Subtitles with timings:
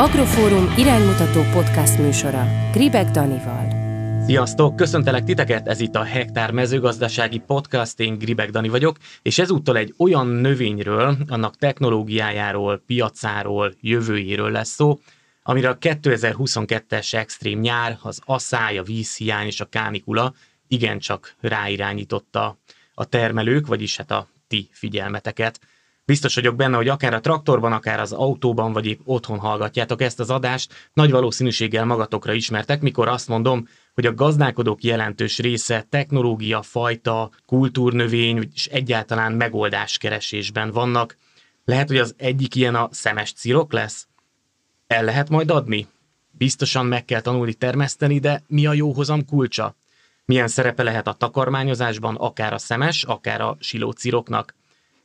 [0.00, 3.68] Agrofórum iránymutató podcast műsora Gribek Danival.
[4.24, 4.76] Sziasztok!
[4.76, 9.94] Köszöntelek titeket, ez itt a Hektár mezőgazdasági podcast, én Gribek Dani vagyok, és ezúttal egy
[9.98, 14.98] olyan növényről, annak technológiájáról, piacáról, jövőjéről lesz szó,
[15.42, 20.34] amire a 2022-es extrém nyár, az asszály, a vízhiány és a kánikula
[20.68, 22.58] igencsak ráirányította
[22.94, 25.60] a termelők, vagyis hát a ti figyelmeteket.
[26.10, 30.20] Biztos vagyok benne, hogy akár a traktorban, akár az autóban, vagy épp otthon hallgatjátok ezt
[30.20, 36.62] az adást, nagy valószínűséggel magatokra ismertek, mikor azt mondom, hogy a gazdálkodók jelentős része technológia,
[36.62, 41.16] fajta, kultúrnövény és egyáltalán megoldáskeresésben vannak.
[41.64, 44.06] Lehet, hogy az egyik ilyen a szemes cirok lesz?
[44.86, 45.86] El lehet majd adni?
[46.30, 49.76] Biztosan meg kell tanulni termeszteni, de mi a jó hozam kulcsa?
[50.24, 54.58] Milyen szerepe lehet a takarmányozásban, akár a szemes, akár a silóciroknak?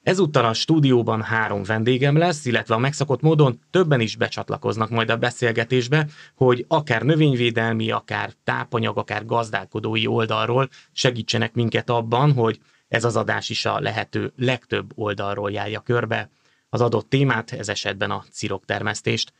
[0.05, 5.17] Ezúttal a stúdióban három vendégem lesz, illetve a megszokott módon többen is becsatlakoznak majd a
[5.17, 13.15] beszélgetésbe, hogy akár növényvédelmi, akár tápanyag, akár gazdálkodói oldalról segítsenek minket abban, hogy ez az
[13.15, 16.29] adás is a lehető legtöbb oldalról járja körbe
[16.69, 19.33] az adott témát, ez esetben a ciroktermesztést.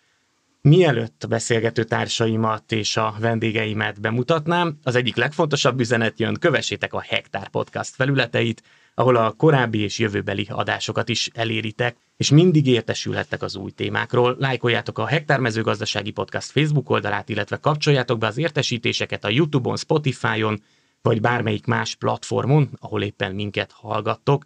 [0.61, 7.01] Mielőtt a beszélgető társaimat és a vendégeimet bemutatnám, az egyik legfontosabb üzenet jön, kövessétek a
[7.01, 8.63] Hektár Podcast felületeit,
[8.95, 14.35] ahol a korábbi és jövőbeli adásokat is eléritek, és mindig értesülhettek az új témákról.
[14.39, 20.61] Lájkoljátok a Hektár Mezőgazdasági Podcast Facebook oldalát, illetve kapcsoljátok be az értesítéseket a YouTube-on, Spotify-on,
[21.01, 24.43] vagy bármelyik más platformon, ahol éppen minket hallgattok.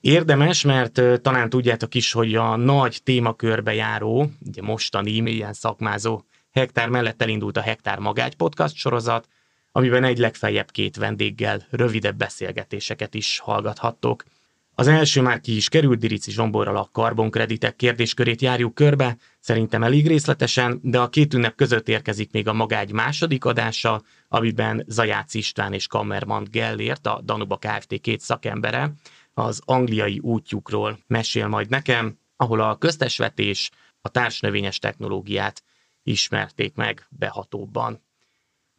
[0.00, 6.88] Érdemes, mert talán tudjátok is, hogy a nagy témakörbe járó, ugye mostani ilyen szakmázó hektár
[6.88, 9.28] mellett elindult a Hektár Magágy podcast sorozat,
[9.72, 14.24] amiben egy legfeljebb két vendéggel rövidebb beszélgetéseket is hallgathattok.
[14.74, 20.06] Az első már ki is került, Dirici Zsomborral a karbonkreditek kérdéskörét járjuk körbe, szerintem elég
[20.06, 25.72] részletesen, de a két ünnep között érkezik még a magágy második adása, amiben Zajács István
[25.72, 28.00] és Kammerman Gellért, a Danuba Kft.
[28.00, 28.92] két szakembere,
[29.34, 33.70] az angliai útjukról mesél majd nekem, ahol a köztesvetés,
[34.00, 35.62] a társnövényes technológiát
[36.02, 38.02] ismerték meg behatóbban.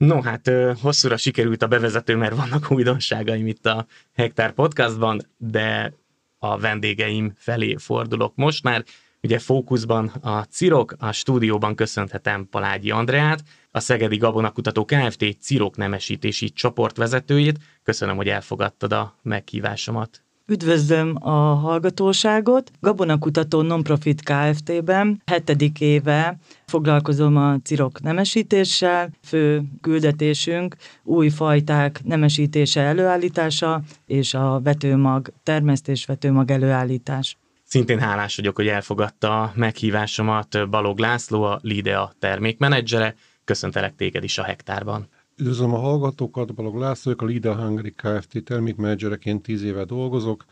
[0.01, 0.51] No, hát
[0.81, 5.93] hosszúra sikerült a bevezető, mert vannak újdonságaim itt a Hektár Podcastban, de
[6.39, 8.83] a vendégeim felé fordulok most már.
[9.21, 15.37] Ugye fókuszban a Cirok, a stúdióban köszönhetem Palágyi Andreát, a Szegedi Gabonakutató Kft.
[15.39, 17.59] Cirok nemesítési csoportvezetőjét.
[17.83, 20.23] Köszönöm, hogy elfogadtad a meghívásomat.
[20.51, 22.71] Üdvözlöm a hallgatóságot.
[22.79, 29.09] Gabonakutató Nonprofit Kft-ben hetedik éve foglalkozom a cirok nemesítéssel.
[29.23, 37.37] Fő küldetésünk új fajták nemesítése, előállítása és a vetőmag, termesztés vetőmag előállítás.
[37.63, 43.15] Szintén hálás vagyok, hogy elfogadta a meghívásomat Balog László, a Lidea termékmenedzsere.
[43.43, 45.07] Köszöntelek téged is a hektárban.
[45.41, 48.43] Üdvözlöm a hallgatókat, Balog László, a Lida Hungary Kft.
[48.43, 50.45] termékmenedzsereként 10 éve dolgozok.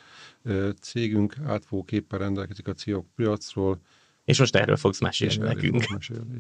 [0.82, 3.80] Cégünk átfogóképpen rendelkezik a CIOK piacról.
[4.26, 5.84] És most erről fogsz mesélni nekünk.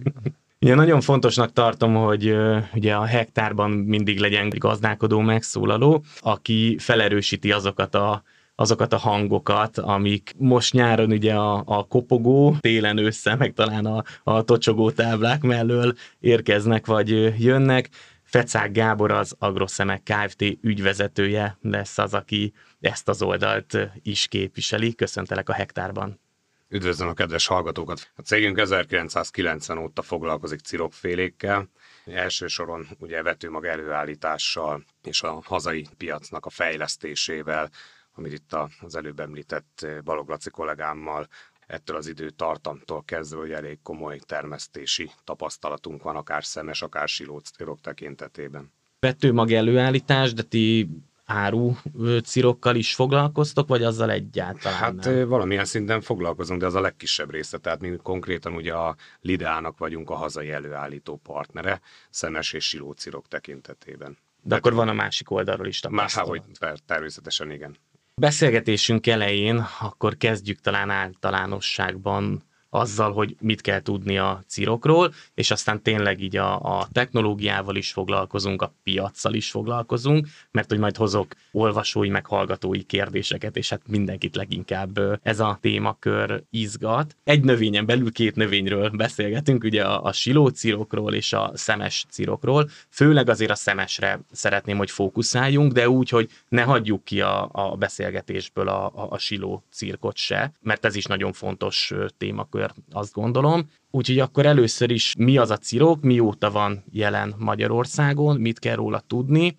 [0.61, 2.35] Ugye nagyon fontosnak tartom, hogy
[2.73, 8.23] ugye a hektárban mindig legyen gazdálkodó megszólaló, aki felerősíti azokat a
[8.59, 14.03] azokat a hangokat, amik most nyáron ugye a, a kopogó, télen össze, meg talán a,
[14.23, 17.09] a tocsogó táblák mellől érkeznek vagy
[17.43, 17.89] jönnek.
[18.29, 20.41] Fecák Gábor az Agroszemek Kft.
[20.61, 24.95] ügyvezetője lesz az, aki ezt az oldalt is képviseli.
[24.95, 26.19] Köszöntelek a hektárban.
[26.67, 28.11] Üdvözlöm a kedves hallgatókat!
[28.15, 31.69] A cégünk 1990 óta foglalkozik cirokfélékkel,
[32.05, 37.69] elsősoron ugye vetőmag előállítással és a hazai piacnak a fejlesztésével,
[38.13, 41.27] amit itt az előbb említett Balog Laci kollégámmal
[41.69, 48.71] ettől az időtartamtól kezdve, hogy elég komoly termesztési tapasztalatunk van, akár szemes, akár silócirok tekintetében.
[48.99, 50.89] Vetőmag előállítás, de ti
[51.25, 51.75] áru
[52.23, 55.27] cirokkal is foglalkoztok, vagy azzal egyáltalán Hát nem?
[55.27, 60.09] valamilyen szinten foglalkozunk, de az a legkisebb része, tehát mi konkrétan ugye a Lideának vagyunk
[60.09, 64.17] a hazai előállító partnere, szemes és silócirok tekintetében.
[64.41, 66.45] De akkor van a másik oldalról is tapasztalat.
[66.59, 67.77] Már, hogy természetesen igen.
[68.19, 75.81] Beszélgetésünk elején akkor kezdjük talán általánosságban azzal, hogy mit kell tudni a cirokról, és aztán
[75.81, 81.35] tényleg így a, a technológiával is foglalkozunk, a piaccal is foglalkozunk, mert hogy majd hozok
[81.51, 87.15] olvasói, meg hallgatói kérdéseket, és hát mindenkit leginkább ez a témakör izgat.
[87.23, 93.29] Egy növényen belül két növényről beszélgetünk, ugye a, a silócirokról és a szemes cirokról, főleg
[93.29, 98.67] azért a szemesre szeretném, hogy fókuszáljunk, de úgy, hogy ne hagyjuk ki a, a beszélgetésből
[98.67, 103.69] a, a, a siló cirkot se, mert ez is nagyon fontos témakör szoftver, azt gondolom.
[103.91, 108.99] Úgyhogy akkor először is mi az a cirok, mióta van jelen Magyarországon, mit kell róla
[108.99, 109.57] tudni,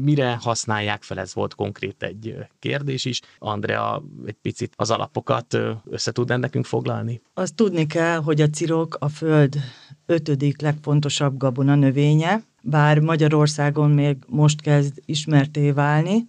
[0.00, 3.20] mire használják fel, ez volt konkrét egy kérdés is.
[3.38, 7.22] Andrea egy picit az alapokat össze tud nekünk foglalni?
[7.34, 9.56] Azt tudni kell, hogy a cirok a Föld
[10.06, 16.28] ötödik legfontosabb gabona növénye, bár Magyarországon még most kezd ismerté válni,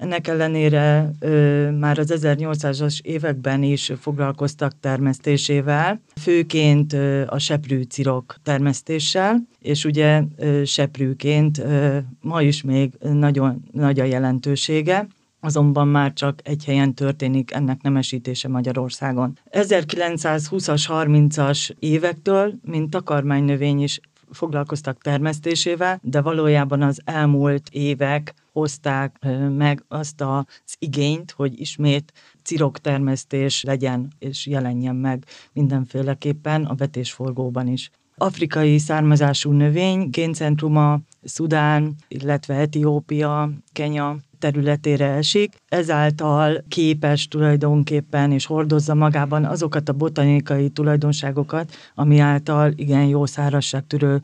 [0.00, 9.46] ennek ellenére ö, már az 1800-as években is foglalkoztak termesztésével, főként ö, a seprűcirok termesztéssel,
[9.58, 15.06] és ugye ö, seprűként ö, ma is még nagyon nagy a jelentősége
[15.40, 19.38] azonban már csak egy helyen történik ennek nemesítése Magyarországon.
[19.50, 29.84] 1920-as, 30-as évektől, mint takarmánynövény is foglalkoztak termesztésével, de valójában az elmúlt évek hozták meg
[29.88, 32.12] azt az igényt, hogy ismét
[32.42, 37.90] ciroktermesztés legyen és jelenjen meg mindenféleképpen a vetésforgóban is.
[38.16, 48.94] Afrikai származású növény, géncentruma, Szudán, illetve Etiópia, Kenya területére esik, ezáltal képes tulajdonképpen és hordozza
[48.94, 54.20] magában azokat a botanikai tulajdonságokat, ami által igen jó szárazságtűrő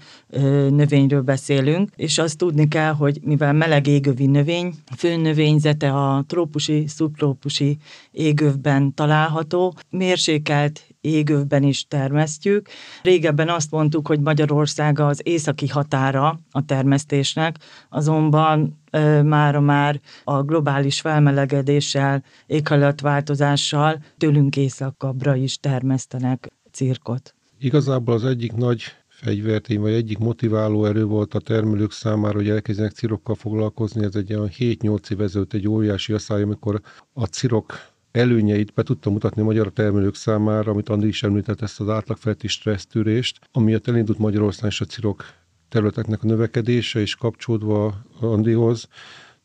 [0.71, 6.87] növényről beszélünk, és azt tudni kell, hogy mivel meleg égövi növény, fő növényzete a trópusi,
[6.87, 7.79] szubtrópusi
[8.11, 12.69] égövben található, mérsékelt égövben is termesztjük.
[13.03, 17.57] Régebben azt mondtuk, hogy Magyarország az északi határa a termesztésnek,
[17.89, 18.85] azonban
[19.25, 27.35] mára már a globális felmelegedéssel, éghajlatváltozással tőlünk északabbra is termesztenek cirkot.
[27.59, 32.93] Igazából az egyik nagy fegyvertény, vagy egyik motiváló erő volt a termelők számára, hogy elkezdjenek
[32.93, 34.05] cirokkal foglalkozni.
[34.05, 36.81] Ez egy olyan 7-8 év ezelőtt egy óriási asszály, amikor
[37.13, 37.79] a cirok
[38.13, 42.49] előnyeit be tudtam mutatni a magyar termelők számára, amit Andi is említett, ezt az átlagfeletti
[42.49, 45.25] stressztűrést, amiatt elindult Magyarországon is a cirok
[45.77, 48.89] területeknek a növekedése, és kapcsolódva Andihoz,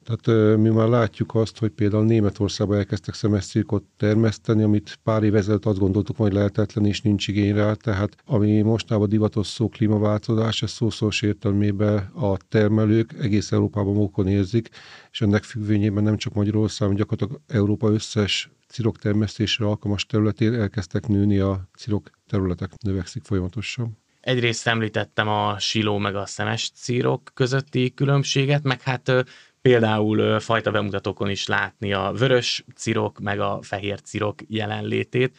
[0.04, 5.66] tehát mi már látjuk azt, hogy például Németországban elkezdtek szemeszcirkot termeszteni, amit pár év ezelőtt
[5.66, 10.72] azt gondoltuk, hogy lehetetlen és nincs igény rá, tehát ami mostában divatos szó klímaváltozás, ez
[10.72, 14.70] szószoros értelmében a termelők egész Európában mókon érzik,
[15.12, 21.38] és ennek függvényében nem csak Magyarországon, gyakorlatilag Európa összes cirok termesztésre alkalmas területén elkezdtek nőni
[21.40, 23.98] a cirok területek, növekszik folyamatosan.
[24.22, 29.12] Egyrészt említettem a siló meg a szemes círok közötti különbséget, meg hát
[29.62, 35.38] például fajta bemutatókon is látni a vörös cirok meg a fehér cirok jelenlétét.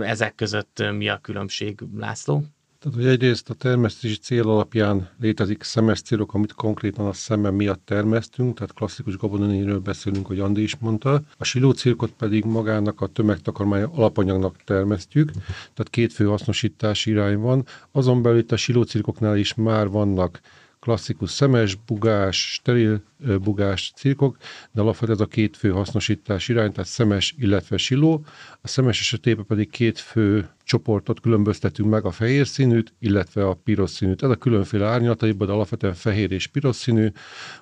[0.00, 2.42] Ezek között mi a különbség, László?
[2.80, 7.84] Tehát, hogy egyrészt a termesztési cél alapján létezik szemes célok, amit konkrétan a szeme miatt
[7.84, 11.22] termesztünk, tehát klasszikus gabonanényről beszélünk, hogy Andi is mondta.
[11.36, 17.66] A silócirkot pedig magának a tömegtakarmány alapanyagnak termesztjük, tehát két fő hasznosítási irány van.
[17.92, 20.40] Azon belül itt a silócirkoknál is már vannak
[20.80, 23.02] klasszikus szemes, bugás, steril
[23.42, 24.36] bugás cirkok,
[24.72, 28.24] de alapvetően ez a két fő hasznosítás irány, tehát szemes, illetve siló.
[28.60, 33.90] A szemes esetében pedig két fő csoportot különböztetünk meg, a fehér színűt, illetve a piros
[33.90, 34.22] színűt.
[34.22, 37.08] Ez a különféle árnyalataiban, de alapvetően fehér és piros színű.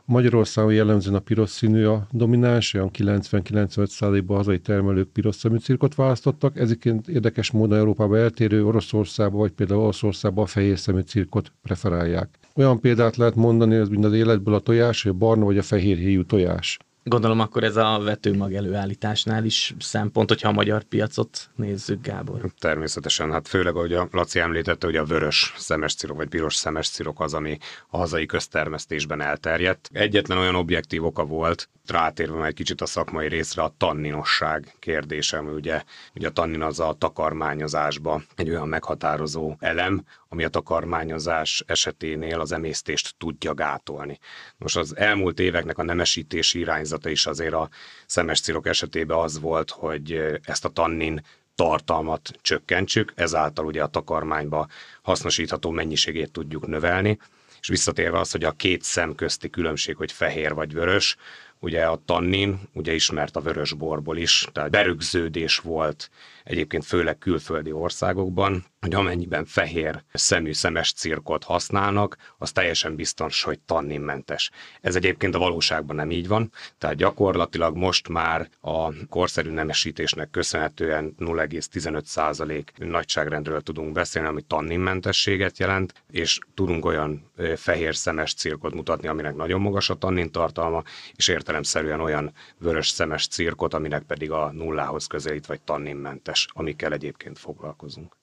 [0.05, 6.59] Magyarországon jellemzően a piros színű a domináns, olyan 90-95%-ban hazai termelők piros szemű cirkot választottak.
[6.59, 12.29] Ezért érdekes módon Európában eltérő Oroszországban, vagy például Oroszországban a fehér szemű cirkot preferálják.
[12.55, 15.63] Olyan példát lehet mondani, ez mind az életből a tojás, vagy a barna vagy a
[15.63, 16.79] fehér héjú tojás.
[17.09, 22.51] Gondolom akkor ez a vetőmag előállításnál is szempont, hogyha a magyar piacot nézzük, Gábor.
[22.59, 26.89] Természetesen, hát főleg, ahogy a Laci említette, hogy a vörös szemes cirok, vagy piros szemes
[26.89, 27.59] cirok az, ami
[27.89, 29.91] a hazai köztermesztésben elterjedt.
[29.93, 35.53] Egyetlen olyan objektív oka volt, rátérve egy kicsit a szakmai részre, a tanninosság kérdése, ami
[35.53, 35.83] ugye,
[36.15, 42.53] ugye a tannin az a takarmányozásba egy olyan meghatározó elem, ami a takarmányozás eseténél az
[42.53, 44.19] emésztést tudja gátolni.
[44.57, 47.69] Most az elmúlt éveknek a nemesítési irányzata is azért a
[48.07, 51.21] szemes cirok esetében az volt, hogy ezt a tannin
[51.55, 54.69] tartalmat csökkentsük, ezáltal ugye a takarmányba
[55.03, 57.19] hasznosítható mennyiségét tudjuk növelni,
[57.61, 61.17] és visszatérve az, hogy a két szem közti különbség, hogy fehér vagy vörös,
[61.61, 66.11] ugye a tannin, ugye ismert a vörös borból is, tehát berögződés volt
[66.47, 73.59] egyébként főleg külföldi országokban, hogy amennyiben fehér szemű szemes cirkot használnak, az teljesen biztos, hogy
[73.61, 74.51] tanninmentes.
[74.81, 81.15] Ez egyébként a valóságban nem így van, tehát gyakorlatilag most már a korszerű nemesítésnek köszönhetően
[81.19, 89.35] 0,15% nagyságrendről tudunk beszélni, ami tanninmentességet jelent, és tudunk olyan fehér szemes cirkot mutatni, aminek
[89.35, 90.83] nagyon magas a tannin tartalma,
[91.15, 97.39] és értelemszerűen olyan vörös szemes cirkot, aminek pedig a nullához közelít, vagy tanninmentes, amikkel egyébként
[97.39, 98.17] foglalkozunk.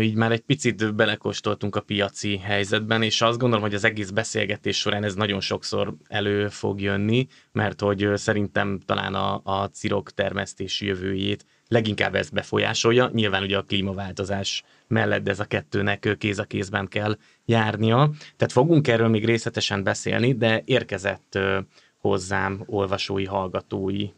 [0.00, 4.78] Így már egy picit belekóstoltunk a piaci helyzetben, és azt gondolom, hogy az egész beszélgetés
[4.78, 10.86] során ez nagyon sokszor elő fog jönni, mert hogy szerintem talán a, a cirok termesztési
[10.86, 13.10] jövőjét leginkább ez befolyásolja.
[13.12, 18.10] Nyilván ugye a klímaváltozás mellett ez a kettőnek kéz a kézben kell járnia.
[18.36, 21.38] Tehát fogunk erről még részletesen beszélni, de érkezett
[22.02, 24.08] hozzám olvasói, hallgatói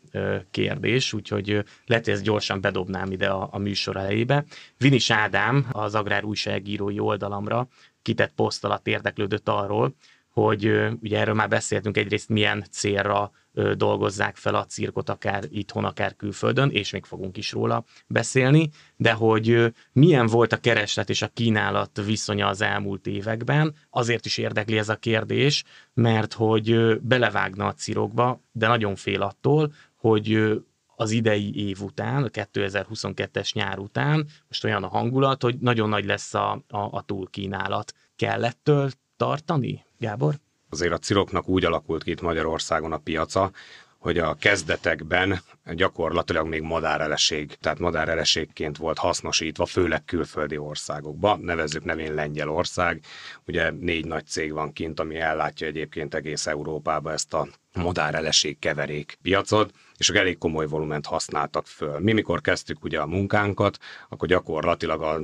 [0.50, 4.44] kérdés, úgyhogy lehet, hogy ezt gyorsan bedobnám ide a, a műsor elejébe.
[4.78, 7.68] Vinis Ádám az Agrár újságírói oldalamra
[8.02, 9.94] kitett poszt alatt érdeklődött arról,
[10.30, 10.64] hogy
[11.00, 13.30] ugye erről már beszéltünk egyrészt milyen célra
[13.76, 19.12] dolgozzák fel a cirkot, akár itthon, akár külföldön, és még fogunk is róla beszélni, de
[19.12, 24.78] hogy milyen volt a kereslet és a kínálat viszonya az elmúlt években, azért is érdekli
[24.78, 30.58] ez a kérdés, mert hogy belevágna a cirokba, de nagyon fél attól, hogy
[30.96, 36.04] az idei év után, a 2022-es nyár után, most olyan a hangulat, hogy nagyon nagy
[36.04, 37.92] lesz a, a, a túlkínálat.
[38.16, 40.43] Kellettől tartani, Gábor?
[40.74, 43.50] Azért a ciroknak úgy alakult ki itt Magyarországon a piaca,
[43.98, 45.40] hogy a kezdetekben
[45.74, 53.00] gyakorlatilag még madáreleség, tehát madáreleségként volt hasznosítva, főleg külföldi országokba, nevezzük nevén Lengyelország.
[53.46, 59.18] Ugye négy nagy cég van kint, ami ellátja egyébként egész Európába ezt a madáreleség keverék
[59.22, 61.98] piacot, és elég komoly volument használtak föl.
[61.98, 65.20] Mi, mikor kezdtük ugye a munkánkat, akkor gyakorlatilag a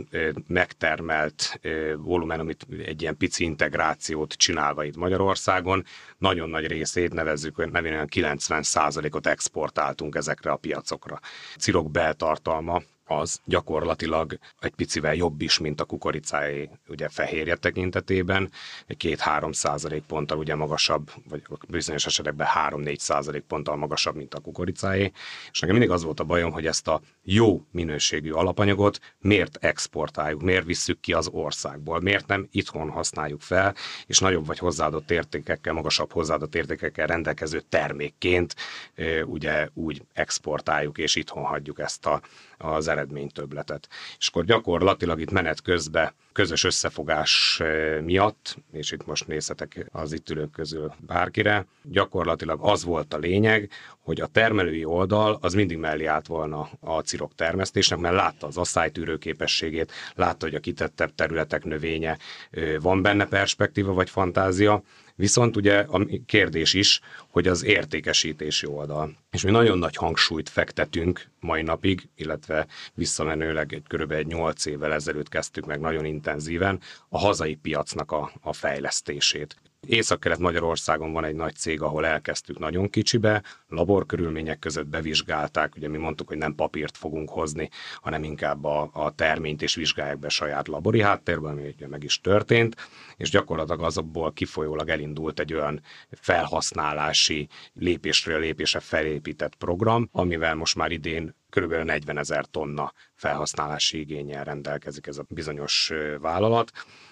[0.49, 1.61] megtermelt
[1.97, 5.85] volumen, amit egy ilyen pici integrációt csinálva itt Magyarországon,
[6.19, 11.21] nagyon nagy részét nevezzük, nevén olyan 90%-ot exportáltunk ezekre a piacokra.
[11.59, 18.51] Cirok beltartalma az gyakorlatilag egy picivel jobb is, mint a kukoricáé ugye fehérje tekintetében,
[18.97, 25.13] két-három százalék ponttal ugye magasabb, vagy bizonyos esetekben három-négy százalék ponttal magasabb, mint a kukoricáé,
[25.51, 30.43] és nekem mindig az volt a bajom, hogy ezt a jó minőségű alapanyagot miért exportáljuk,
[30.43, 33.75] miért visszük ki az országból, miért nem itthon használjuk fel,
[34.07, 38.55] és nagyobb vagy hozzáadott értékekkel, magasabb hozzáadott értékekkel rendelkező termékként
[39.25, 42.21] ugye úgy exportáljuk, és itthon hagyjuk ezt a,
[42.59, 43.89] az eredménytöbletet.
[44.19, 47.63] És akkor gyakorlatilag itt menet közben közös összefogás
[48.05, 53.71] miatt, és itt most nézhetek az itt ülők közül bárkire, gyakorlatilag az volt a lényeg,
[54.01, 58.57] hogy a termelői oldal az mindig mellé állt volna a cirok termesztésnek, mert látta az
[58.57, 62.19] asszálytűrő képességét, látta, hogy a kitettebb területek növénye
[62.81, 64.83] van benne perspektíva vagy fantázia,
[65.21, 69.17] Viszont ugye a kérdés is, hogy az értékesítési oldal.
[69.31, 74.13] És mi nagyon nagy hangsúlyt fektetünk mai napig, illetve visszamenőleg egy kb.
[74.13, 79.57] egy 8 évvel ezelőtt kezdtük meg nagyon intenzíven a hazai piacnak a, a fejlesztését.
[79.87, 86.29] Észak-Kelet-Magyarországon van egy nagy cég, ahol elkezdtük nagyon kicsibe, laborkörülmények között bevizsgálták, ugye mi mondtuk,
[86.29, 87.69] hogy nem papírt fogunk hozni,
[88.01, 92.21] hanem inkább a, a terményt és vizsgálják be saját labori háttérben, ami ugye meg is
[92.21, 92.77] történt,
[93.17, 100.91] és gyakorlatilag azokból kifolyólag elindult egy olyan felhasználási lépésről lépésre felépített program, amivel most már
[100.91, 101.73] idén kb.
[101.73, 106.71] 40 ezer tonna felhasználási igényel rendelkezik ez a bizonyos vállalat,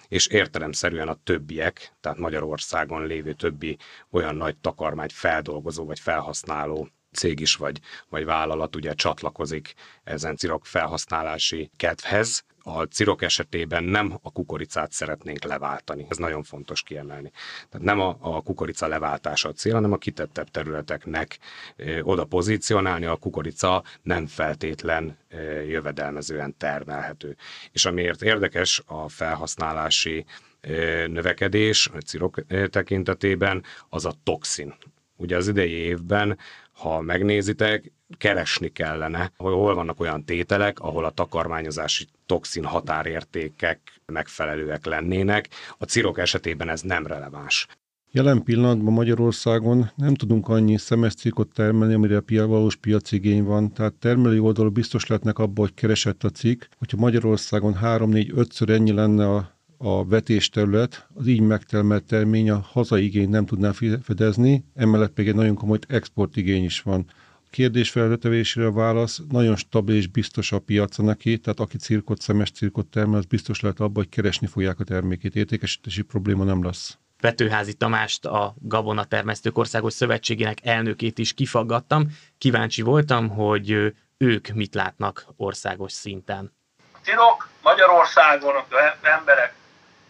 [0.09, 3.77] és értelemszerűen a többiek, tehát Magyarországon lévő többi
[4.11, 9.73] olyan nagy takarmány feldolgozó vagy felhasználó cég is vagy, vagy vállalat ugye csatlakozik
[10.03, 12.43] ezen cirok felhasználási kedvhez,
[12.77, 16.05] a cirok esetében nem a kukoricát szeretnénk leváltani.
[16.09, 17.31] Ez nagyon fontos kiemelni.
[17.69, 21.37] Tehát nem a, a kukorica leváltása a cél, hanem a kitettebb területeknek
[21.75, 23.05] ö, oda pozícionálni.
[23.05, 27.35] A kukorica nem feltétlen ö, jövedelmezően termelhető.
[27.71, 30.25] És amiért érdekes a felhasználási
[30.61, 34.73] ö, növekedés a cirok tekintetében, az a toxin.
[35.15, 36.37] Ugye az idei évben
[36.79, 44.85] ha megnézitek, keresni kellene, hogy hol vannak olyan tételek, ahol a takarmányozási toxin határértékek megfelelőek
[44.85, 45.49] lennének.
[45.77, 47.67] A cirok esetében ez nem releváns.
[48.11, 54.39] Jelen pillanatban Magyarországon nem tudunk annyi szemeszcikot termelni, amire pia, valós piacigény van, tehát termelői
[54.39, 56.63] oldalról biztos lehetnek abba, hogy keresett a cikk.
[56.77, 63.29] Hogyha Magyarországon 3-4-5-ször ennyi lenne a a vetésterület, az így megtermelt termény a hazai igényt
[63.29, 67.05] nem tudná fedezni, emellett még egy nagyon komoly exportigény is van.
[67.49, 72.51] Kérdés felvetevésére a válasz nagyon stabil és biztos a piaca neki, tehát aki cirkot, szemes
[72.51, 76.97] cirkot termel, az biztos lehet abban, hogy keresni fogják a termékét, értékesítési probléma nem lesz.
[77.21, 82.07] Vetőházi Tamást, a Gabona Termesztők Országos Szövetségének elnökét is kifaggattam.
[82.37, 86.53] Kíváncsi voltam, hogy ők mit látnak országos szinten.
[86.91, 89.53] A cirok Magyarországon az emberek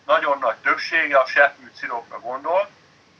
[0.06, 2.70] nagyon nagy többsége a seppű cirokra gondol,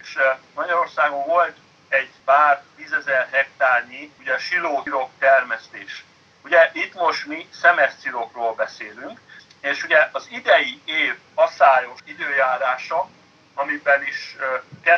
[0.02, 0.18] és
[0.56, 1.56] Magyarországon volt
[1.90, 6.04] egy pár tízezer hektárnyi ugye silócirok termesztés.
[6.44, 9.20] Ugye itt most mi szemeszcirokról beszélünk,
[9.62, 13.10] és ugye az idei év asszályos időjárása,
[13.54, 14.36] amiben is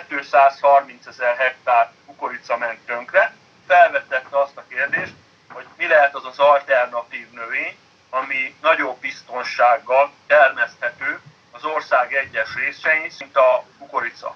[0.08, 3.34] 230 ezer hektár kukorica ment tönkre,
[3.68, 5.14] felvetette azt a kérdést,
[5.54, 7.78] hogy mi lehet az az alternatív növény,
[8.10, 11.22] ami nagyobb biztonsággal termeszthető
[11.52, 14.36] az ország egyes részein, mint a kukorica.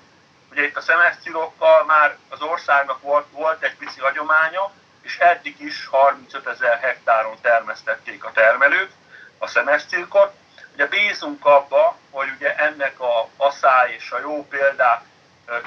[0.55, 4.71] Ugye itt a szemeszcilokkal már az országnak volt, volt egy pici hagyománya,
[5.01, 8.91] és eddig is 35 ezer hektáron termesztették a termelők
[9.38, 10.33] a szemeszcilkot.
[10.74, 15.01] Ugye bízunk abba, hogy ugye ennek a asszály és a jó példák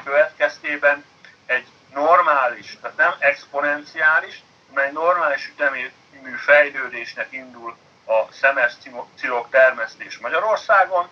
[0.04, 1.04] következtében
[1.46, 5.90] egy normális, tehát nem exponenciális, hanem egy normális ütemű
[6.36, 7.76] fejlődésnek indul
[8.06, 8.72] a szemes
[9.16, 11.08] cirok termesztés Magyarországon.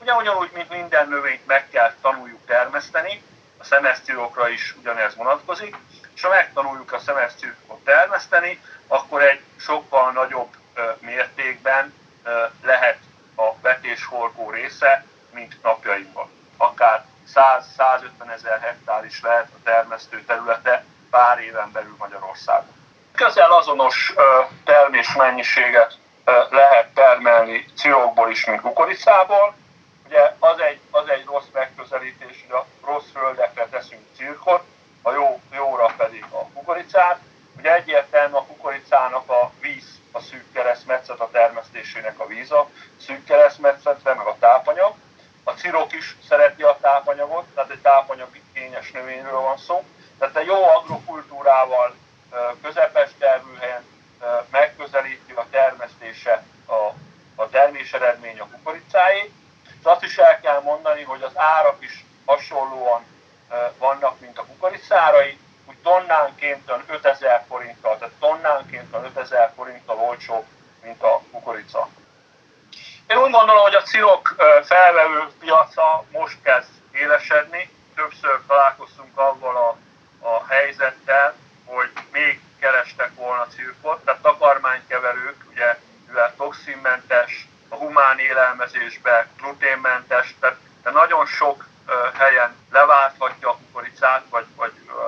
[0.00, 3.22] Ugye ugyanúgy, mint minden növényt meg kell tanuljuk termeszteni,
[3.58, 5.76] a szemesztirokra is ugyanez vonatkozik,
[6.14, 10.56] és ha megtanuljuk a szemesztirokot termeszteni, akkor egy sokkal nagyobb
[10.98, 11.94] mértékben
[12.62, 12.98] lehet
[13.36, 16.30] a vetéshorgó része, mint napjainkban.
[16.56, 22.74] Akár 100-150 ezer hektár is lehet a termesztő területe pár éven belül Magyarországon.
[23.14, 24.14] Közel azonos
[24.64, 25.98] termésmennyiséget
[26.50, 29.54] lehet termelni cirokból is, mint kukoricából.
[30.06, 34.62] Ugye az egy, az egy rossz megközelítés, hogy a rossz földekre teszünk cirkot,
[35.02, 37.18] a jó, jóra pedig a kukoricát.
[37.58, 42.68] Ugye egyértelmű a kukoricának a víz, a szűk keresztmetszet, a termesztésének a víz a
[43.00, 44.94] szűk keresztmetszetre, meg a tápanyag.
[45.44, 49.84] A cirok is szereti a tápanyagot, tehát egy tápanyag kényes növényről van szó.
[50.18, 51.94] Tehát egy jó agrokultúrával,
[52.62, 53.84] közepes termőhelyen
[54.50, 56.92] megközelíti a termesztése a,
[57.34, 59.32] a termés eredmény a kukoricáé.
[59.86, 63.04] És azt is el kell mondani, hogy az árak is hasonlóan
[63.78, 70.44] vannak, mint a kukoricárai, úgy tonnánként 5000 forinttal, tehát tonnánként 5000 forinttal olcsóbb,
[70.82, 71.88] mint a kukorica.
[73.08, 77.70] Én úgy gondolom, hogy a cirok felvevő piaca most kezd élesedni.
[77.94, 79.76] Többször találkoztunk avval a,
[80.28, 89.26] a helyzettel, hogy még kerestek volna cirkot, tehát takarmánykeverők, ugye, mivel toxinmentes, a humán élelmezésbe
[89.38, 91.66] gluténmentes, tehát de nagyon sok
[92.18, 95.06] helyen leválthatja a kukoricát, vagy, vagy uh,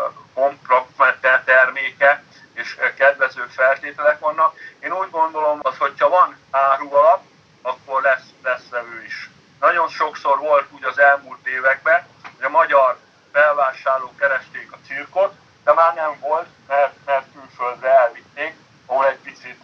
[1.44, 4.56] terméke, és kedvező feltételek vannak.
[4.80, 7.22] Én úgy gondolom, hogy hogyha van áru alap,
[7.62, 9.30] akkor lesz, lesz vevő is.
[9.60, 12.98] Nagyon sokszor volt úgy az elmúlt években, hogy a magyar
[13.32, 18.54] felvásárlók keresték a cirkot, de már nem volt, mert, mert külföldre elvitték,
[18.86, 19.60] ahol egy picit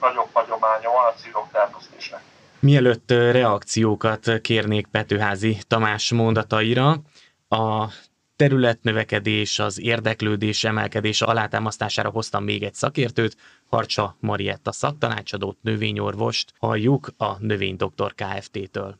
[0.00, 2.22] nagyobb hagyománya van a cirok termesztésnek.
[2.62, 7.02] Mielőtt reakciókat kérnék Petőházi Tamás mondataira,
[7.48, 7.88] a
[8.36, 17.38] területnövekedés, az érdeklődés emelkedés alátámasztására hoztam még egy szakértőt, Harcsa Marietta szaktanácsadót, növényorvost, halljuk a
[17.38, 18.98] Növénydoktor Kft-től.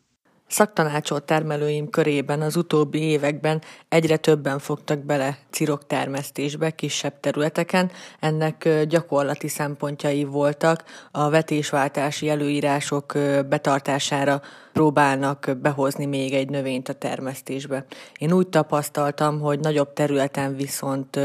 [0.53, 7.91] Szaktanácsolt termelőim körében az utóbbi években egyre többen fogtak bele cirok termesztésbe kisebb területeken.
[8.21, 10.85] Ennek gyakorlati szempontjai voltak.
[11.11, 13.12] A vetésváltási előírások
[13.49, 14.41] betartására
[14.73, 17.85] próbálnak behozni még egy növényt a termesztésbe.
[18.19, 21.19] Én úgy tapasztaltam, hogy nagyobb területen viszont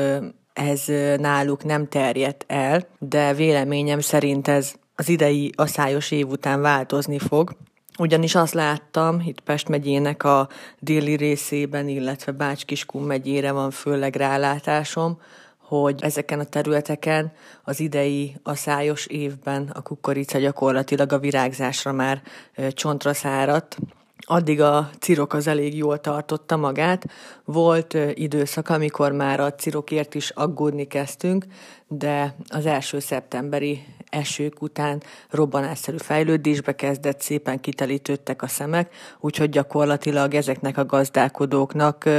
[0.54, 0.84] ez
[1.18, 7.56] náluk nem terjedt el, de véleményem szerint ez az idei aszályos év után változni fog,
[7.98, 15.22] ugyanis azt láttam, itt Pest megyének a déli részében, illetve Bács-Kiskun megyére van főleg rálátásom,
[15.58, 17.32] hogy ezeken a területeken
[17.64, 22.22] az idei aszályos évben a kukorica gyakorlatilag a virágzásra már
[22.70, 23.78] csontra száradt,
[24.20, 27.06] addig a cirok az elég jól tartotta magát.
[27.46, 31.46] Volt időszak, amikor már a cirokért is aggódni kezdtünk,
[31.88, 40.34] de az első szeptemberi esők után robbanásszerű fejlődésbe kezdett, szépen kitelítődtek a szemek, úgyhogy gyakorlatilag
[40.34, 42.10] ezeknek a gazdálkodóknak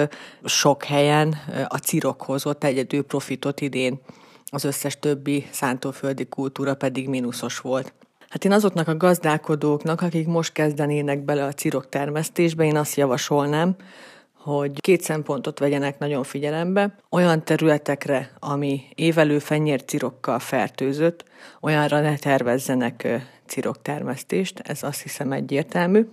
[0.44, 1.36] sok helyen
[1.68, 4.00] a cirok hozott egyedül profitot idén.
[4.50, 7.92] Az összes többi szántóföldi kultúra pedig mínuszos volt.
[8.28, 13.76] Hát én azoknak a gazdálkodóknak, akik most kezdenének bele a cirok termesztésbe, én azt javasolnám,
[14.48, 16.94] hogy két szempontot vegyenek nagyon figyelembe.
[17.10, 21.24] Olyan területekre, ami évelő fenyércirokkal fertőzött,
[21.60, 23.08] olyanra ne tervezzenek
[23.46, 26.06] ciroktermesztést, ez azt hiszem egyértelmű.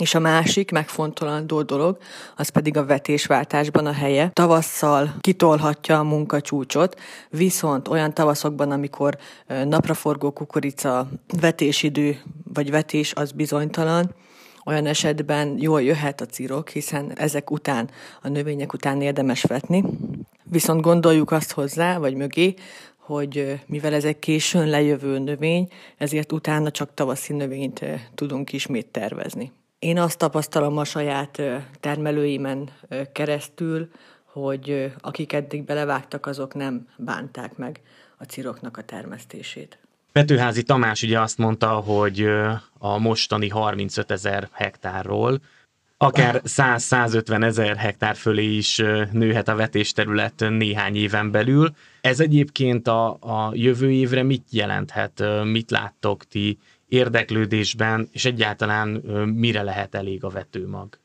[0.00, 1.98] És a másik megfontolandó dolog,
[2.36, 4.30] az pedig a vetésváltásban a helye.
[4.32, 9.18] Tavasszal kitolhatja a munkacsúcsot, viszont olyan tavaszokban, amikor
[9.64, 11.08] napraforgó kukorica
[11.40, 12.20] vetésidő
[12.54, 14.14] vagy vetés az bizonytalan,
[14.64, 17.90] olyan esetben jól jöhet a cirok, hiszen ezek után,
[18.22, 19.84] a növények után érdemes vetni.
[20.42, 22.54] Viszont gondoljuk azt hozzá, vagy mögé,
[22.96, 29.52] hogy mivel ez egy későn lejövő növény, ezért utána csak tavaszi növényt tudunk ismét tervezni.
[29.78, 31.42] Én azt tapasztalom a saját
[31.80, 32.70] termelőimen
[33.12, 33.88] keresztül,
[34.24, 37.80] hogy akik eddig belevágtak, azok nem bánták meg
[38.18, 39.78] a ciroknak a termesztését.
[40.18, 42.28] Petőházi Tamás ugye azt mondta, hogy
[42.78, 45.40] a mostani 35 ezer hektárról
[45.96, 48.76] akár 100-150 ezer hektár fölé is
[49.12, 51.74] nőhet a vetésterület néhány éven belül.
[52.00, 55.22] Ez egyébként a, a jövő évre mit jelenthet?
[55.44, 58.88] Mit láttok ti érdeklődésben, és egyáltalán
[59.34, 60.98] mire lehet elég a vetőmag?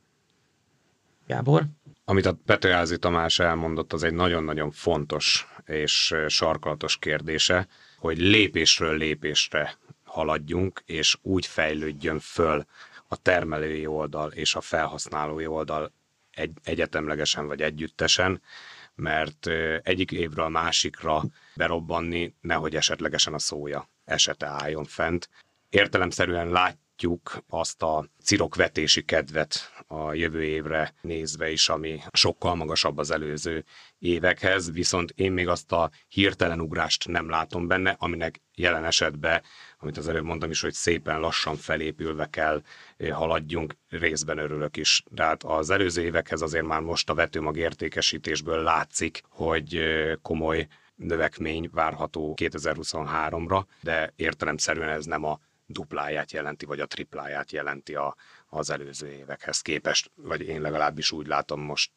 [1.28, 1.66] Gábor?
[2.06, 7.68] Amit a Petőházi Tamás elmondott, az egy nagyon-nagyon fontos és sarkalatos kérdése,
[8.00, 12.66] hogy lépésről lépésre haladjunk, és úgy fejlődjön föl
[13.08, 15.92] a termelői oldal és a felhasználói oldal
[16.32, 18.42] egy, egyetemlegesen vagy együttesen,
[18.96, 19.48] mert
[19.84, 21.24] egyik évről a másikra
[21.56, 25.30] berobbanni, nehogy esetlegesen a szója esete álljon fent.
[25.70, 33.12] Értelemszerűen látjuk azt a cirokvetési kedvet a jövő évre nézve is, ami sokkal magasabb az
[33.12, 33.66] előző
[34.00, 39.42] évekhez, viszont én még azt a hirtelen ugrást nem látom benne, aminek jelen esetben,
[39.78, 42.62] amit az előbb mondtam is, hogy szépen lassan felépülve kell
[43.12, 45.04] haladjunk, részben örülök is.
[45.10, 49.80] De hát az előző évekhez azért már most a vetőmag értékesítésből látszik, hogy
[50.22, 57.96] komoly növekmény várható 2023-ra, de értelemszerűen ez nem a dupláját jelenti, vagy a tripláját jelenti
[57.96, 58.16] a,
[58.50, 61.92] az előző évekhez képest, vagy én legalábbis úgy látom most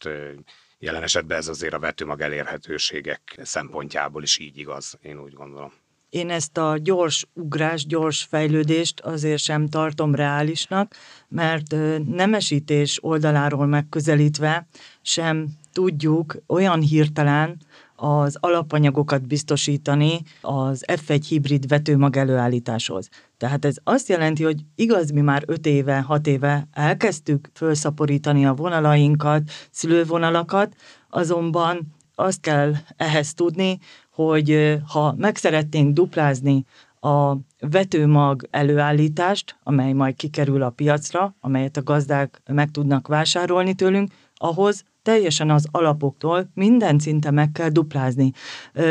[0.83, 5.73] jelen esetben ez azért a vetőmag elérhetőségek szempontjából is így igaz, én úgy gondolom.
[6.09, 10.95] Én ezt a gyors ugrás, gyors fejlődést azért sem tartom reálisnak,
[11.29, 11.75] mert
[12.07, 14.67] nemesítés oldaláról megközelítve
[15.03, 17.57] sem tudjuk olyan hirtelen
[18.03, 23.09] az alapanyagokat biztosítani az F1 hibrid vetőmag előállításhoz.
[23.37, 28.55] Tehát ez azt jelenti, hogy igaz, mi már 5 éve, 6 éve elkezdtük felszaporítani a
[28.55, 30.75] vonalainkat, szülővonalakat,
[31.11, 33.79] azonban azt kell ehhez tudni,
[34.11, 36.65] hogy ha meg szeretnénk duplázni
[37.01, 44.13] a vetőmag előállítást, amely majd kikerül a piacra, amelyet a gazdák meg tudnak vásárolni tőlünk,
[44.35, 48.33] ahhoz teljesen az alapoktól minden szinte meg kell duplázni.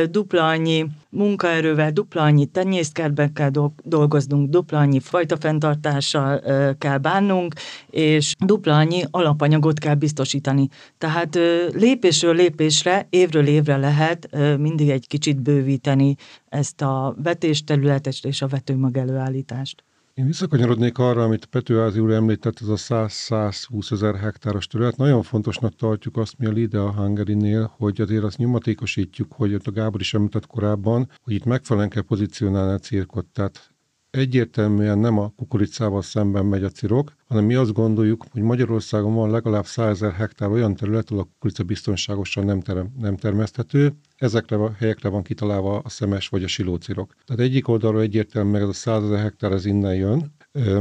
[0.10, 3.50] Dupla annyi munkaerővel, dupla annyi tenyészkertbe kell
[3.84, 6.42] dolgoznunk, dupla annyi fajta fenntartással
[6.78, 7.54] kell bánnunk,
[7.90, 10.68] és dupla annyi alapanyagot kell biztosítani.
[10.98, 11.36] Tehát
[11.74, 16.16] lépésről lépésre, évről évre lehet mindig egy kicsit bővíteni
[16.50, 19.84] ezt a vetésterületet és a vetőmag előállítást.
[20.14, 24.98] Én visszakanyarodnék arra, amit Petőházi úr említett, ez a 100-120 ezer hektáros terület.
[24.98, 30.02] Nagyon fontosnak tartjuk azt mi a Lidea Hungary-nél, hogy azért azt nyomatékosítjuk, hogy a Gábor
[30.02, 33.26] is említett korábban, hogy itt megfelelően kell pozícionálni a cirkot.
[33.26, 33.71] Tehát
[34.12, 39.32] egyértelműen nem a kukoricával szemben megy a cirok, hanem mi azt gondoljuk, hogy Magyarországon van
[39.32, 44.56] legalább 100 ezer hektár olyan terület, ahol a kukorica biztonságosan nem, terem, nem termeszthető, ezekre
[44.56, 47.16] a helyekre van kitalálva a szemes vagy a silócirok.
[47.26, 50.32] Tehát egyik oldalról egyértelműen meg ez a 100 ezer hektár ez innen jön,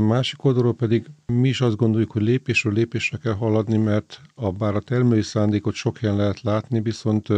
[0.01, 4.75] Másik oldalról pedig mi is azt gondoljuk, hogy lépésről lépésre kell haladni, mert a, bár
[4.75, 7.29] a termelői szándékot sok helyen lehet látni, viszont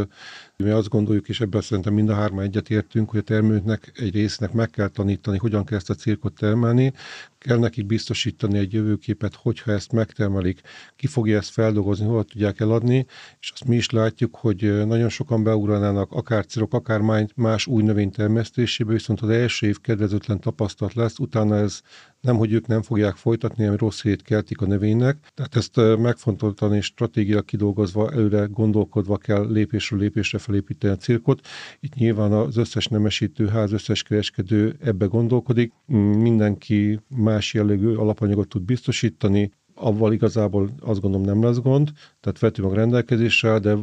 [0.62, 4.52] mi azt gondoljuk, és ebben szerintem mind a hárman egyetértünk, hogy a termelőknek egy résznek
[4.52, 6.92] meg kell tanítani, hogyan kell ezt a cirkot termelni,
[7.38, 10.60] kell nekik biztosítani egy jövőképet, hogyha ezt megtermelik,
[10.96, 13.06] ki fogja ezt feldolgozni, hol tudják eladni,
[13.40, 18.10] és azt mi is látjuk, hogy nagyon sokan beugranának akár cirok, akár más új növény
[18.10, 21.80] termesztésébe, viszont az első év kedvezőtlen tapasztalat lesz, utána ez
[22.22, 25.16] nem, hogy ők nem fogják folytatni, hanem rossz hét keltik a növénynek.
[25.34, 31.46] Tehát ezt megfontoltan és stratégia kidolgozva, előre gondolkodva kell lépésről lépésre felépíteni a cirkot.
[31.80, 35.72] Itt nyilván az összes nemesítőház, összes kereskedő ebbe gondolkodik.
[36.16, 42.74] Mindenki más jellegű alapanyagot tud biztosítani, avval igazából azt gondolom nem lesz gond, tehát vetőmag
[42.74, 43.76] rendelkezésre, de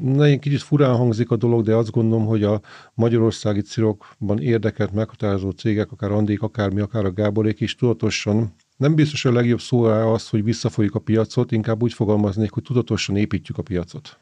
[0.00, 2.60] nagyon kicsit furán hangzik a dolog, de azt gondolom, hogy a
[2.94, 8.94] magyarországi cirokban érdekelt meghatározó cégek, akár Andék, akár mi, akár a Gáborék is tudatosan nem
[8.94, 13.16] biztos, hogy a legjobb szó az, hogy visszafolyjuk a piacot, inkább úgy fogalmaznék, hogy tudatosan
[13.16, 14.18] építjük a piacot.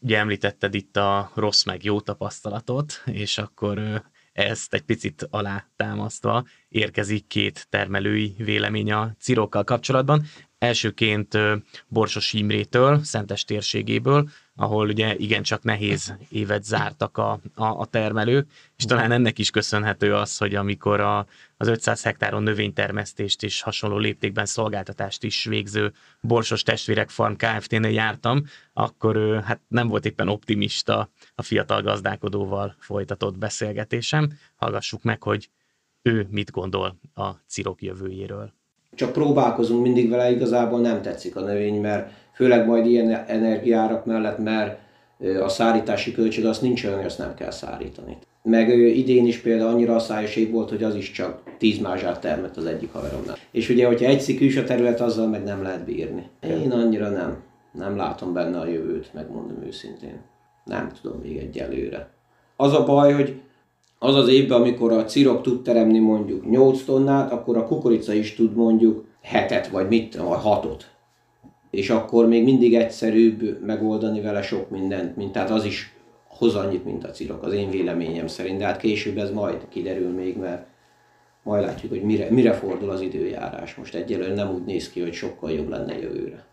[0.00, 4.02] Ugye említetted itt a rossz meg jó tapasztalatot, és akkor
[4.32, 10.24] ezt egy picit alátámasztva érkezik két termelői vélemény a cirokkal kapcsolatban.
[10.58, 11.38] Elsőként
[11.88, 14.28] Borsos Imrétől, Szentes térségéből,
[14.60, 20.14] ahol ugye igencsak nehéz évet zártak a, a, a termelők, és talán ennek is köszönhető
[20.14, 26.62] az, hogy amikor a, az 500 hektáron növénytermesztést és hasonló léptékben szolgáltatást is végző Borsos
[26.62, 34.32] Testvérek Farm Kft-nél jártam, akkor hát nem volt éppen optimista a fiatal gazdálkodóval folytatott beszélgetésem.
[34.56, 35.48] Hallgassuk meg, hogy
[36.02, 38.52] ő mit gondol a cirok jövőjéről.
[38.94, 44.38] Csak próbálkozunk mindig vele, igazából nem tetszik a növény, mert főleg majd ilyen energiárak mellett,
[44.38, 44.78] mert
[45.42, 48.16] a szárítási költség az nincs olyan, hogy azt nem kell szárítani.
[48.42, 52.56] Meg idén is például annyira asszályos év volt, hogy az is csak 10 mázsát termett
[52.56, 53.36] az egyik haveromnál.
[53.50, 56.28] És ugye, hogyha egy szikűs a terület, azzal meg nem lehet bírni.
[56.42, 57.36] Én annyira nem.
[57.72, 60.20] Nem látom benne a jövőt, megmondom őszintén.
[60.64, 62.08] Nem tudom még egyelőre.
[62.56, 63.40] Az a baj, hogy
[63.98, 68.34] az az évben, amikor a cirok tud teremni mondjuk 8 tonnát, akkor a kukorica is
[68.34, 70.96] tud mondjuk hetet, vagy mit, vagy hatot.
[71.70, 75.92] És akkor még mindig egyszerűbb megoldani vele sok mindent, mint tehát az is
[76.28, 78.58] hoz annyit, mint a cirok, az én véleményem szerint.
[78.58, 80.66] De hát később ez majd kiderül még, mert
[81.42, 83.74] majd látjuk, hogy mire, mire fordul az időjárás.
[83.74, 86.46] Most egyelőre nem úgy néz ki, hogy sokkal jobb lenne jövőre.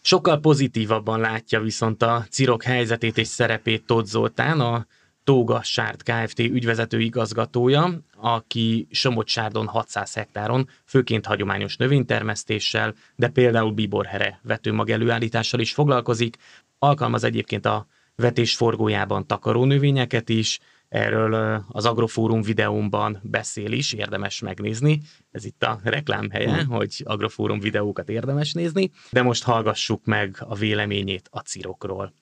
[0.00, 4.86] Sokkal pozitívabban látja viszont a cirok helyzetét és szerepét Tóth Zoltán, a
[5.28, 6.38] Tóga Sárt Kft.
[6.38, 15.72] ügyvezető igazgatója, aki Somogysárdon 600 hektáron, főként hagyományos növénytermesztéssel, de például biborhere vetőmag előállítással is
[15.72, 16.36] foglalkozik,
[16.78, 17.86] alkalmaz egyébként a
[18.16, 25.00] vetés forgójában takaró növényeket is, erről az Agrofórum videómban beszél is, érdemes megnézni.
[25.30, 26.74] Ez itt a reklámhelye, hmm.
[26.74, 32.12] hogy Agrofórum videókat érdemes nézni, de most hallgassuk meg a véleményét a cirokról.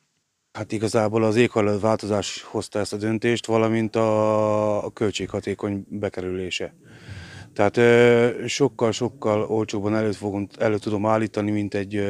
[0.56, 6.74] Hát igazából az éghajlatváltozás hozta ezt a döntést, valamint a, költséghatékony bekerülése.
[7.52, 7.80] Tehát
[8.48, 12.02] sokkal-sokkal olcsóbban elő, fogom, elő tudom állítani, mint egy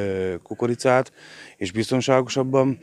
[0.42, 1.12] kukoricát,
[1.56, 2.78] és biztonságosabban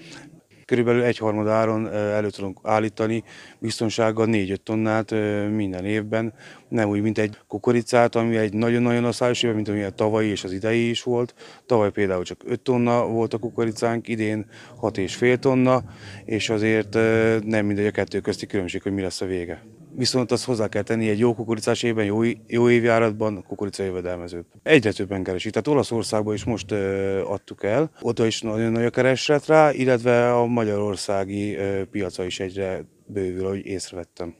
[0.65, 3.23] körülbelül egyharmad áron elő tudunk állítani
[3.59, 5.11] biztonsággal 4-5 tonnát
[5.51, 6.33] minden évben,
[6.67, 10.43] nem úgy, mint egy kukoricát, ami egy nagyon-nagyon asszályos év, mint ami a tavalyi és
[10.43, 11.33] az idei is volt.
[11.65, 14.45] Tavaly például csak 5 tonna volt a kukoricánk, idén
[14.81, 15.83] 6,5 tonna,
[16.25, 16.93] és azért
[17.45, 19.63] nem mindegy a kettő közti különbség, hogy mi lesz a vége
[19.95, 24.45] viszont azt hozzá kell tenni egy jó kukoricás évben, jó, jó évjáratban kukorica jövedelmezőbb.
[24.63, 25.51] Egyre többen keresik.
[25.51, 26.71] Tehát Olaszországban is most
[27.25, 32.39] adtuk el, oda is nagyon nagy a kereslet rá, illetve a magyarországi ö, piaca is
[32.39, 34.35] egyre bővül, ahogy észrevettem.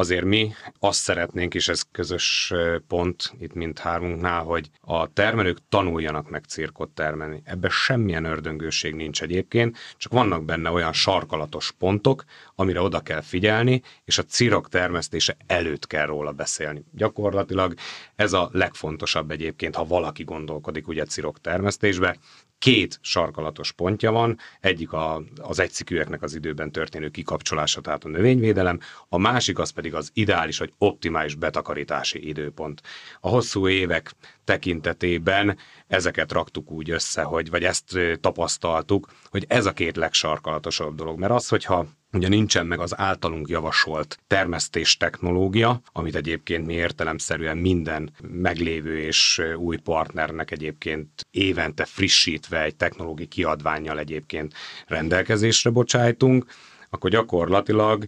[0.00, 2.52] Azért mi azt szeretnénk, és ez közös
[2.88, 7.42] pont itt mind hármunknál, hogy a termelők tanuljanak meg cirkot termelni.
[7.44, 13.82] Ebben semmilyen ördöngőség nincs egyébként, csak vannak benne olyan sarkalatos pontok, amire oda kell figyelni,
[14.04, 16.84] és a cirok termesztése előtt kell róla beszélni.
[16.92, 17.74] Gyakorlatilag
[18.16, 22.16] ez a legfontosabb egyébként, ha valaki gondolkodik ugye cirok termesztésbe,
[22.60, 28.80] két sarkalatos pontja van, egyik a, az egyszikűeknek az időben történő kikapcsolása, tehát a növényvédelem,
[29.08, 32.82] a másik az pedig az ideális vagy optimális betakarítási időpont.
[33.20, 34.12] A hosszú évek
[34.44, 41.18] tekintetében ezeket raktuk úgy össze, hogy, vagy ezt tapasztaltuk, hogy ez a két legsarkalatosabb dolog.
[41.18, 47.56] Mert az, hogyha Ugye nincsen meg az általunk javasolt termesztés technológia, amit egyébként mi értelemszerűen
[47.56, 54.54] minden meglévő és új partnernek egyébként évente frissítve egy technológiai kiadványjal egyébként
[54.86, 56.44] rendelkezésre bocsájtunk,
[56.90, 58.06] akkor gyakorlatilag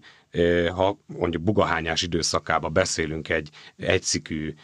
[0.74, 4.54] ha mondjuk bugahányás időszakában beszélünk egy egyszikű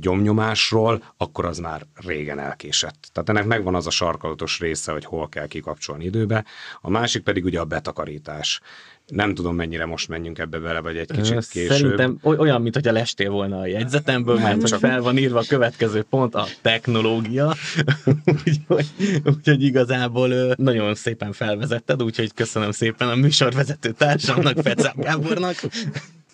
[0.00, 3.08] gyomnyomásról, akkor az már régen elkésett.
[3.12, 6.44] Tehát ennek megvan az a sarkalatos része, hogy hol kell kikapcsolni időbe.
[6.80, 8.60] A másik pedig ugye a betakarítás.
[9.06, 11.70] Nem tudom, mennyire most menjünk ebbe bele, vagy egy kicsit később.
[11.70, 16.02] Szerintem olyan, mint hogy lestél volna a jegyzetemből, mert csak fel van írva a következő
[16.02, 17.54] pont, a technológia.
[18.46, 18.86] úgyhogy,
[19.24, 25.56] úgyhogy igazából nagyon szépen felvezetted, úgyhogy köszönöm szépen a műsorvezető társamnak, Fecám Gábornak.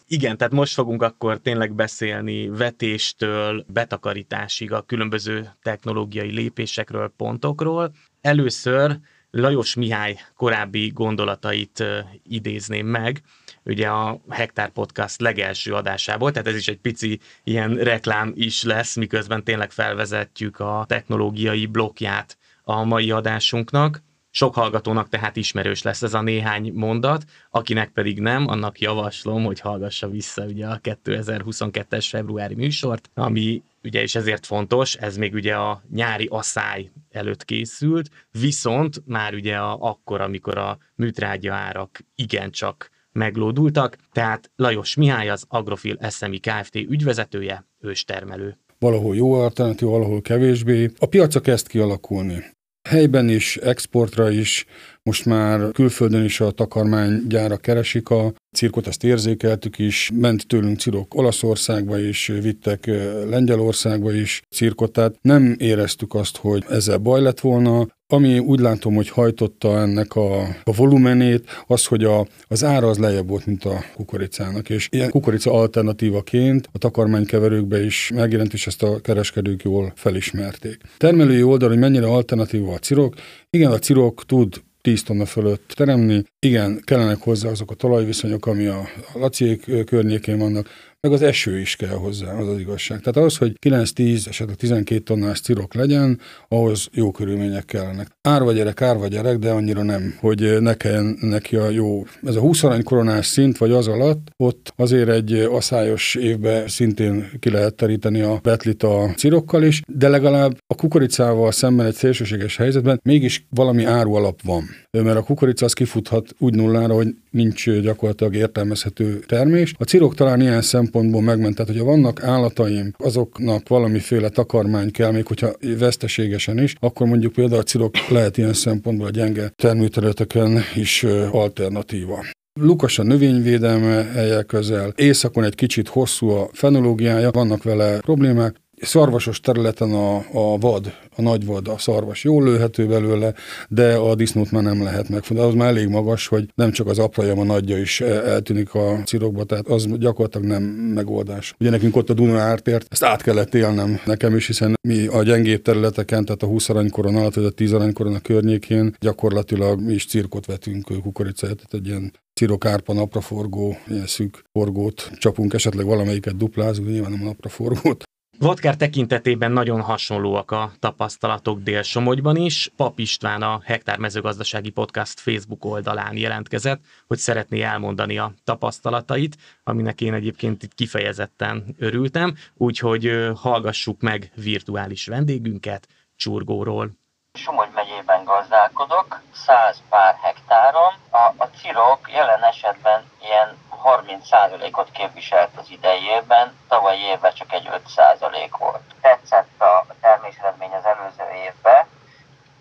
[0.06, 7.92] Igen, tehát most fogunk akkor tényleg beszélni vetéstől, betakarításig a különböző technológiai lépésekről, pontokról.
[8.20, 8.98] Először
[9.30, 11.84] Lajos Mihály korábbi gondolatait
[12.22, 13.22] idézném meg,
[13.64, 18.96] ugye a Hektár Podcast legelső adásából, tehát ez is egy pici ilyen reklám is lesz,
[18.96, 24.02] miközben tényleg felvezetjük a technológiai blokkját a mai adásunknak.
[24.30, 29.60] Sok hallgatónak tehát ismerős lesz ez a néhány mondat, akinek pedig nem, annak javaslom, hogy
[29.60, 35.54] hallgassa vissza ugye a 2022-es februári műsort, ami ugye és ezért fontos, ez még ugye
[35.54, 42.90] a nyári asszály előtt készült, viszont már ugye a, akkor, amikor a műtrágya árak igencsak
[43.12, 46.74] meglódultak, tehát Lajos Mihály az Agrofil SMI Kft.
[46.74, 48.58] ügyvezetője, őstermelő.
[48.78, 50.90] Valahol jó alternatív, valahol kevésbé.
[50.98, 52.44] A piaca kezd kialakulni.
[52.88, 54.66] Helyben is, exportra is,
[55.02, 61.14] most már külföldön is a takarmánygyára keresik a cirkot, ezt érzékeltük is, ment tőlünk cirok
[61.14, 62.86] Olaszországba is, vittek
[63.28, 67.86] Lengyelországba is cirkot, tehát nem éreztük azt, hogy ezzel baj lett volna.
[68.12, 72.98] Ami úgy látom, hogy hajtotta ennek a, a volumenét, az, hogy a, az ára az
[72.98, 78.82] lejjebb volt, mint a kukoricának, és ilyen kukorica alternatívaként a takarmánykeverőkbe is megjelent, és ezt
[78.82, 80.80] a kereskedők jól felismerték.
[80.96, 83.14] Termelői oldal, hogy mennyire alternatíva a cirok,
[83.50, 86.22] igen, a cirok tud 10 tonna fölött teremni.
[86.38, 88.78] Igen, kellenek hozzá azok a talajviszonyok, ami a,
[89.14, 90.68] a laciék környékén vannak,
[91.02, 92.98] meg az eső is kell hozzá, az az igazság.
[92.98, 98.08] Tehát ahhoz, hogy 9-10, esetleg 12 tonnás cirok legyen, ahhoz jó körülmények kellenek.
[98.22, 102.04] Árva gyerek, árva gyerek, de annyira nem, hogy ne kelljen neki a jó.
[102.22, 107.30] Ez a 20 arany koronás szint, vagy az alatt, ott azért egy aszályos évben szintén
[107.38, 112.56] ki lehet teríteni a betlit a cirokkal is, de legalább a kukoricával szemben egy szélsőséges
[112.56, 114.64] helyzetben mégis valami áru alap van.
[114.90, 119.74] Mert a kukorica az kifuthat úgy nullára, hogy nincs gyakorlatilag értelmezhető termés.
[119.78, 125.26] A cirok talán ilyen szempontból megment, tehát hogyha vannak állataim, azoknak valamiféle takarmány kell, még
[125.26, 131.04] hogyha veszteségesen is, akkor mondjuk például a cirok lehet ilyen szempontból a gyenge termőterületeken is
[131.30, 132.24] alternatíva.
[132.60, 139.40] Lukas a növényvédelme helye közel, északon egy kicsit hosszú a fenológiája, vannak vele problémák, szarvasos
[139.40, 143.34] területen a, a vad, a nagy vad, a szarvas jól lőhető belőle,
[143.68, 145.42] de a disznót már nem lehet megfogni.
[145.42, 149.44] Az már elég magas, hogy nem csak az apraja, a nagyja is eltűnik a cirokba,
[149.44, 151.54] tehát az gyakorlatilag nem megoldás.
[151.60, 155.22] Ugye nekünk ott a Duna ártért, ezt át kellett élnem nekem is, hiszen mi a
[155.22, 159.92] gyengébb területeken, tehát a 20 aranykoron alatt, vagy a 10 aranykoron a környékén gyakorlatilag mi
[159.92, 166.36] is cirkot vetünk kukoricát, tehát egy ilyen cirokárpa napraforgó, ilyen szűk forgót csapunk, esetleg valamelyiket
[166.36, 168.02] duplázunk, nyilván nem a napraforgót.
[168.42, 172.72] Vodker tekintetében nagyon hasonlóak a tapasztalatok Dél-Somogyban is.
[172.76, 180.00] Pap István a Hektár mezőgazdasági podcast Facebook oldalán jelentkezett, hogy szeretné elmondani a tapasztalatait, aminek
[180.00, 186.99] én egyébként itt kifejezetten örültem, úgyhogy hallgassuk meg virtuális vendégünket Csurgóról.
[187.32, 190.92] Somogy megyében gazdálkodok, 100 pár hektáron.
[191.10, 198.50] A, a cirok jelen esetben ilyen 30%-ot képviselt az idejében, tavaly évben csak egy 5%
[198.58, 198.82] volt.
[199.00, 201.86] Tetszett a terméseredmény az előző évben,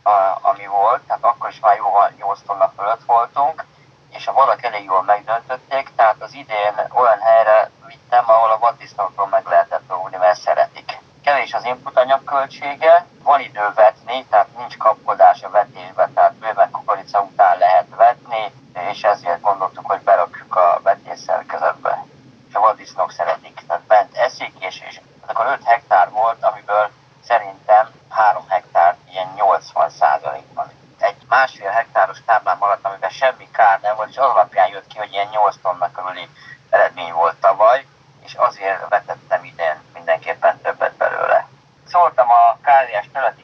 [0.03, 3.65] a, ami volt, tehát akkor is már jóval 8 tonna fölött voltunk,
[4.09, 9.27] és a vadak elég jól megdöntötték, tehát az idén olyan helyre vittem, ahol a vaddisznókról
[9.27, 10.98] meg lehetett róni, mert szeretik.
[11.29, 17.21] Kevés az input anyagköltsége, van idő vetni, tehát nincs kapkodás a vetésbe, tehát bőven kukorica
[17.21, 18.51] után lehet vetni,
[18.91, 22.05] és ezért gondoltuk, hogy berakjuk a vetés szerkezetbe.
[22.49, 26.89] És a vaddisznók szeretik, tehát bent eszik, és, és akkor 5 hektár volt, amiből
[27.23, 30.71] szerintem 3 hektár ilyen 80 százalékban.
[30.99, 34.97] Egy másfél hektáros táblán maradt, amiben semmi kár nem volt, és az alapján jött ki,
[34.97, 36.29] hogy ilyen 8 tonna körüli
[36.69, 37.85] eredmény volt tavaly,
[38.29, 41.47] és azért vetettem idén mindenképpen többet belőle.
[41.87, 43.43] Szóltam a KRS területi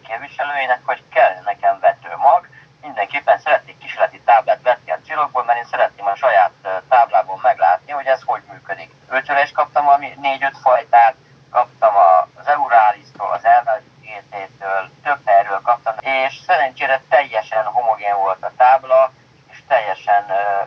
[0.56, 2.48] képviselőjének, hogy kell nekem vetőmag,
[2.82, 6.52] mindenképpen szeretnék kísérleti táblát vetni a célokból, mert én szeretném a saját
[6.90, 8.92] táblából meglátni, hogy ez hogy működik.
[9.12, 11.16] Őtől is kaptam valami négy-öt fajtát,
[11.52, 11.96] kaptam
[12.36, 19.12] az Euralis-tól, az LVGT-től, több helyről kaptam, és szerencsére teljesen homogén volt a tábla,
[19.52, 20.26] és teljesen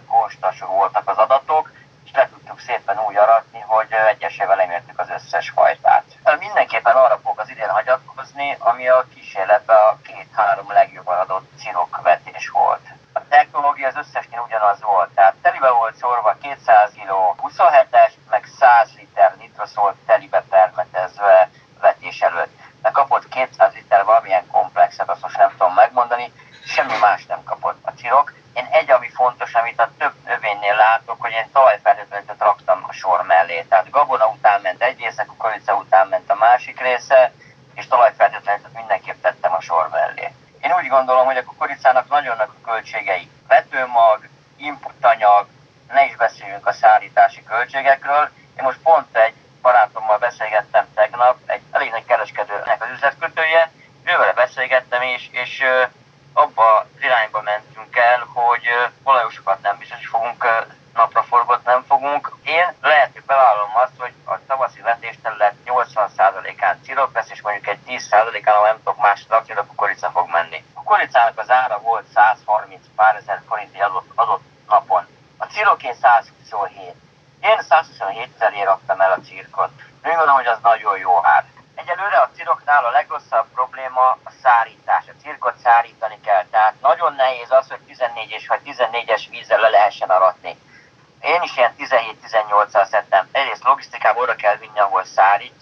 [0.08, 1.70] konstas voltak az adatok,
[2.04, 6.04] és le tudtuk szépen úgy aratni, hogy egyesével lemértük az összes fajtát.
[6.38, 9.06] Mindenképpen arra fog az idén hagyatkozni, ami a
[9.38, 12.86] kísérletben a két-három legjobban adott cirokvetés volt.
[13.12, 17.10] A technológia az összesnél ugyanaz volt, tehát telibe volt szorva 200 kg
[17.42, 22.56] 27-es, meg 100 liter nitroszolt telibe permetezve vetés előtt.
[22.82, 26.32] De kapott 200 liter valamilyen komplexet, azt most nem tudom megmondani,
[26.64, 28.32] semmi más nem kapott a cirok.
[28.52, 33.22] Én egy, ami fontos, amit a több növénynél látok, hogy én talajfelhőtlenetet raktam a sor
[33.22, 33.62] mellé.
[33.68, 37.32] Tehát gabona után ment egy része, kukorica után ment a másik része,
[37.78, 40.32] és talajfelhőtlenetet mindenképp tettem a sor mellé.
[40.60, 43.30] Én úgy gondolom, hogy a kukoricának nagyon nagy a költségei.
[43.48, 45.46] Vetőmag, inputanyag,
[45.88, 48.30] ne is beszéljünk a szállítási költségekről.
[48.56, 53.70] Én most pont egy barátommal beszélgettem tegnap, egy elég nagy kereskedőnek az üzletkötője,
[54.04, 55.64] ővel beszélgettem, és, és
[56.32, 58.68] abba az irányba mentünk el, hogy
[59.02, 60.44] olajosokat nem biztos, hogy fogunk
[60.98, 62.32] napraforgót nem fogunk.
[62.42, 67.78] Én lehet, hogy bevállalom azt, hogy a tavaszi vetésterület 80%-án cirok lesz, és mondjuk egy
[67.86, 70.64] 10%-án, ahol nem tudok más rakni, a kukorica fog menni.
[70.74, 75.06] A kukoricának az ára volt 130 pár ezer forint adott, adott napon.
[75.36, 76.94] A ciroké 127.
[77.40, 79.70] Én 127 ezerért raktam el a cirkot.
[80.04, 81.44] Úgy gondolom, hogy az nagyon jó ár.
[81.74, 85.04] Egyelőre a ciroknál a legrosszabb probléma a szárítás.
[85.08, 86.18] A cirkot szárítani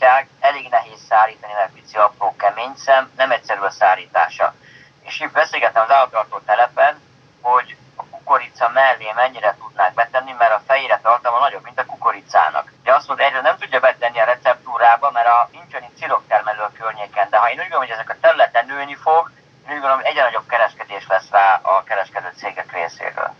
[0.06, 4.54] adottság, elég nehéz szárítani, mert pici, apró, kemény szem, nem egyszerű a szárítása.
[5.02, 7.00] És így beszélgettem az állattartó telepen,
[7.40, 12.72] hogy a kukorica mellé mennyire tudnák betenni, mert a fejére tartalma nagyobb, mint a kukoricának.
[12.82, 16.72] De azt mondta, egyre nem tudja betenni a receptúrába, mert a nincsen itt ciroktermelő a
[16.78, 19.30] környéken, de ha én úgy gondolom, hogy ezek a területen nőni fog,
[19.64, 23.34] én úgy gondolom, hogy egyre nagyobb kereskedés lesz rá a kereskedő cégek részéről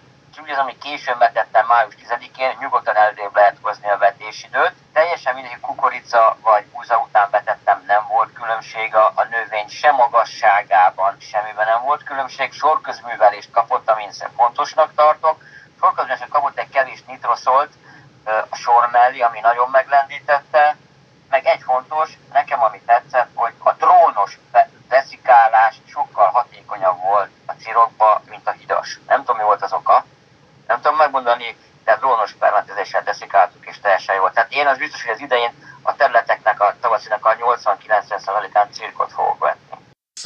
[0.47, 4.73] úgy az, ami későn betettem május 10-én, nyugodtan előrébb lehet hozni a vetésidőt.
[4.93, 9.13] Teljesen mindegy, kukorica vagy búza után betettem, nem volt különbség a,
[9.77, 12.53] sem magasságában, semmiben nem volt különbség.
[12.53, 15.43] Sorközművelést kapott, amit fontosnak tartok.
[15.81, 17.73] Sorközművelést kapott egy kevés nitroszolt
[18.49, 20.77] a sor mellé, ami nagyon meglendítette.
[21.31, 24.39] Meg egy fontos, nekem ami tetszett, hogy a drónos
[24.89, 29.01] deszikálás sokkal hatékonyabb volt a cirokba, mint a hidas.
[29.07, 30.05] Nem tudom, mi volt az oka,
[30.67, 34.29] nem tudom megmondani, de drónos permetezéssel teszik átuk, és teljesen jó.
[34.29, 35.53] Tehát én az biztos, hogy az idején
[35.83, 39.77] a területeknek, a tavaszinak a 80-90%-án cirkot fogok vetni.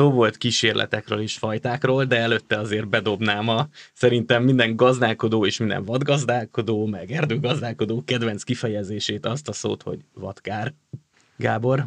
[0.01, 5.85] Szó volt kísérletekről és fajtákról, de előtte azért bedobnám a szerintem minden gazdálkodó és minden
[5.85, 10.75] vadgazdálkodó, meg erdőgazdálkodó kedvenc kifejezését, azt a szót, hogy vadkár.
[11.37, 11.87] Gábor?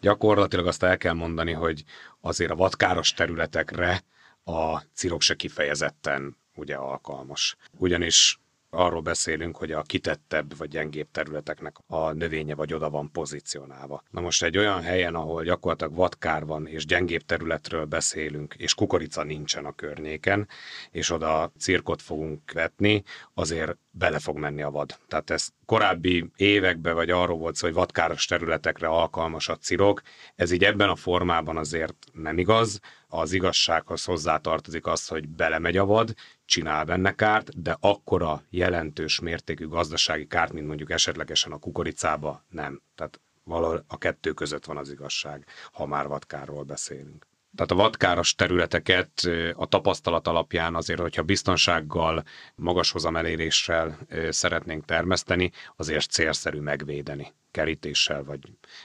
[0.00, 1.84] Gyakorlatilag azt el kell mondani, hogy
[2.20, 4.02] azért a vadkáros területekre
[4.44, 7.56] a cirok se kifejezetten ugye alkalmas.
[7.78, 8.39] Ugyanis
[8.70, 14.02] arról beszélünk, hogy a kitettebb vagy gyengébb területeknek a növénye vagy oda van pozícionálva.
[14.10, 19.22] Na most egy olyan helyen, ahol gyakorlatilag vadkár van, és gyengébb területről beszélünk, és kukorica
[19.22, 20.48] nincsen a környéken,
[20.90, 23.02] és oda cirkot fogunk vetni,
[23.34, 24.98] azért bele fog menni a vad.
[25.08, 30.02] Tehát ez korábbi években, vagy arról volt szó, hogy vadkáros területekre alkalmas a cirok,
[30.34, 32.80] ez így ebben a formában azért nem igaz.
[33.08, 36.14] Az igazsághoz hozzátartozik az, hogy belemegy a vad,
[36.50, 42.82] csinál benne kárt, de akkora jelentős mértékű gazdasági kárt, mint mondjuk esetlegesen a kukoricába nem.
[42.94, 47.26] Tehát valahol a kettő között van az igazság, ha már vadkárról beszélünk.
[47.54, 52.24] Tehát a vadkáros területeket a tapasztalat alapján azért, hogyha biztonsággal,
[52.54, 53.98] magas hozameléréssel
[54.28, 58.40] szeretnénk termeszteni, azért célszerű megvédeni kerítéssel vagy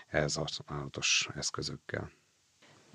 [0.07, 2.11] ez az állatos eszközökkel.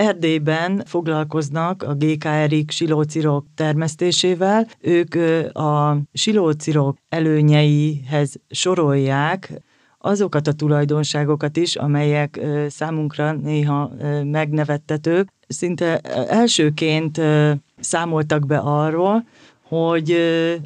[0.01, 4.67] Erdélyben foglalkoznak a GKR-ik silócirok termesztésével.
[4.81, 5.15] Ők
[5.57, 9.53] a silócirok előnyeihez sorolják
[9.99, 13.91] azokat a tulajdonságokat is, amelyek számunkra néha
[14.25, 15.29] megnevettetők.
[15.49, 15.99] Szinte
[16.29, 17.21] elsőként
[17.81, 19.25] számoltak be arról,
[19.63, 20.17] hogy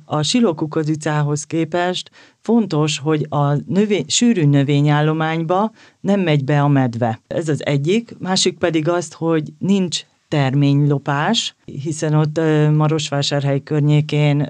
[0.05, 2.11] a silókukoricához képest
[2.45, 7.21] fontos, hogy a növény, sűrű növényállományba nem megy be a medve.
[7.27, 8.17] Ez az egyik.
[8.19, 12.41] Másik pedig azt, hogy nincs terménylopás, hiszen ott
[12.77, 14.49] Marosvásárhely környékén,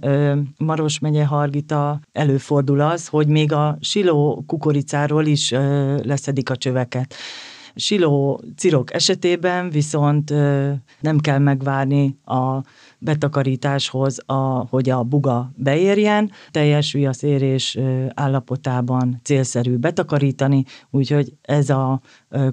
[0.59, 5.51] Maros megye Hargita előfordul az, hogy még a siló kukoricáról is
[6.03, 7.14] leszedik a csöveket.
[7.74, 10.30] Siló cirok esetében viszont
[11.00, 12.60] nem kell megvárni a
[12.98, 17.78] betakarításhoz, a, hogy a buga beérjen, teljes viaszérés
[18.14, 22.00] állapotában célszerű betakarítani, úgyhogy ez a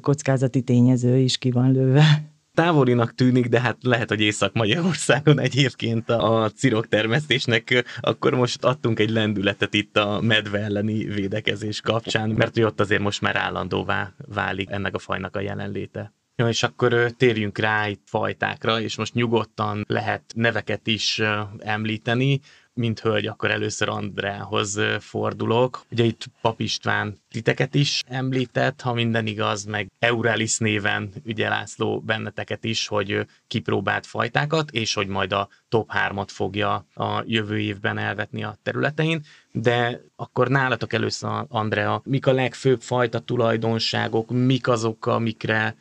[0.02, 2.31] kockázati tényező is ki van lőve
[2.62, 9.00] távolinak tűnik, de hát lehet, hogy Észak-Magyarországon egyébként a, a cirok termesztésnek akkor most adtunk
[9.00, 14.14] egy lendületet itt a medve elleni védekezés kapcsán, mert hogy ott azért most már állandóvá
[14.18, 16.14] válik ennek a fajnak a jelenléte.
[16.36, 21.22] Ja, és akkor térjünk rá itt fajtákra, és most nyugodtan lehet neveket is
[21.60, 22.40] említeni
[22.74, 25.86] mint hölgy, akkor először Andrához fordulok.
[25.92, 32.00] Ugye itt Pap István titeket is említett, ha minden igaz, meg Euralis néven ugye László
[32.00, 37.98] benneteket is, hogy kipróbált fajtákat, és hogy majd a top 3-at fogja a jövő évben
[37.98, 45.06] elvetni a területein, de akkor nálatok először, Andrea, mik a legfőbb fajta tulajdonságok, mik azok,
[45.06, 45.76] amikre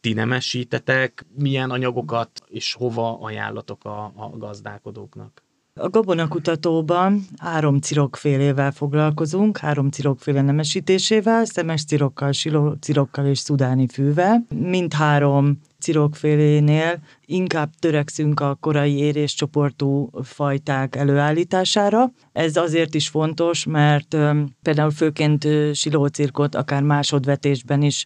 [0.00, 5.41] ti nemesítetek, milyen anyagokat és hova ajánlatok a, a gazdálkodóknak?
[5.80, 14.46] A gabonakutatóban három cirokfélével foglalkozunk, három cirokféle nemesítésével, szemes cirokkal, siló cirokkal és szudáni fűvel.
[14.54, 22.12] Mindhárom cirokfélénél inkább törekszünk a korai éréscsoportú fajták előállítására.
[22.32, 24.16] Ez azért is fontos, mert
[24.62, 28.04] például főként silócirkot akár másodvetésben is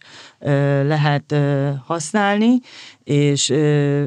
[0.83, 1.35] lehet
[1.85, 2.59] használni,
[3.03, 3.49] és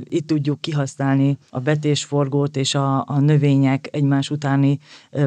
[0.09, 4.79] itt tudjuk kihasználni a betésforgót és a, a növények egymás utáni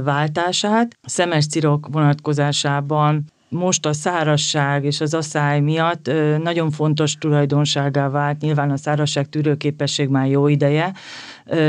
[0.03, 0.97] váltását.
[1.01, 6.11] A szemes cirok vonatkozásában most a szárasság és az asszály miatt
[6.43, 10.93] nagyon fontos tulajdonságá vált, nyilván a szárasság tűrőképesség már jó ideje,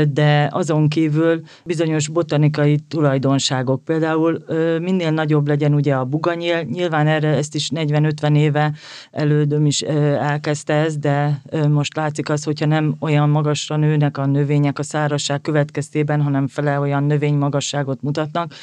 [0.09, 4.43] de azon kívül bizonyos botanikai tulajdonságok, például
[4.81, 8.73] minél nagyobb legyen ugye a buganyél, nyilván erre ezt is 40-50 éve
[9.11, 14.79] elődöm is elkezdte ez, de most látszik az, hogyha nem olyan magasra nőnek a növények
[14.79, 18.53] a szárazság következtében, hanem fele olyan növény magasságot mutatnak,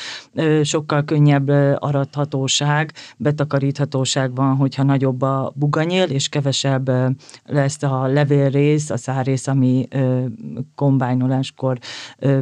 [0.62, 1.48] sokkal könnyebb
[1.78, 6.90] arathatóság, betakaríthatóság van, hogyha nagyobb a buganyél, és kevesebb
[7.44, 9.88] lesz a levélrész, a szárrész, ami
[11.02, 11.78] kombájnoláskor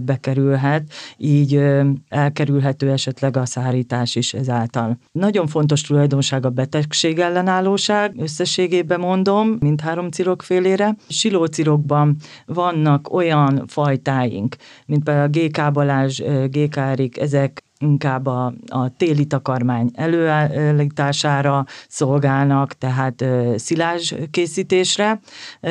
[0.03, 1.63] bekerülhet, így
[2.09, 4.99] elkerülhető esetleg a szárítás is ezáltal.
[5.13, 10.97] Nagyon fontos tulajdonság a betegség ellenállóság, összességében mondom, mindhárom cirokfélére.
[11.09, 14.57] Silócirokban vannak olyan fajtáink,
[14.87, 22.73] mint például a GK Balázs, GK Erik, ezek inkább a, a téli takarmány előállítására szolgálnak,
[22.73, 23.25] tehát
[23.57, 25.21] szilázs készítésre.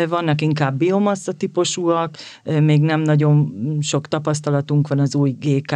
[0.09, 5.75] Vannak inkább biomassa típusúak, még nem nagyon sok tapasztalatunk van az új GK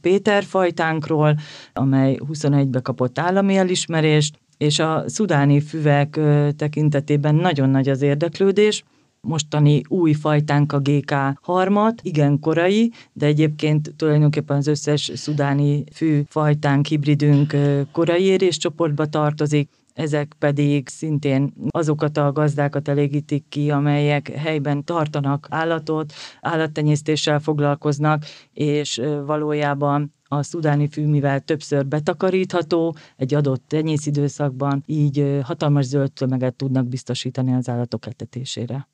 [0.00, 1.36] Péter fajtánkról,
[1.72, 6.20] amely 21-be kapott állami elismerést, és a szudáni füvek
[6.56, 8.84] tekintetében nagyon nagy az érdeklődés,
[9.20, 16.22] mostani új fajtánk a GK harmat, igen korai, de egyébként tulajdonképpen az összes szudáni fű
[16.28, 17.56] fajtánk, hibridünk
[17.92, 26.12] korai éréscsoportba tartozik, ezek pedig szintén azokat a gazdákat elégítik ki, amelyek helyben tartanak állatot,
[26.40, 35.84] állattenyésztéssel foglalkoznak, és valójában a szudáni fű, mivel többször betakarítható egy adott tenyészidőszakban, így hatalmas
[35.84, 38.88] zöld tömeget tudnak biztosítani az állatok etetésére.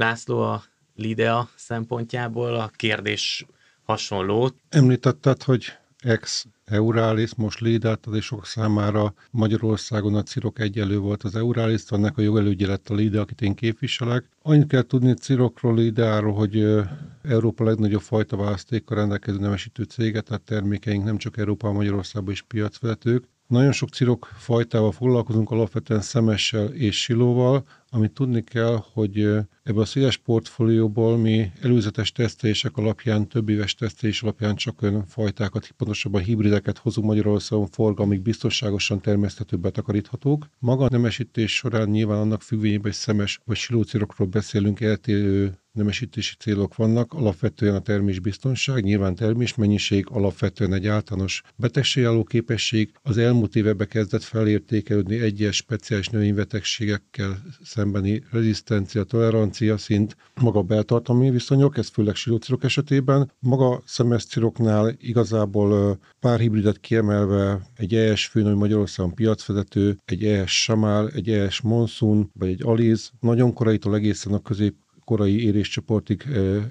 [0.00, 0.62] László a
[0.96, 3.46] Lidea szempontjából a kérdés
[3.82, 4.50] hasonló.
[4.68, 5.64] Említetted, hogy
[5.98, 12.18] ex Euralis, most Lideát, és sok számára Magyarországon a Cirok egyelő volt az Euralis, ennek
[12.18, 14.28] a jogelődje lett a Lide, akit én képviselek.
[14.42, 16.66] Annyit kell tudni Cirokról, Lideáról, hogy
[17.22, 23.24] Európa legnagyobb fajta választékkal rendelkező nemesítő céget, tehát termékeink nem csak Európa, Magyarországban is piacvezetők.
[23.46, 29.20] Nagyon sok cirok fajtával foglalkozunk, alapvetően szemessel és silóval, amit tudni kell, hogy
[29.62, 35.70] ebben a széles portfólióból mi előzetes tesztelések alapján, több éves tesztelés alapján csak olyan fajtákat,
[35.76, 40.48] pontosabban hibrideket hozunk Magyarországon forgalmig biztonságosan termeszthető betakaríthatók.
[40.58, 46.76] Maga a nemesítés során nyilván annak függvényében, hogy szemes vagy silócirokról beszélünk, eltérő nemesítési célok
[46.76, 52.92] vannak, alapvetően a termésbiztonság, nyilván termésmennyiség, alapvetően egy általános betegségálló képesség.
[53.02, 61.76] Az elmúlt években kezdett felértékelődni egyes speciális növénybetegségekkel szembeni rezisztencia, tolerancia szint, maga beltartalmi viszonyok,
[61.76, 63.32] ez főleg silócirok esetében.
[63.38, 71.08] Maga szemeszciroknál igazából pár hibridet kiemelve egy ES főn, hogy Magyarországon piacvezető, egy ES Samál,
[71.08, 74.74] egy ES Monsun, vagy egy Aliz, nagyon koraitól egészen a közép
[75.10, 76.26] korai éréscsoportig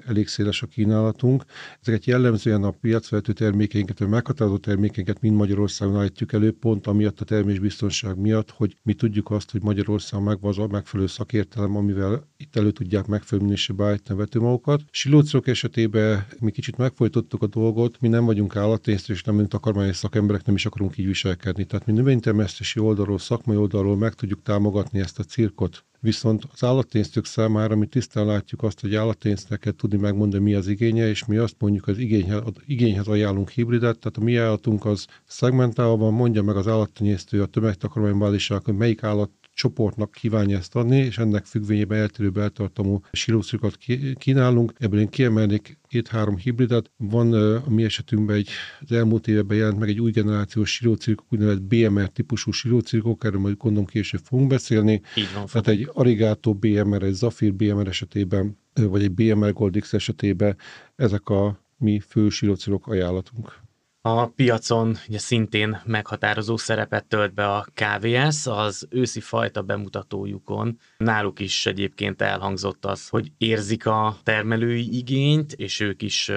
[0.07, 1.43] elég széles a kínálatunk.
[1.81, 7.25] Ezeket jellemzően a piacvezető termékeinket, vagy meghatározó termékeinket mind Magyarországon állítjuk elő, pont amiatt a
[7.25, 12.55] termésbiztonság miatt, hogy mi tudjuk azt, hogy Magyarországon megvan az a megfelelő szakértelem, amivel itt
[12.55, 14.81] elő tudják megfelelő minőségbe állítani a vetőmagokat.
[14.91, 20.45] Silócok esetében mi kicsit megfolytottuk a dolgot, mi nem vagyunk állattésztő, és nem takarmányos szakemberek,
[20.45, 21.65] nem is akarunk így viselkedni.
[21.65, 27.25] Tehát mi növénytermesztési oldalról, szakmai oldalról meg tudjuk támogatni ezt a cirkot, Viszont az állatténztők
[27.25, 31.37] számára mi tisztán látjuk azt, hogy állatténznek kell tudni megmondani, mi az igénye, és mi
[31.37, 36.55] azt mondjuk, az igényhez, igényhez ajánlunk hibridet, tehát a mi állatunk az szegmentálva mondja meg
[36.55, 39.29] az állattenyésztő a tömegtakarmánybáliság, hogy melyik állat
[39.59, 43.77] csoportnak kívánja ezt adni, és ennek függvényében eltérő beltartamú silószükat
[44.13, 44.73] kínálunk.
[44.77, 46.91] Ebből én kiemelnék két-három hibridet.
[46.97, 48.49] Van a mi esetünkben egy,
[48.81, 53.57] az elmúlt években jelent meg egy új generációs silócirkok, úgynevezett BMR típusú silócirkok, erről majd
[53.57, 55.01] gondolom később fogunk beszélni.
[55.15, 59.93] Így van, Tehát egy Arigato BMR, egy Zafir BMR esetében, vagy egy BMR Gold X
[59.93, 60.57] esetében
[60.95, 63.59] ezek a mi fő silócirok ajánlatunk.
[64.01, 70.79] A piacon ugye szintén meghatározó szerepet tölt be a KVS, az őszi fajta bemutatójukon.
[70.97, 76.31] Náluk is egyébként elhangzott az, hogy érzik a termelői igényt, és ők is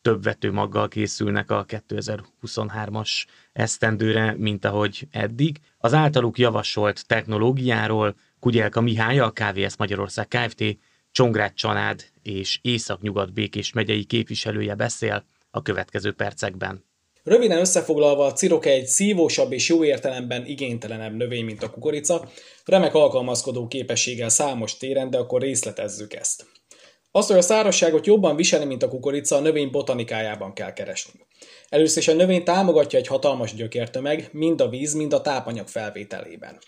[0.00, 5.58] több vetőmaggal készülnek a 2023-as esztendőre, mint ahogy eddig.
[5.78, 10.64] Az általuk javasolt technológiáról Kugyelka Mihály, a KVS Magyarország Kft.
[11.10, 16.84] Csongrád család és Észak-Nyugat Békés megyei képviselője beszél a következő percekben.
[17.24, 22.28] Röviden összefoglalva, a cirok egy szívósabb és jó értelemben igénytelenebb növény, mint a kukorica,
[22.64, 26.46] remek alkalmazkodó képességgel számos téren, de akkor részletezzük ezt.
[27.10, 31.20] Azt, hogy a szárazságot jobban viseli, mint a kukorica, a növény botanikájában kell keresni.
[31.68, 36.58] Először is a növény támogatja egy hatalmas gyökértömeg, mind a víz, mind a tápanyag felvételében.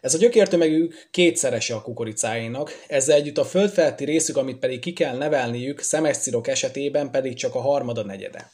[0.00, 5.16] Ez a gyökértömegük kétszerese a kukoricáinak, ezzel együtt a földfelti részük, amit pedig ki kell
[5.16, 8.50] nevelniük, szemes cirok esetében pedig csak a harmada negyede.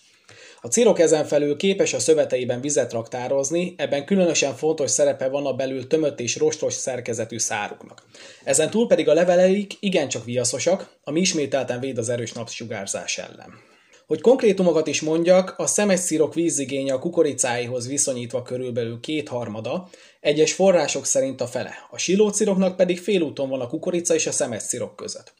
[0.60, 5.52] A cirok ezen felül képes a szöveteiben vizet raktározni, ebben különösen fontos szerepe van a
[5.52, 8.02] belül tömött és rostos szerkezetű száruknak.
[8.44, 13.74] Ezen túl pedig a leveleik igencsak viaszosak, ami ismételten véd az erős napsugárzás ellen.
[14.06, 19.88] Hogy konkrétumokat is mondjak, a szemes szírok vízigénye a kukoricáihoz viszonyítva körülbelül kétharmada,
[20.20, 24.62] egyes források szerint a fele, a silóciroknak pedig félúton van a kukorica és a szemes
[24.62, 25.32] szírok között.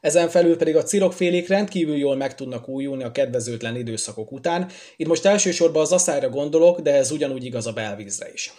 [0.00, 4.70] Ezen felül pedig a cirokfélék rendkívül jól meg tudnak újulni a kedvezőtlen időszakok után.
[4.96, 8.52] Itt most elsősorban az aszályra gondolok, de ez ugyanúgy igaz a belvízre is.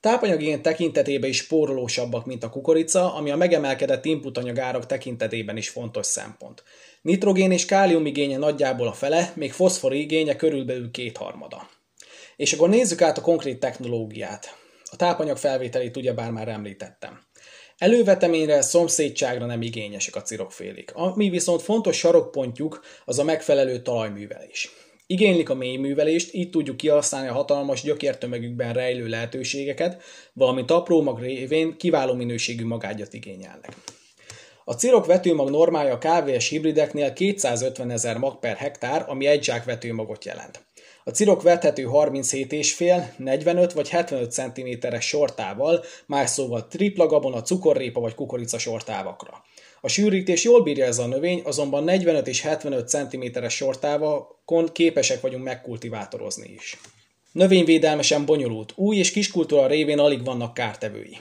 [0.00, 6.62] Tápanyagén tekintetében is spórolósabbak, mint a kukorica, ami a megemelkedett inputanyagárak tekintetében is fontos szempont.
[7.02, 11.68] Nitrogén és kálium igénye nagyjából a fele, még foszfor igénye körülbelül kétharmada.
[12.36, 14.56] És akkor nézzük át a konkrét technológiát.
[14.90, 17.23] A tápanyag felvételét ugyebár már említettem.
[17.78, 20.92] Előveteményre, szomszédságra nem igényesek a cirokfélék.
[20.94, 24.70] Ami viszont fontos sarokpontjuk, az a megfelelő talajművelés.
[25.06, 30.02] Igénylik a mélyművelést, így tudjuk kihasználni a hatalmas gyökértömegükben rejlő lehetőségeket,
[30.32, 33.72] valamint apró mag révén kiváló minőségű magágyat igényelnek.
[34.64, 39.64] A cirok vetőmag normája a KVS hibrideknél 250 ezer mag per hektár, ami egy zsák
[39.64, 40.64] vetőmagot jelent.
[41.06, 48.14] A cirok vethető 37,5, 45 vagy 75 cm-es sortával, más szóval tripla gabona, cukorrépa vagy
[48.14, 49.44] kukorica sortávakra.
[49.80, 55.44] A sűrítés jól bírja ez a növény, azonban 45 és 75 cm-es sortávakon képesek vagyunk
[55.44, 56.78] megkultivátorozni is.
[57.32, 61.18] Növényvédelmesen bonyolult, új és kiskultúra révén alig vannak kártevői.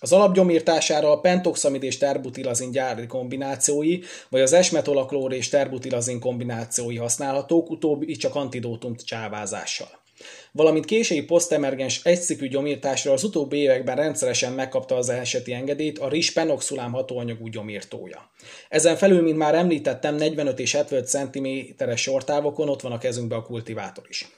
[0.00, 7.70] Az alapgyomírtására a pentoxamid és terbutilazin gyári kombinációi, vagy az esmetolaklór és terbutilazin kombinációi használhatók,
[7.70, 10.04] utóbbi csak antidótum csávázással.
[10.52, 16.32] Valamint késői posztemergens egyszikű gyomírtásra az utóbbi években rendszeresen megkapta az eseti engedélyt a RIS
[16.32, 18.30] penoxulám hatóanyagú gyomírtója.
[18.68, 23.42] Ezen felül, mint már említettem, 45 és 75 cm-es sortávokon ott van a kezünkbe a
[23.42, 24.28] kultivátor is.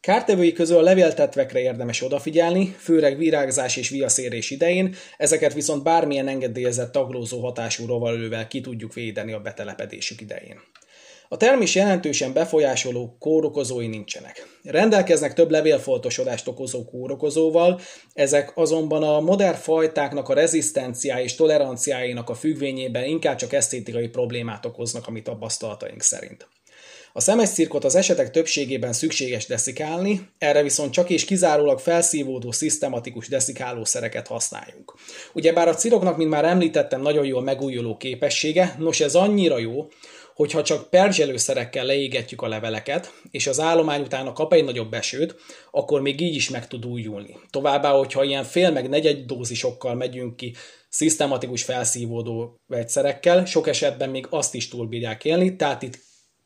[0.00, 6.92] Kártevői közül a levéltetvekre érdemes odafigyelni, főleg virágzás és viaszérés idején, ezeket viszont bármilyen engedélyezett
[6.92, 10.60] taglózó hatású rovalővel ki tudjuk védeni a betelepedésük idején.
[11.28, 14.46] A termés jelentősen befolyásoló kórokozói nincsenek.
[14.62, 17.80] Rendelkeznek több levélfoltosodást okozó kórokozóval,
[18.14, 24.66] ezek azonban a modern fajtáknak a rezisztenciá és toleranciáinak a függvényében inkább csak esztétikai problémát
[24.66, 26.48] okoznak a mi tapasztalataink szerint.
[27.12, 33.28] A szemes cirkot az esetek többségében szükséges deszikálni, erre viszont csak és kizárólag felszívódó, szisztematikus
[33.28, 34.94] deszikálószereket használjunk.
[35.32, 39.88] Ugyebár a ciroknak, mint már említettem, nagyon jó a megújuló képessége, nos ez annyira jó,
[40.34, 45.36] hogyha csak perzselőszerekkel leégetjük a leveleket, és az állomány utána kap egy nagyobb esőt,
[45.70, 47.36] akkor még így is meg tud újulni.
[47.50, 50.54] Továbbá, hogyha ilyen fél meg negyed dózisokkal megyünk ki
[50.88, 55.98] szisztematikus felszívódó vegyszerekkel, sok esetben még azt is túlbírják élni, tehát itt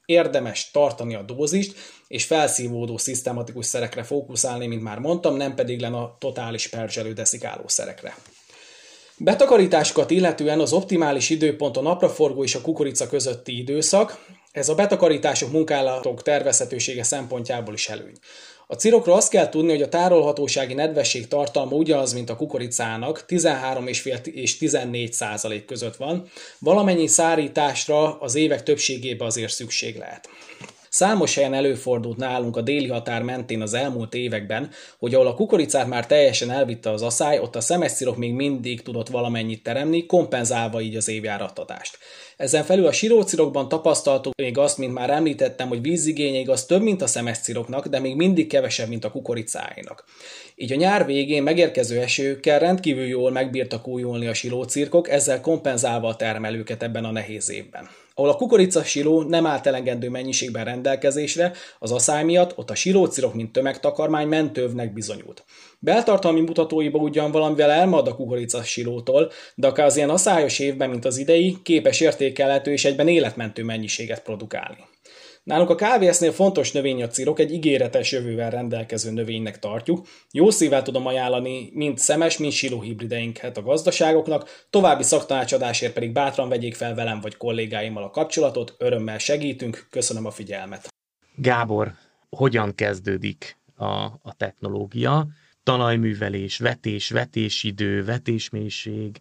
[0.07, 1.75] érdemes tartani a dózist,
[2.09, 7.69] és felszívódó szisztematikus szerekre fókuszálni, mint már mondtam, nem pedig len a totális perzselő deszikáló
[7.69, 8.17] szerekre.
[9.17, 15.53] Betakarításokat illetően az optimális időpont a napraforgó és a kukorica közötti időszak, ez a betakarítások
[15.53, 18.15] munkálatok tervezhetősége szempontjából is előny.
[18.75, 24.27] A cirokról azt kell tudni, hogy a tárolhatósági nedvesség tartalma ugyanaz, mint a kukoricának, 13,5
[24.27, 26.31] és 14 százalék között van.
[26.59, 30.29] Valamennyi szárításra az évek többségében azért szükség lehet.
[30.95, 35.87] Számos helyen előfordult nálunk a déli határ mentén az elmúlt években, hogy ahol a kukoricát
[35.87, 40.97] már teljesen elvitte az asszály, ott a szemeszcirok még mindig tudott valamennyit teremni, kompenzálva így
[40.97, 41.99] az évjárattatást.
[42.37, 47.03] Ezen felül a sirócirokban tapasztaltuk még azt, mint már említettem, hogy vízigénye igaz több, mint
[47.03, 50.05] a szemeszciroknak, de még mindig kevesebb, mint a kukoricáinak.
[50.57, 56.17] Így a nyár végén megérkező esőkkel rendkívül jól megbírtak újulni a silócirkok, ezzel kompenzálva a
[56.17, 57.89] termelőket ebben a nehéz évben.
[58.17, 63.35] Ahol a kukorica siló nem állt elengedő mennyiségben rendelkezésre, az asszály miatt ott a silócirok,
[63.35, 65.45] mint tömegtakarmány mentővnek bizonyult.
[65.79, 71.05] Beltartalmi mutatóiba ugyan valamivel elmad a kukorica silótól, de akár az ilyen aszályos évben, mint
[71.05, 74.85] az idei, képes értékelhető és egyben életmentő mennyiséget produkálni.
[75.45, 80.07] Nálunk a kávésznél fontos növény a cirok, egy ígéretes jövővel rendelkező növénynek tartjuk.
[80.31, 86.49] Jó szívvel tudom ajánlani mind szemes, mind siló hibrideinket a gazdaságoknak, további szaktanácsadásért pedig bátran
[86.49, 90.89] vegyék fel velem vagy kollégáimmal a kapcsolatot, örömmel segítünk, köszönöm a figyelmet.
[91.37, 91.93] Gábor,
[92.29, 93.87] hogyan kezdődik a,
[94.23, 95.27] a technológia?
[95.63, 99.21] Talajművelés, vetés, vetésidő, vetésmélység,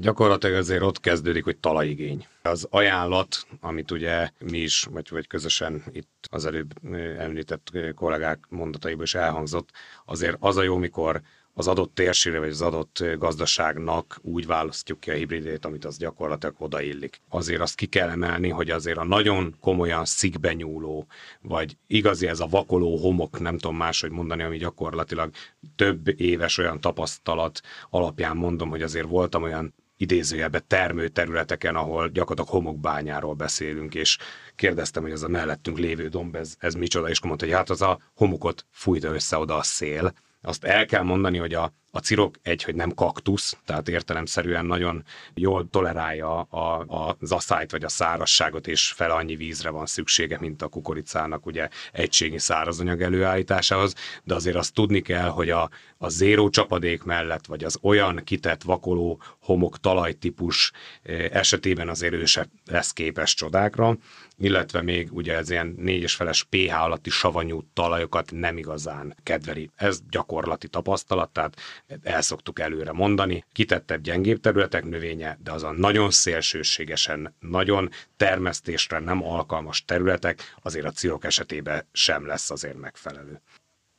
[0.00, 2.26] Gyakorlatilag azért ott kezdődik, hogy talajigény.
[2.42, 9.04] Az ajánlat, amit ugye mi is, vagy, vagy közösen itt az előbb említett kollégák mondataiból
[9.04, 9.70] is elhangzott,
[10.04, 11.22] azért az a jó, mikor
[11.54, 16.54] az adott térségre vagy az adott gazdaságnak úgy választjuk ki a hibridét, amit az gyakorlatilag
[16.58, 17.20] odaillik.
[17.28, 21.06] Azért azt ki kell emelni, hogy azért a nagyon komolyan szikbe nyúló,
[21.40, 25.30] vagy igazi ez a vakoló homok, nem tudom máshogy mondani, ami gyakorlatilag
[25.76, 32.62] több éves olyan tapasztalat alapján mondom, hogy azért voltam olyan idézőjelbe termő területeken, ahol gyakorlatilag
[32.62, 34.18] homokbányáról beszélünk, és
[34.56, 37.82] kérdeztem, hogy ez a mellettünk lévő domb, ez, ez micsoda, és mondta, hogy hát az
[37.82, 40.12] a homokot fújta össze oda a szél.
[40.48, 45.04] Azt el kell mondani, hogy a, a cirok egy, hogy nem kaktusz, tehát értelemszerűen nagyon
[45.34, 50.38] jól tolerálja a, a, az asszályt vagy a szárasságot, és fel annyi vízre van szüksége,
[50.40, 53.94] mint a kukoricának ugye egységi szárazanyag előállításához,
[54.24, 58.62] de azért azt tudni kell, hogy a, a zéró csapadék mellett, vagy az olyan kitett
[58.62, 60.72] vakoló homok talajtípus
[61.02, 63.96] eh, esetében azért ő se lesz képes csodákra,
[64.38, 69.70] illetve még ugye ez ilyen négyes feles pH alatti savanyú talajokat nem igazán kedveli.
[69.76, 71.54] Ez gyakorlati tapasztalat, tehát
[72.02, 73.44] el szoktuk előre mondani.
[73.52, 80.90] Kitettebb, gyengébb területek növénye, de azon nagyon szélsőségesen, nagyon termesztésre nem alkalmas területek azért a
[80.90, 83.40] cirok esetében sem lesz azért megfelelő.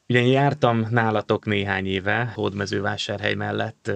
[0.07, 3.91] Ugye jártam nálatok néhány éve, Hódmezővásárhely mellett,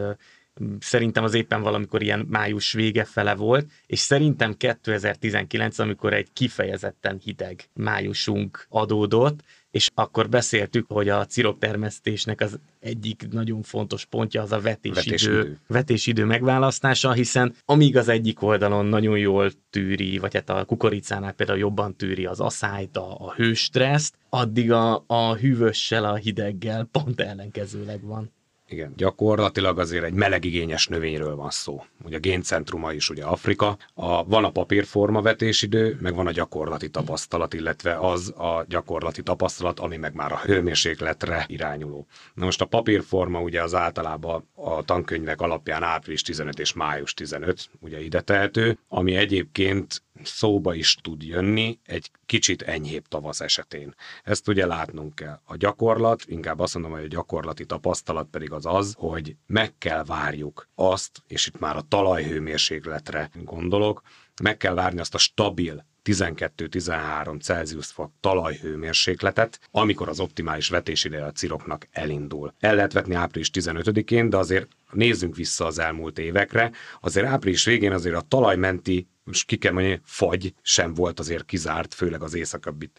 [0.79, 7.19] szerintem az éppen valamikor ilyen május vége fele volt, és szerintem 2019, amikor egy kifejezetten
[7.23, 9.39] hideg májusunk adódott,
[9.71, 11.25] és akkor beszéltük, hogy a
[11.59, 15.59] termesztésnek az egyik nagyon fontos pontja az a vetésidő, vetésidő.
[15.67, 21.59] vetésidő megválasztása, hiszen amíg az egyik oldalon nagyon jól tűri, vagy hát a kukoricánál például
[21.59, 28.03] jobban tűri az aszályt, a, a hőstresszt, addig a, a hűvössel, a hideggel pont ellenkezőleg
[28.03, 28.31] van.
[28.73, 31.83] Igen, gyakorlatilag azért egy melegigényes növényről van szó.
[32.03, 33.77] Ugye a géncentruma is ugye Afrika.
[33.93, 39.79] A, van a papírforma vetésidő, meg van a gyakorlati tapasztalat, illetve az a gyakorlati tapasztalat,
[39.79, 42.07] ami meg már a hőmérsékletre irányuló.
[42.33, 47.69] Na most a papírforma ugye az általában a tankönyvek alapján április 15 és május 15,
[47.79, 53.95] ugye ide tehető, ami egyébként szóba is tud jönni egy kicsit enyhébb tavasz esetén.
[54.23, 55.39] Ezt ugye látnunk kell.
[55.43, 60.03] A gyakorlat, inkább azt mondom, hogy a gyakorlati tapasztalat pedig az az, hogy meg kell
[60.03, 64.01] várjuk azt, és itt már a talajhőmérsékletre gondolok,
[64.41, 71.31] meg kell várni azt a stabil 12-13 Celsius fok talajhőmérsékletet, amikor az optimális vetésideje a
[71.31, 72.53] ciroknak elindul.
[72.59, 76.71] El lehet vetni április 15-én, de azért nézzünk vissza az elmúlt évekre,
[77.01, 81.93] azért április végén azért a talajmenti most ki kell mondani, fagy sem volt azért kizárt,
[81.93, 82.91] főleg az északabbi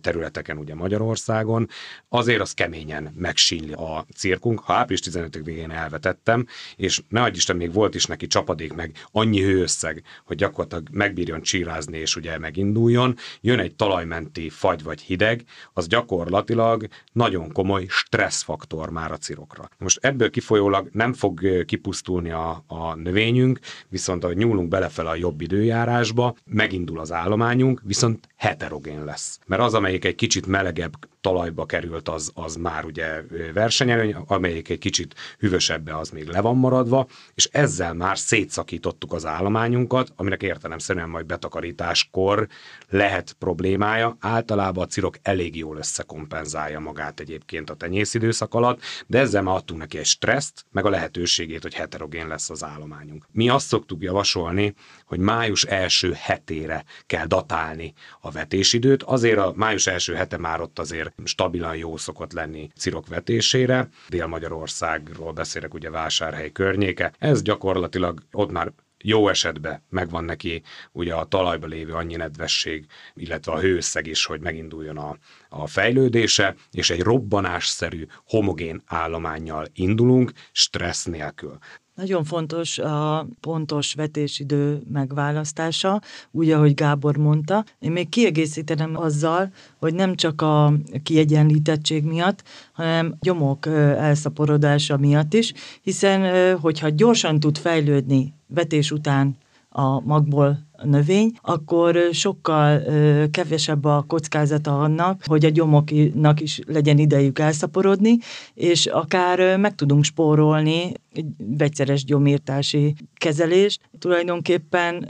[0.00, 1.68] területeken, ugye Magyarországon.
[2.08, 4.60] Azért az keményen megsínli a cirkunk.
[4.60, 9.42] Ha április 15-én elvetettem, és ne adj Isten, még volt is neki csapadék, meg annyi
[9.42, 15.86] hőösszeg, hogy gyakorlatilag megbírjon csírázni, és ugye meginduljon, jön egy talajmenti fagy vagy hideg, az
[15.86, 19.68] gyakorlatilag nagyon komoly stresszfaktor már a cirokra.
[19.78, 21.35] Most ebből kifolyólag nem fog
[21.66, 23.58] kipusztulni a, a növényünk,
[23.88, 29.38] viszont ahogy nyúlunk belefele a jobb idő, időjárásba, megindul az állományunk, viszont heterogén lesz.
[29.46, 30.92] Mert az, amelyik egy kicsit melegebb
[31.26, 33.22] talajba került, az, az már ugye
[33.54, 39.26] versenyelőny, amelyik egy kicsit hűvösebbe, az még le van maradva, és ezzel már szétszakítottuk az
[39.26, 42.48] állományunkat, aminek értelemszerűen majd betakarításkor
[42.88, 44.16] lehet problémája.
[44.20, 49.80] Általában a cirok elég jól összekompenzálja magát egyébként a tenyészidőszak alatt, de ezzel már adtunk
[49.80, 53.26] neki egy stresszt, meg a lehetőségét, hogy heterogén lesz az állományunk.
[53.32, 54.74] Mi azt szoktuk javasolni,
[55.06, 60.78] hogy május első hetére kell datálni a vetésidőt, azért a május első hete már ott
[60.78, 63.88] azért stabilan jó szokott lenni cirok vetésére.
[64.08, 67.12] Dél-Magyarországról beszélek, ugye vásárhely környéke.
[67.18, 73.52] Ez gyakorlatilag ott már jó esetben megvan neki ugye a talajba lévő annyi nedvesség, illetve
[73.52, 75.16] a hőszeg is, hogy meginduljon a,
[75.48, 81.58] a fejlődése, és egy robbanásszerű homogén állományjal indulunk, stressz nélkül.
[81.96, 87.64] Nagyon fontos a pontos vetésidő megválasztása, úgy, ahogy Gábor mondta.
[87.78, 90.72] Én még kiegészítenem azzal, hogy nem csak a
[91.02, 92.42] kiegyenlítettség miatt,
[92.72, 99.36] hanem gyomok elszaporodása miatt is, hiszen hogyha gyorsan tud fejlődni vetés után
[99.68, 102.82] a magból növény, akkor sokkal
[103.30, 108.18] kevesebb a kockázata annak, hogy a gyomoknak is legyen idejük elszaporodni,
[108.54, 111.26] és akár meg tudunk spórolni egy
[111.58, 113.80] vegyszeres gyomírtási kezelést.
[113.98, 115.08] Tulajdonképpen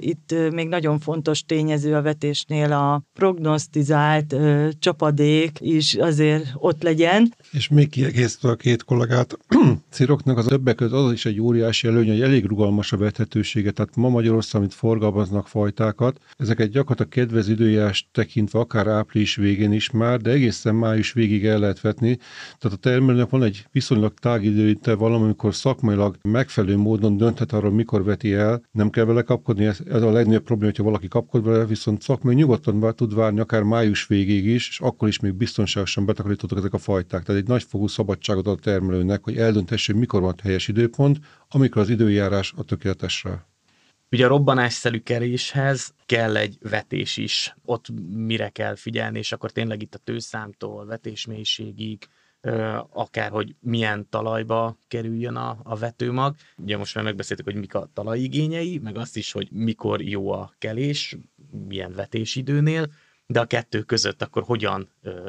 [0.00, 4.36] itt még nagyon fontos tényező a vetésnél a prognosztizált
[4.78, 7.34] csapadék is azért ott legyen.
[7.52, 9.38] És még kiegészítve a két kollégát,
[9.90, 13.96] Ciroknak az többek között az is egy óriási előny, hogy elég rugalmas a vethetősége, tehát
[13.96, 16.20] ma Magyarország, amit forgalmaznak fajtákat.
[16.36, 21.58] Ezeket gyakorlatilag kedvező időjárás tekintve akár április végén is már, de egészen május végig el
[21.58, 22.18] lehet vetni.
[22.58, 28.04] Tehát a termelőnek van egy viszonylag tág időintervallum, amikor szakmailag megfelelő módon dönthet arról, mikor
[28.04, 28.62] veti el.
[28.70, 32.34] Nem kell vele kapkodni, ez, ez a legnagyobb probléma, hogyha valaki kapkod vele, viszont szakmai
[32.34, 36.78] nyugodtan tud várni akár május végéig is, és akkor is még biztonságosan betakarítottak ezek a
[36.78, 37.22] fajták.
[37.22, 41.18] Tehát egy nagyfokú szabadságot ad a termelőnek, hogy eldöntesse, mikor van helyes időpont,
[41.48, 43.46] amikor az időjárás a tökéletesre.
[44.10, 47.54] Ugye a robbanásszerű keréshez kell egy vetés is.
[47.64, 52.08] Ott mire kell figyelni, és akkor tényleg itt a tőszámtól, vetésmélységig,
[52.90, 56.34] akár hogy milyen talajba kerüljön a, a vetőmag.
[56.56, 60.54] Ugye most már megbeszéltük, hogy mik a talajigényei, meg azt is, hogy mikor jó a
[60.58, 61.16] kelés,
[61.68, 62.92] milyen vetésidőnél,
[63.26, 64.88] de a kettő között akkor hogyan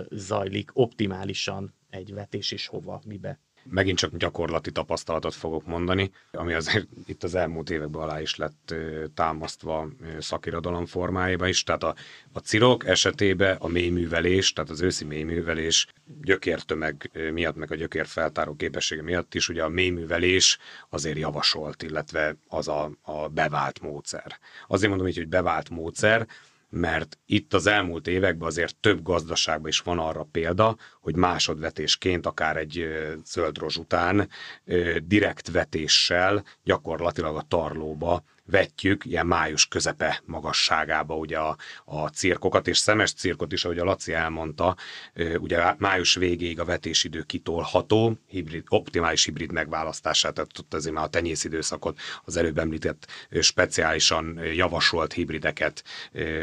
[0.09, 6.87] zajlik optimálisan egy vetés, és hova, mibe megint csak gyakorlati tapasztalatot fogok mondani, ami azért
[7.05, 8.75] itt az elmúlt években alá is lett
[9.13, 9.87] támasztva
[10.19, 11.63] szakirodalom formájában is.
[11.63, 11.95] Tehát a,
[12.33, 15.87] a cirok esetében a mélyművelés, tehát az őszi mélyművelés
[16.21, 20.57] gyökértömeg miatt, meg a gyökér feltáró képessége miatt is, ugye a mélyművelés
[20.89, 24.39] azért javasolt, illetve az a, a bevált módszer.
[24.67, 26.27] Azért mondom így, hogy bevált módszer,
[26.75, 32.57] mert itt az elmúlt években azért több gazdaságban is van arra példa, hogy másodvetésként, akár
[32.57, 32.87] egy
[33.25, 34.29] zöld rozs után
[35.03, 42.77] direkt vetéssel gyakorlatilag a tarlóba vetjük ilyen május közepe magasságába ugye a, a cirkokat, és
[42.77, 44.75] szemes cirkot is, ahogy a Laci elmondta,
[45.37, 51.07] ugye május végéig a vetésidő kitolható, hibrid, optimális hibrid megválasztását, tehát ott azért már a
[51.09, 53.07] tenyészidőszakot, az előbb említett
[53.39, 55.83] speciálisan javasolt hibrideket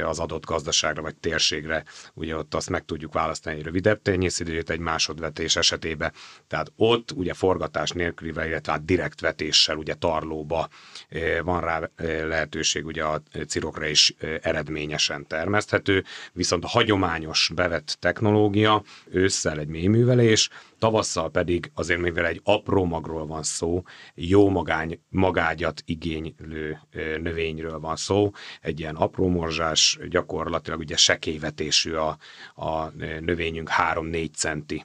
[0.05, 1.85] az adott gazdaságra vagy térségre,
[2.15, 6.13] ugye ott azt meg tudjuk választani egy rövidebb tenyészidőt egy másodvetés esetében,
[6.49, 10.69] tehát ott ugye forgatás nélkülivel, illetve hát direkt vetéssel ugye tarlóba
[11.43, 19.59] van rá lehetőség ugye a cirokra is eredményesen termeszthető, viszont a hagyományos bevett technológia ősszel
[19.59, 23.83] egy mélyművelés, tavasszal pedig azért, mivel egy apró magról van szó,
[24.15, 26.81] jó magány, magágyat igénylő
[27.21, 28.31] növényről van szó,
[28.61, 32.17] egy ilyen apró morzsás, gyakorlatilag ugye sekélyvetésű a,
[32.55, 32.89] a
[33.21, 34.85] növényünk 3-4 centi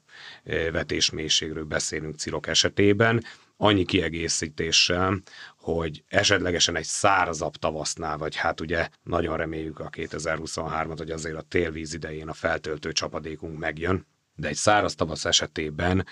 [0.71, 3.23] vetésmélységről beszélünk cirok esetében,
[3.57, 5.21] annyi kiegészítéssel,
[5.65, 11.41] hogy esetlegesen egy szárazabb tavasznál, vagy hát ugye nagyon reméljük a 2023-at, hogy azért a
[11.41, 16.05] télvíz idején a feltöltő csapadékunk megjön, de egy száraz tavasz esetében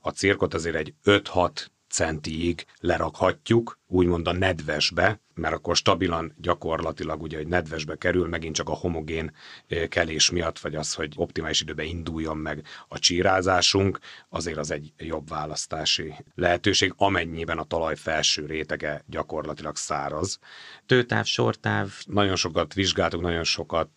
[0.00, 7.36] a, cirkot azért egy 5-6 centiig lerakhatjuk, úgymond a nedvesbe, mert akkor stabilan gyakorlatilag ugye,
[7.36, 9.32] hogy nedvesbe kerül, megint csak a homogén
[9.88, 15.28] kelés miatt, vagy az, hogy optimális időben induljon meg a csírázásunk, azért az egy jobb
[15.28, 20.38] választási lehetőség, amennyiben a talaj felső rétege gyakorlatilag száraz.
[20.86, 21.92] Tőtáv, sortáv.
[22.06, 23.90] Nagyon sokat vizsgáltuk, nagyon sokat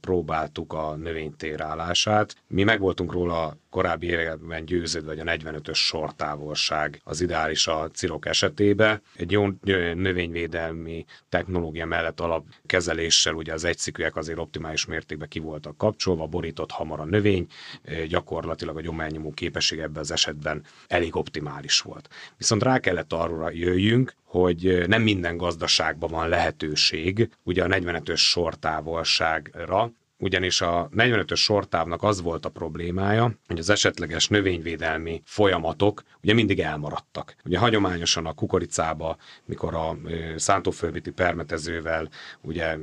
[0.00, 2.36] próbáltuk a növény térállását.
[2.48, 8.26] Mi meg voltunk róla korábbi években győződve, hogy a 45-ös sortávolság az ideális a cirok
[8.26, 9.02] esetében.
[9.14, 9.46] Egy jó
[9.94, 10.75] növényvédelmi
[11.28, 17.04] technológia mellett alapkezeléssel ugye az egyszikűek azért optimális mértékben ki voltak kapcsolva, borított hamar a
[17.04, 17.46] növény,
[18.08, 22.08] gyakorlatilag a gyományomó képesség ebben az esetben elég optimális volt.
[22.36, 29.92] Viszont rá kellett arra jöjjünk, hogy nem minden gazdaságban van lehetőség ugye a 45-ös sortávolságra,
[30.18, 36.60] ugyanis a 45-ös sortávnak az volt a problémája, hogy az esetleges növényvédelmi folyamatok ugye mindig
[36.60, 37.36] elmaradtak.
[37.44, 39.96] Ugye hagyományosan a kukoricába, mikor a
[40.36, 42.08] szántóföldviti permetezővel
[42.40, 42.76] ugye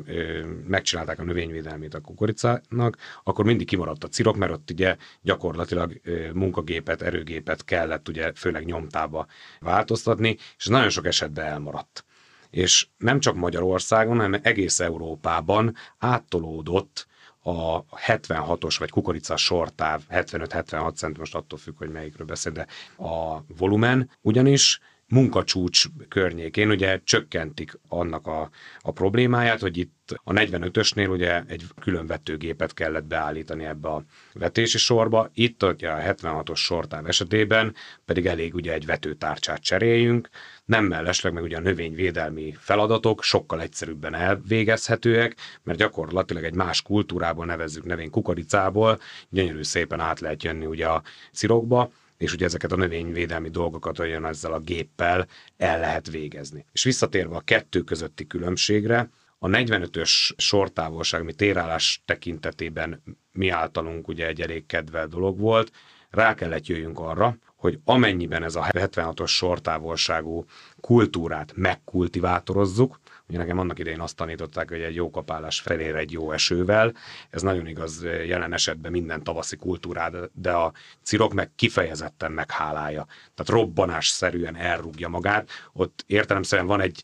[0.68, 6.02] megcsinálták a növényvédelmét a kukoricának, akkor mindig kimaradt a cirok, mert ott ugye gyakorlatilag
[6.34, 9.28] munkagépet, erőgépet kellett ugye főleg nyomtába
[9.60, 12.06] változtatni, és nagyon sok esetben elmaradt
[12.50, 17.08] és nem csak Magyarországon, hanem egész Európában áttolódott
[17.44, 22.68] a 76-os vagy kukorica sortáv, 75-76 cent, most attól függ, hogy melyikről beszél, de
[22.98, 24.80] a volumen, ugyanis
[25.14, 28.50] munkacsúcs környékén ugye csökkentik annak a,
[28.82, 34.04] a problémáját, hogy itt a 45-ösnél ugye egy külön vetőgépet kellett beállítani ebbe a
[34.34, 40.30] vetési sorba, itt ugye a 76-os sortáv esetében pedig elég ugye egy vetőtárcsát cseréljünk,
[40.66, 47.46] nem mellesleg meg ugye a növényvédelmi feladatok sokkal egyszerűbben elvégezhetőek, mert gyakorlatilag egy más kultúrából
[47.46, 49.00] nevezzük növény kukoricából,
[49.30, 51.92] gyönyörű szépen át lehet jönni ugye a cirokba,
[52.24, 56.66] és ugye ezeket a növényvédelmi dolgokat olyan ezzel a géppel el lehet végezni.
[56.72, 59.10] És visszatérve a kettő közötti különbségre,
[59.40, 65.72] a 45-ös sortávolság, ami térállás tekintetében mi általunk ugye egy elég kedvel dolog volt,
[66.10, 70.46] rá kellett jöjjünk arra, hogy amennyiben ez a 76-os sortávolságú
[70.82, 73.00] kultúrát megkultivátorozzuk,
[73.38, 76.94] Nekem annak idején azt tanították, hogy egy jó kapálás felér egy jó esővel.
[77.30, 80.74] Ez nagyon igaz jelen esetben minden tavaszi kultúrád, de a
[81.04, 83.06] cirok meg kifejezetten meghálálja.
[83.36, 85.50] Tehát robbanásszerűen elrúgja magát.
[85.74, 87.04] Ott értelemszerűen van egy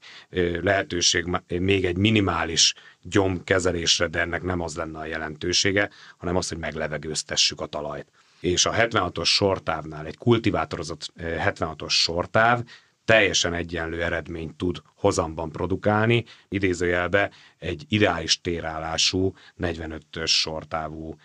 [0.62, 6.58] lehetőség, még egy minimális gyomkezelésre, de ennek nem az lenne a jelentősége, hanem az, hogy
[6.58, 8.08] meglevegőztessük a talajt.
[8.40, 12.64] És a 76-os sortávnál egy kultivátorozott 76-os sortáv
[13.10, 21.16] teljesen egyenlő eredményt tud hozamban produkálni, idézőjelbe egy ideális térállású 45-ös sortávú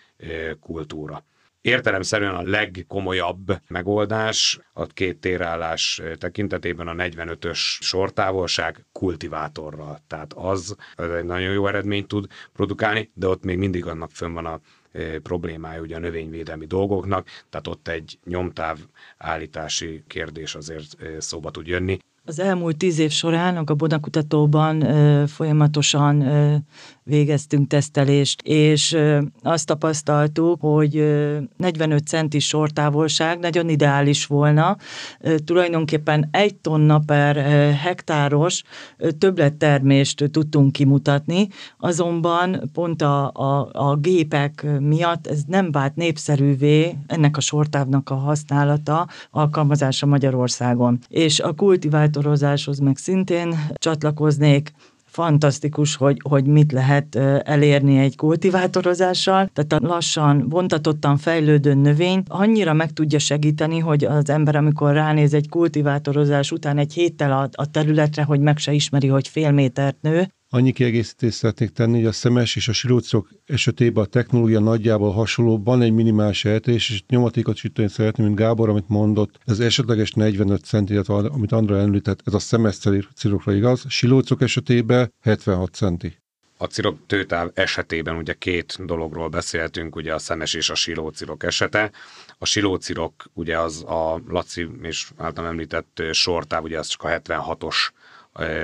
[0.61, 1.25] kultúra.
[1.61, 9.99] Értelemszerűen a legkomolyabb megoldás a két térállás tekintetében a 45-ös sortávolság kultivátorral.
[10.07, 14.33] Tehát az, az egy nagyon jó eredményt tud produkálni, de ott még mindig annak fönn
[14.33, 14.61] van a
[15.23, 18.79] problémája ugye a növényvédelmi dolgoknak, tehát ott egy nyomtáv
[19.19, 21.99] állítási kérdés azért szóba tud jönni.
[22.27, 26.23] Az elmúlt tíz év során a gabonakutatóban ö, folyamatosan
[27.05, 28.97] végeztünk tesztelést, és
[29.43, 34.77] azt tapasztaltuk, hogy ö, 45 centis sortávolság nagyon ideális volna.
[35.45, 37.37] Tulajdonképpen egy tonna per
[37.77, 38.63] hektáros
[39.19, 41.49] többlettermést tudtunk kimutatni,
[41.79, 48.15] azonban pont a, a, a gépek miatt ez nem vált népszerűvé ennek a sortávnak a
[48.15, 50.99] használata, alkalmazása Magyarországon.
[51.09, 54.73] És a kultivátorozáshoz meg szintén csatlakoznék,
[55.15, 59.51] fantasztikus, hogy, hogy mit lehet elérni egy kultivátorozással.
[59.53, 65.35] Tehát a lassan, vontatottan fejlődő növény annyira meg tudja segíteni, hogy az ember, amikor ránéz
[65.35, 69.97] egy kultivátorozás után egy héttel a, a területre, hogy meg se ismeri, hogy fél métert
[70.01, 75.13] nő, Annyi kiegészítést szeretnék tenni, hogy a szemes és a silócok esetében a technológia nagyjából
[75.13, 80.13] hasonló, van egy minimális eltérés, és nyomatékot sütően szeretném, mint Gábor, amit mondott, ez esetleges
[80.13, 82.79] 45 cent, illetve amit Andra említett, ez a szemes
[83.15, 86.19] cirokra igaz, silócok esetében 76 centi.
[86.57, 91.91] A cirok tőtáv esetében ugye két dologról beszéltünk, ugye a szemes és a silócirok esete.
[92.39, 97.77] A silócirok ugye az a Laci és általam említett sortáv, ugye az csak a 76-os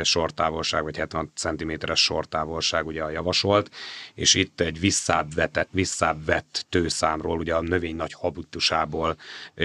[0.02, 3.70] sortávolság, vagy 70 cm-es sortávolság ugye a javasolt,
[4.14, 9.16] és itt egy visszább, vetett, visszább tőszámról, ugye a növény nagy habitusából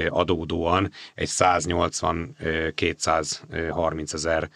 [0.10, 4.50] adódóan egy 180-230 ezer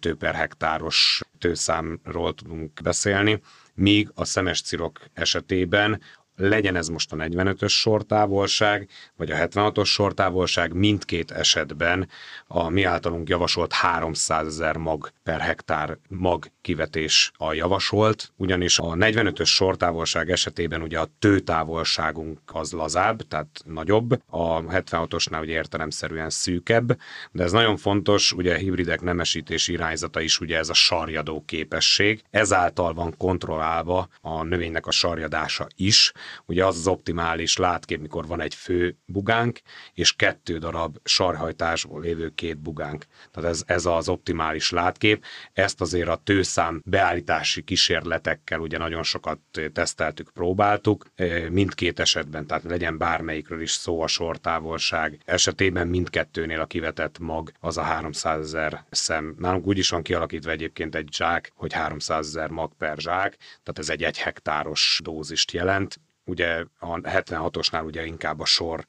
[0.00, 3.40] tő per hektáros tőszámról tudunk beszélni,
[3.74, 6.00] míg a szemes cirok esetében
[6.36, 12.08] legyen ez most a 45-ös sortávolság, vagy a 76-os sortávolság, mindkét esetben
[12.46, 18.84] a mi általunk javasolt 300 ezer mag per hektár mag kivetés a javasolt, ugyanis a
[18.84, 26.98] 45-ös sortávolság esetében ugye a tőtávolságunk az lazább, tehát nagyobb, a 76-osnál ugye értelemszerűen szűkebb,
[27.32, 32.22] de ez nagyon fontos, ugye a hibridek nemesítési irányzata is ugye ez a sarjadó képesség,
[32.30, 36.12] ezáltal van kontrollálva a növénynek a sarjadása is,
[36.46, 39.60] ugye az az optimális látkép, mikor van egy fő bugánk,
[39.94, 43.04] és kettő darab sarhajtásból lévő két bugánk.
[43.30, 45.24] Tehát ez, ez az optimális látkép.
[45.52, 49.38] Ezt azért a tőszám beállítási kísérletekkel ugye nagyon sokat
[49.72, 51.04] teszteltük, próbáltuk.
[51.50, 57.76] Mindkét esetben, tehát legyen bármelyikről is szó a sortávolság esetében mindkettőnél a kivetett mag az
[57.76, 59.34] a 300 ezer szem.
[59.38, 63.78] Nálunk úgy is van kialakítva egyébként egy zsák, hogy 300 ezer mag per zsák, tehát
[63.78, 68.86] ez egy egy hektáros dózist jelent ugye a 76-osnál ugye inkább a sor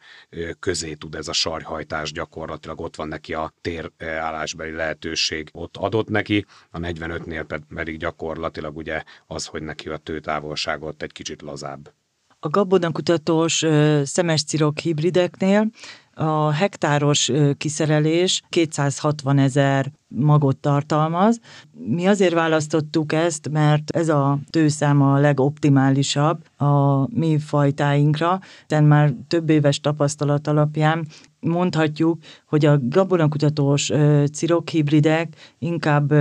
[0.59, 6.45] közé tud ez a sarjhajtás gyakorlatilag, ott van neki a térállásbeli lehetőség, ott adott neki,
[6.71, 11.93] a 45-nél pedig gyakorlatilag ugye az, hogy neki a tőtávolságot egy kicsit lazább.
[12.39, 13.65] A gabonakutatós
[14.03, 15.69] szemes cirok hibrideknél
[16.15, 21.39] a hektáros kiszerelés 260 ezer magot tartalmaz.
[21.71, 29.13] Mi azért választottuk ezt, mert ez a tőszám a legoptimálisabb a mi fajtáinkra, de már
[29.27, 31.07] több éves tapasztalat alapján
[31.45, 33.91] mondhatjuk, hogy a gabonakutatós
[34.31, 36.11] cirokhibridek inkább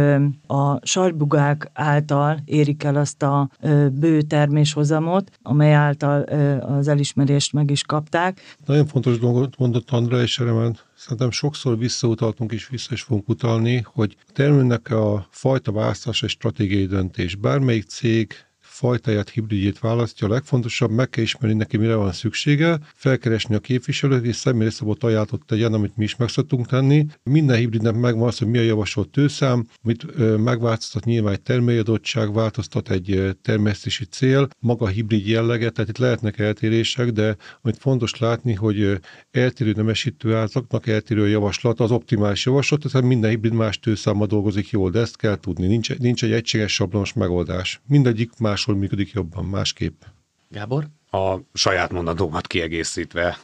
[0.46, 3.50] a sarkbugák által érik el azt a
[3.92, 6.22] bő terméshozamot, amely által
[6.60, 8.40] az elismerést meg is kapták.
[8.66, 13.28] Nagyon fontos dolgot mondott Andra, és erre már szerintem sokszor visszautaltunk és vissza is fogunk
[13.28, 17.34] utalni, hogy a termőnek a fajta választás egy stratégiai döntés.
[17.34, 18.34] Bármelyik cég
[18.74, 20.26] fajtáját, hibridjét választja.
[20.26, 25.04] A legfontosabb, meg kell ismerni neki, mire van szüksége, felkeresni a képviselőt, és személyre szabott
[25.04, 27.06] ajánlatot tegyen, amit mi is meg szoktunk tenni.
[27.22, 32.90] Minden hibridnek megvan az, hogy mi a javasolt tőszám, mit megváltoztat nyilván egy termelőadottság, változtat
[32.90, 39.00] egy termesztési cél, maga hibrid jellege, tehát itt lehetnek eltérések, de amit fontos látni, hogy
[39.30, 44.70] eltérő nemesítő átlagnak eltérő a javaslat, az optimális javaslat, tehát minden hibrid más tőszámmal dolgozik
[44.70, 45.66] jól, de ezt kell tudni.
[45.66, 47.80] Nincs, nincs egy egységes sablonos megoldás.
[47.86, 48.30] Mindegyik
[48.66, 50.02] máshol működik jobban, másképp.
[50.48, 50.86] Gábor?
[51.10, 53.38] A saját mondatomat kiegészítve,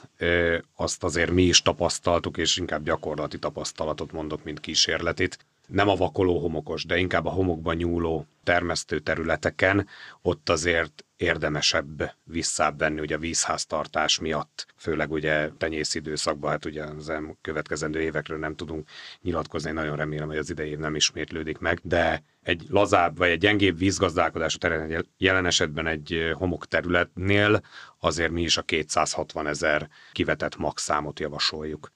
[0.77, 6.39] azt azért mi is tapasztaltuk, és inkább gyakorlati tapasztalatot mondok, mint kísérletit nem a vakoló
[6.39, 9.87] homokos, de inkább a homokban nyúló termesztő területeken,
[10.23, 16.85] ott azért érdemesebb visszább venni ugye a vízháztartás miatt, főleg ugye tenyész időszakban, hát ugye
[16.85, 18.89] az következendő évekről nem tudunk
[19.23, 23.39] nyilatkozni, nagyon remélem, hogy az idei év nem ismétlődik meg, de egy lazább vagy egy
[23.39, 27.63] gyengébb vízgazdálkodás terület, jelen esetben egy homok területnél
[27.99, 31.93] azért mi is a 260 ezer kivetett max számot javasoljuk.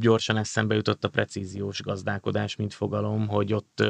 [0.00, 3.82] Gyorsan eszembe jutott a precíziós gazdálkodás, mint fogalom, hogy ott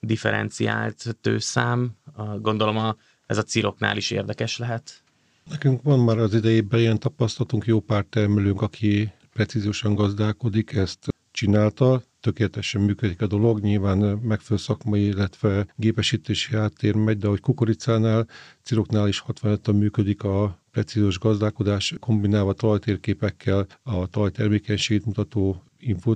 [0.00, 1.96] differenciált tőszám,
[2.40, 2.96] gondolom a,
[3.26, 5.02] ez a ciroknál is érdekes lehet.
[5.50, 12.02] Nekünk van már az idejében ilyen tapasztalatunk, jó pár termelőnk, aki precíziósan gazdálkodik, ezt csinálta,
[12.24, 18.26] tökéletesen működik a dolog, nyilván megfelelő szakmai, illetve gépesítési háttér megy, de hogy kukoricánál,
[18.62, 25.62] ciroknál is 65 működik a precíziós gazdálkodás, kombinálva talajtérképekkel, a talajtermékenységét mutató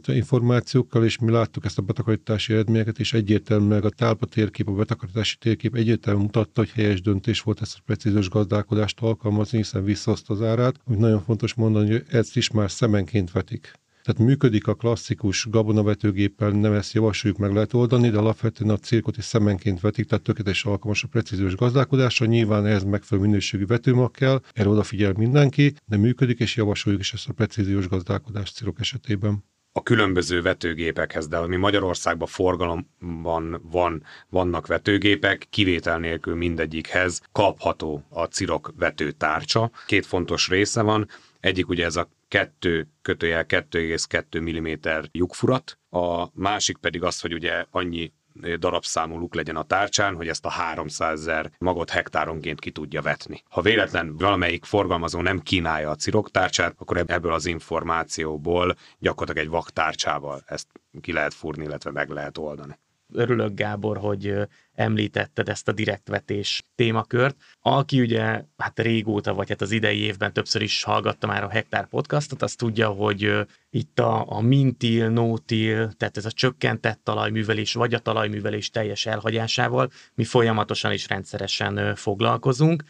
[0.07, 5.37] információkkal, és mi láttuk ezt a betakarítási eredményeket, és egyértelműen a tálpa térkép, a betakarítási
[5.37, 10.43] térkép egyértelműen mutatta, hogy helyes döntés volt ezt a precíziós gazdálkodást alkalmazni, hiszen visszahozta az
[10.43, 10.81] árát.
[10.85, 13.73] Amit nagyon fontos mondani, hogy ezt is már szemenként vetik.
[14.09, 19.17] Tehát működik a klasszikus gabonavetőgéppel, nem ezt javasoljuk meg lehet oldani, de alapvetően a cirkot
[19.17, 22.27] is szemenként vetik, tehát tökéletes alkalmas a precíziós gazdálkodásra.
[22.27, 27.29] Nyilván ez megfelelő minőségű vetőmag kell, erre odafigyel mindenki, de működik, és javasoljuk is ezt
[27.29, 35.47] a precíziós gazdálkodást cirok esetében a különböző vetőgépekhez, de ami Magyarországban forgalomban van, vannak vetőgépek,
[35.51, 39.71] kivétel nélkül mindegyikhez kapható a cirok vetőtárcsa.
[39.87, 41.09] Két fontos része van,
[41.41, 47.65] egyik ugye ez a 2 kötőjel 2,2 mm lyukfurat, a másik pedig az, hogy ugye
[47.71, 48.13] annyi
[48.59, 53.43] darabszámú luk legyen a tárcsán, hogy ezt a 300 ezer magot hektáronként ki tudja vetni.
[53.49, 60.43] Ha véletlen valamelyik forgalmazó nem kínálja a ciroktárcsát, akkor ebből az információból gyakorlatilag egy vaktárcsával
[60.47, 60.67] ezt
[61.01, 62.79] ki lehet fúrni, illetve meg lehet oldani
[63.13, 64.35] örülök, Gábor, hogy
[64.79, 67.37] említetted ezt a direktvetés témakört.
[67.61, 71.87] Aki ugye hát régóta, vagy hát az idei évben többször is hallgatta már a Hektár
[71.87, 73.35] podcastot, azt tudja, hogy
[73.71, 79.91] itt a, a mintil, nótil, tehát ez a csökkentett talajművelés, vagy a talajművelés teljes elhagyásával
[80.15, 82.83] mi folyamatosan és rendszeresen foglalkozunk.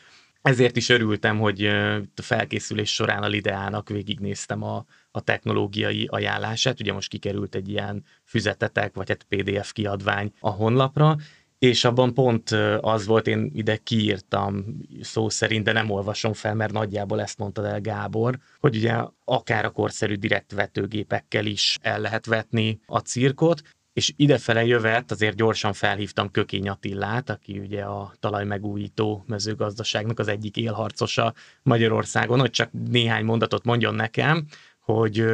[0.42, 6.80] Ezért is örültem, hogy a felkészülés során a Lideának végignéztem a, a technológiai ajánlását.
[6.80, 11.16] Ugye most kikerült egy ilyen füzetetek, vagy egy hát PDF kiadvány a honlapra,
[11.58, 12.50] és abban pont
[12.80, 14.64] az volt, én ide kiírtam
[15.00, 18.94] szó szerint, de nem olvasom fel, mert nagyjából ezt mondta el Gábor, hogy ugye
[19.24, 25.36] akár a korszerű direkt vetőgépekkel is el lehet vetni a cirkot, és idefele jövet azért
[25.36, 32.70] gyorsan felhívtam Kökény Attillát, aki ugye a talajmegújító mezőgazdaságnak az egyik élharcosa Magyarországon, hogy csak
[32.88, 34.46] néhány mondatot mondjon nekem,
[34.92, 35.24] hogy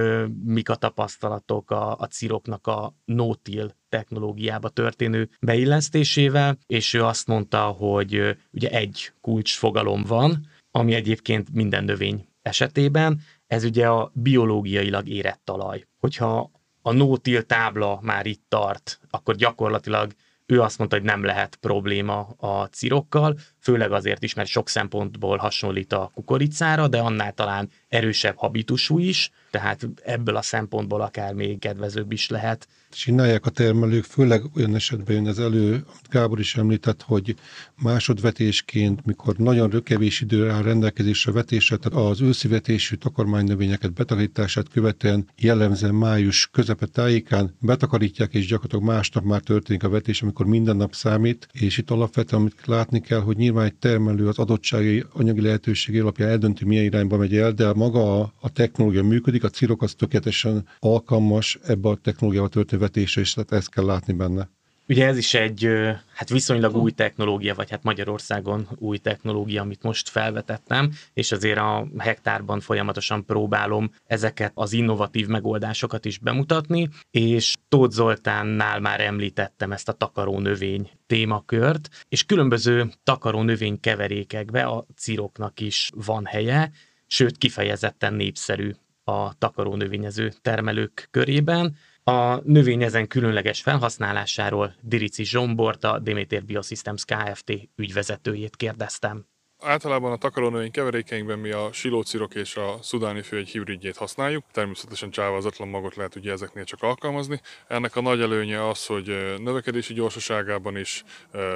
[0.44, 7.62] mik a tapasztalatok a, a ciroknak a no-till technológiába történő beillesztésével, és ő azt mondta,
[7.62, 15.40] hogy ugye egy kulcsfogalom van, ami egyébként minden növény esetében, ez ugye a biológiailag érett
[15.44, 15.86] talaj.
[15.98, 16.50] Hogyha
[16.82, 20.12] a no-till tábla már itt tart, akkor gyakorlatilag
[20.46, 25.36] ő azt mondta, hogy nem lehet probléma a cirokkal, főleg azért is, mert sok szempontból
[25.36, 31.58] hasonlít a kukoricára, de annál talán erősebb habitusú is, tehát ebből a szempontból akár még
[31.58, 32.68] kedvezőbb is lehet.
[32.90, 37.34] Csinálják a termelők, főleg olyan esetben jön ez elő, amit Gábor is említett, hogy
[37.82, 45.28] másodvetésként, mikor nagyon kevés idő áll rendelkezésre vetésre, tehát az őszi vetésű takarmánynövényeket betakarítását követően
[45.36, 50.94] jellemzően május közepe tájékán betakarítják, és gyakorlatilag másnap már történik a vetés, amikor minden nap
[50.94, 56.01] számít, és itt alapvetően amit látni kell, hogy nyilván egy termelő az adottsági anyagi lehetőség
[56.01, 59.94] alapján eldönti, milyen irányba megy el, de maga a, a technológia működik, a cirok az
[59.94, 64.48] tökéletesen alkalmas ebbe a technológiával történő vetésre, és tehát ezt kell látni benne.
[64.89, 65.69] Ugye ez is egy
[66.15, 71.86] hát viszonylag új technológia, vagy hát Magyarországon új technológia, amit most felvetettem, és azért a
[71.98, 79.89] hektárban folyamatosan próbálom ezeket az innovatív megoldásokat is bemutatni, és Tóth Zoltánnál már említettem ezt
[79.89, 86.70] a takaró növény témakört, és különböző takaró növény keverékekbe a ciroknak is van helye,
[87.06, 88.70] sőt kifejezetten népszerű
[89.05, 91.77] a takaró növényező termelők körében.
[92.06, 97.52] A növény ezen különleges felhasználásáról Dirici Zsombort, a Demeter Biosystems Kft.
[97.76, 99.26] ügyvezetőjét kérdeztem.
[99.66, 104.45] Általában a takarónövény keverékeinkben mi a silócirok és a szudáni fő egy hibridjét használjuk.
[104.53, 107.41] Természetesen csávázatlan magot lehet ugye ezeknél csak alkalmazni.
[107.69, 111.05] Ennek a nagy előnye az, hogy növekedési gyorsaságában is,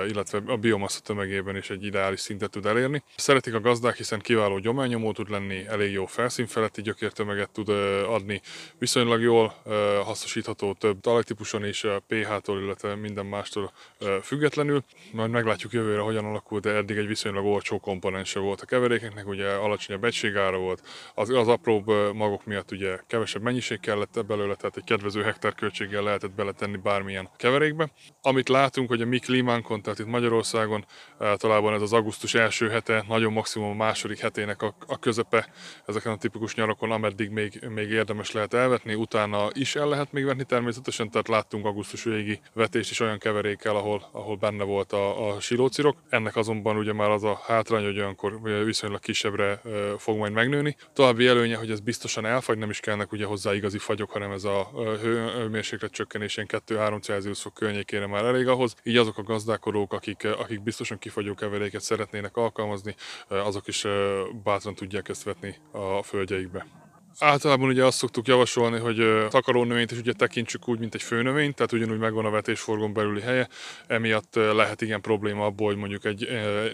[0.08, 3.02] illetve a biomassa tömegében is egy ideális szintet tud elérni.
[3.16, 7.68] Szeretik a gazdák, hiszen kiváló gyományomó tud lenni, elég jó felszínfeletti gyökértömeget tud
[8.08, 8.40] adni,
[8.78, 9.54] viszonylag jól
[10.04, 13.72] hasznosítható több talajtípuson is, pH-tól, illetve minden mástól
[14.22, 14.84] függetlenül.
[15.12, 19.48] Majd meglátjuk jövőre, hogyan alakul, de eddig egy viszonylag olcsó komponense volt a keverékeknek, ugye
[19.48, 20.82] alacsonyabb egységára volt,
[21.14, 26.30] az, az apróbb magok miatt ugye kevesebb mennyiség kellett belőle, tehát egy kedvező hektárköltséggel lehetett
[26.30, 27.90] beletenni bármilyen keverékbe.
[28.22, 30.84] Amit látunk, hogy a mi klímánkon, tehát itt Magyarországon
[31.18, 35.48] általában ez az augusztus első hete, nagyon maximum a második hetének a, a közepe
[35.86, 40.24] ezeken a tipikus nyarokon, ameddig még, még érdemes lehet elvetni, utána is el lehet még
[40.24, 45.28] vetni természetesen, tehát láttunk augusztus végi vetést is olyan keverékkel, ahol, ahol benne volt a,
[45.28, 45.96] a silócirok.
[46.08, 49.60] Ennek azonban ugye már az a hátrány, hogy olyankor viszonylag kisebbre
[49.98, 50.76] fog majd megnőni.
[50.92, 54.44] További előnye, hogy ez biztosan elfagy, nem is kellnek ugye hozzá igazi fagyok, hanem ez
[54.44, 54.70] a
[55.02, 58.74] hőmérséklet csökkenésén 2-3 Celsius fok környékére már elég ahhoz.
[58.82, 62.94] Így azok a gazdálkodók, akik, akik biztosan kifagyó keveréket szeretnének alkalmazni,
[63.28, 63.86] azok is
[64.44, 66.66] bátran tudják ezt vetni a földjeikbe.
[67.20, 71.72] Általában ugye azt szoktuk javasolni, hogy takarónövényt is ugye tekintsük úgy, mint egy főnövényt, tehát
[71.72, 73.48] ugyanúgy megvan a vetésforgón belüli helye,
[73.86, 76.24] emiatt lehet igen probléma abból, hogy mondjuk egy,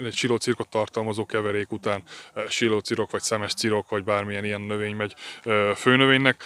[0.05, 2.03] egy silócirkot tartalmazó keverék után
[2.49, 5.15] silócirok, vagy szemes cirok, vagy bármilyen ilyen növény megy
[5.75, 6.45] főnövénynek.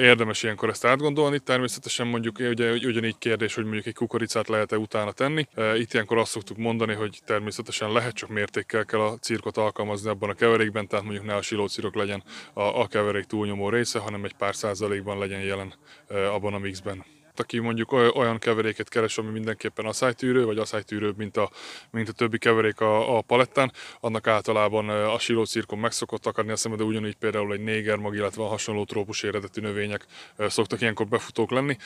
[0.00, 1.38] Érdemes ilyenkor ezt átgondolni.
[1.38, 5.46] Természetesen mondjuk ugye ugyanígy kérdés, hogy mondjuk egy kukoricát lehet-e utána tenni.
[5.76, 10.30] Itt ilyenkor azt szoktuk mondani, hogy természetesen lehet, csak mértékkel kell a cirkot alkalmazni abban
[10.30, 12.22] a keverékben, tehát mondjuk ne a silócirok legyen
[12.52, 15.74] a, a keverék túlnyomó része, hanem egy pár százalékban legyen jelen
[16.08, 17.04] abban a mixben.
[17.36, 21.50] Aki mondjuk olyan keveréket keres, ami mindenképpen asszálytűrő, vagy asszálytűrőbb, mint a,
[21.90, 26.56] mint a többi keverék a, a palettán, annak általában a silócirkon meg szokott akadni a
[26.56, 30.06] szemed, de ugyanígy például egy négermag, illetve a hasonló trópus eredetű növények
[30.38, 31.76] szoktak ilyenkor befutók lenni.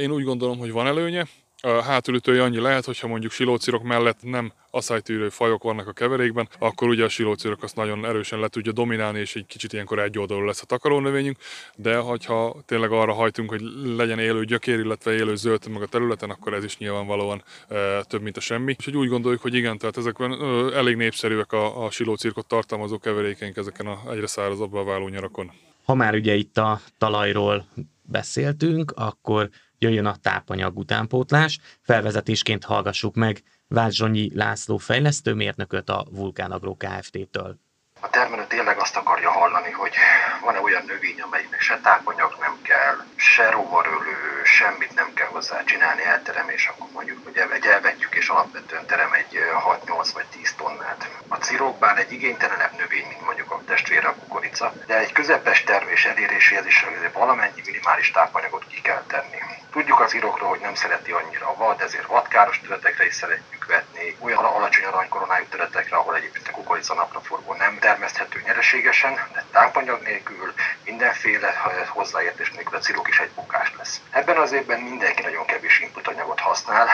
[0.00, 1.26] Én úgy gondolom, hogy van előnye,
[1.64, 7.04] hátulütője annyi lehet, hogyha mondjuk silócirok mellett nem asszálytűrő fajok vannak a keverékben, akkor ugye
[7.04, 10.62] a silócirok azt nagyon erősen le tudja dominálni, és egy kicsit ilyenkor egy oldalú lesz
[10.62, 11.36] a takarónövényünk,
[11.76, 13.62] de hogyha tényleg arra hajtunk, hogy
[13.96, 18.22] legyen élő gyökér, illetve élő zöld meg a területen, akkor ez is nyilvánvalóan e, több,
[18.22, 18.70] mint a semmi.
[18.78, 23.56] Úgyhogy úgy gondoljuk, hogy igen, tehát ezekben e, elég népszerűek a, a silócirkot tartalmazó keverékeink
[23.56, 25.52] ezeken a egyre szárazabbá váló nyarakon.
[25.84, 27.66] Ha már ugye itt a talajról
[28.02, 29.50] beszéltünk, akkor
[29.84, 31.58] jöjjön a tápanyag utánpótlás.
[31.80, 37.63] Felvezetésként hallgassuk meg Vázsonyi László fejlesztőmérnököt a Vulkán Agro Kft-től.
[38.04, 39.94] A termelő tényleg azt akarja hallani, hogy
[40.40, 46.04] van-e olyan növény, amelynek se tápanyag nem kell, se rovarölő, semmit nem kell hozzá csinálni,
[46.04, 49.38] elteremés, akkor mondjuk, hogy elvetjük, és alapvetően terem egy
[49.86, 51.08] 6-8 vagy 10 tonnát.
[51.28, 56.04] A cirokbán egy igénytelenebb növény, mint mondjuk a testvére a kukorica, de egy közepes termés
[56.04, 59.38] eléréséhez is valamennyi minimális tápanyagot ki kell tenni.
[59.70, 64.16] Tudjuk az irokról, hogy nem szereti annyira a vad, ezért vadkáros területekre is szeretjük vetni,
[64.20, 70.54] olyan alacsony aranykoronájú területekre, ahol egyébként a kukorica napraforgó nem termeszthető nyereségesen, de tápanyag nélkül,
[70.84, 71.54] mindenféle
[71.88, 74.00] hozzáértés nélkül a cirok is egy bukás lesz.
[74.10, 76.88] Ebben az évben mindenki nagyon kevés input anyagot használ,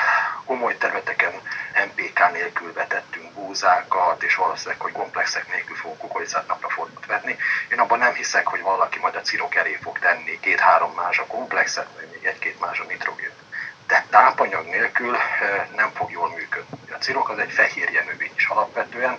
[0.45, 1.33] komoly területeken
[1.87, 7.37] MPK nélkül vetettünk búzákat, és valószínűleg, hogy komplexek nélkül fogunk kukoricát napraforgót vetni.
[7.73, 11.27] Én abban nem hiszek, hogy valaki majd a cirok elé fog tenni két-három más a
[11.27, 13.33] komplexet, vagy még egy-két más a nitrogén.
[13.91, 15.17] De tápanyag nélkül
[15.77, 16.79] nem fog jól működni.
[16.93, 19.19] A cirok az egy fehérje növény is alapvetően,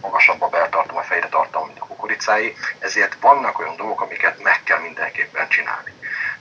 [0.00, 4.60] magasabb a beltartalom, a fejre tartalom, mint a kukoricái, ezért vannak olyan dolgok, amiket meg
[4.64, 5.92] kell mindenképpen csinálni.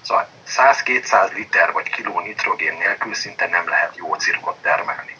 [0.01, 5.17] Szóval 100-200 liter vagy kiló nitrogén nélkül szinte nem lehet jó cirkot termelni.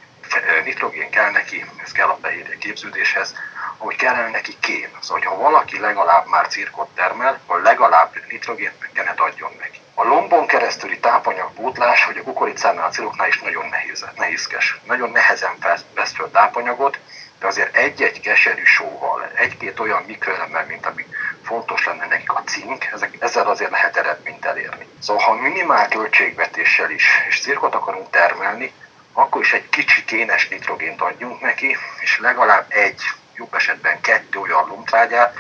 [0.64, 3.36] Nitrogén kell neki, ez kell a fehérje képződéshez,
[3.78, 4.90] hogy kellene neki kén.
[5.02, 9.80] Szóval, ha valaki legalább már cirkot termel, akkor legalább nitrogént meg kellene adjon neki.
[10.02, 14.80] A lombon keresztüli tápanyagpótlás, hogy a kukoricánál, a ciroknál is nagyon nehéz, nehézkes.
[14.84, 15.58] Nagyon nehezen
[15.96, 17.00] vesz föl tápanyagot,
[17.40, 21.06] de azért egy-egy keserű sóval, egy-két olyan mikroelemmel, mint ami
[21.44, 24.88] fontos lenne nekik a cink, ezek, ezzel azért lehet eredményt elérni.
[25.00, 28.74] Szóval ha minimál költségvetéssel is, és cirkot akarunk termelni,
[29.14, 33.02] akkor is egy kicsi kénes nitrogént adjunk neki, és legalább egy,
[33.36, 35.38] jobb esetben kettő olyan lomtrágyát,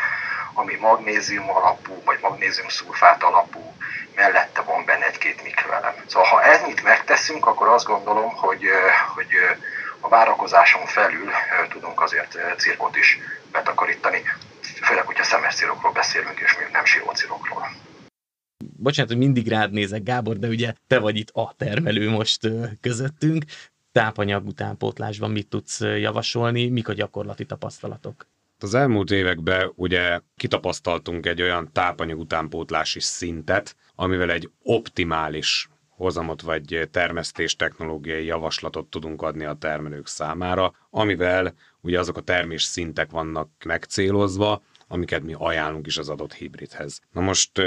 [0.53, 3.75] ami magnézium alapú, vagy magnézium szulfát alapú,
[4.15, 5.93] mellette van benne egy-két mikroelem.
[6.07, 8.63] Szóval ha ennyit megteszünk, akkor azt gondolom, hogy,
[9.15, 9.27] hogy
[9.99, 11.29] a várakozáson felül
[11.69, 13.19] tudunk azért cirkot is
[13.51, 14.21] betakarítani,
[14.81, 16.83] főleg, hogyha szemes cirokról beszélünk, és még nem
[17.13, 17.67] cirokról.
[18.77, 22.39] Bocsánat, hogy mindig rád nézek, Gábor, de ugye te vagy itt a termelő most
[22.81, 23.43] közöttünk.
[23.91, 28.27] Tápanyag utánpótlásban mit tudsz javasolni, mik a gyakorlati tapasztalatok?
[28.63, 36.87] Az elmúlt években ugye kitapasztaltunk egy olyan tápanyag utánpótlási szintet, amivel egy optimális hozamot vagy
[36.91, 43.49] termesztés technológiai javaslatot tudunk adni a termelők számára, amivel ugye azok a termés szintek vannak
[43.65, 47.01] megcélozva, amiket mi ajánlunk is az adott hibridhez.
[47.11, 47.61] Na most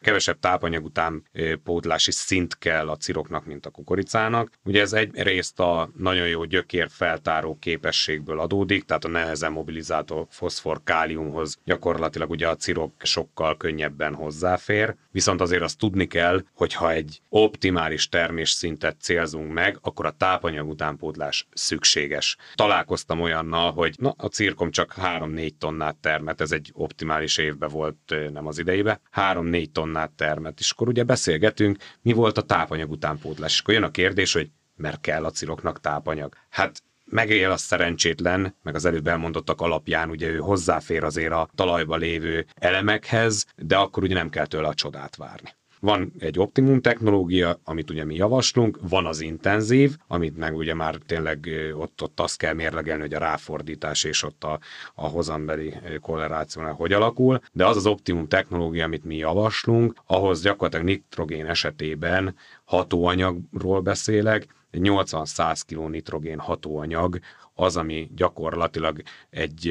[0.00, 1.22] kevesebb tápanyag után
[1.64, 4.50] pótlási szint kell a ciroknak, mint a kukoricának.
[4.64, 10.26] Ugye ez egy részt a nagyon jó gyökér feltáró képességből adódik, tehát a nehezen mobilizáló
[10.30, 16.74] foszfor káliumhoz gyakorlatilag ugye a cirok sokkal könnyebben hozzáfér, viszont azért azt tudni kell, hogy
[16.74, 22.36] ha egy optimális termés szintet célzunk meg, akkor a tápanyag utánpótlás szükséges.
[22.54, 28.14] Találkoztam olyannal, hogy na, a cirkom csak 3-4 tonnát termet, ez egy optimális évben volt,
[28.32, 33.52] nem az idejébe, 3-4 tonnát termet, és akkor ugye beszélgetünk, mi volt a tápanyag utánpótlás,
[33.52, 36.34] és akkor jön a kérdés, hogy mert kell a ciroknak tápanyag.
[36.48, 41.96] Hát megél a szerencsétlen, meg az előbb elmondottak alapján ugye ő hozzáfér azért a talajba
[41.96, 45.56] lévő elemekhez, de akkor ugye nem kell tőle a csodát várni.
[45.80, 50.94] Van egy optimum technológia, amit ugye mi javaslunk, van az intenzív, amit meg ugye már
[51.06, 54.58] tényleg ott, ott azt kell mérlegelni, hogy a ráfordítás és ott a,
[54.94, 60.86] a hozambeli korrelációnál hogy alakul, de az az optimum technológia, amit mi javaslunk, ahhoz gyakorlatilag
[60.86, 67.18] nitrogén esetében hatóanyagról beszélek, 80-100 kg nitrogén hatóanyag
[67.54, 69.64] az, ami gyakorlatilag egy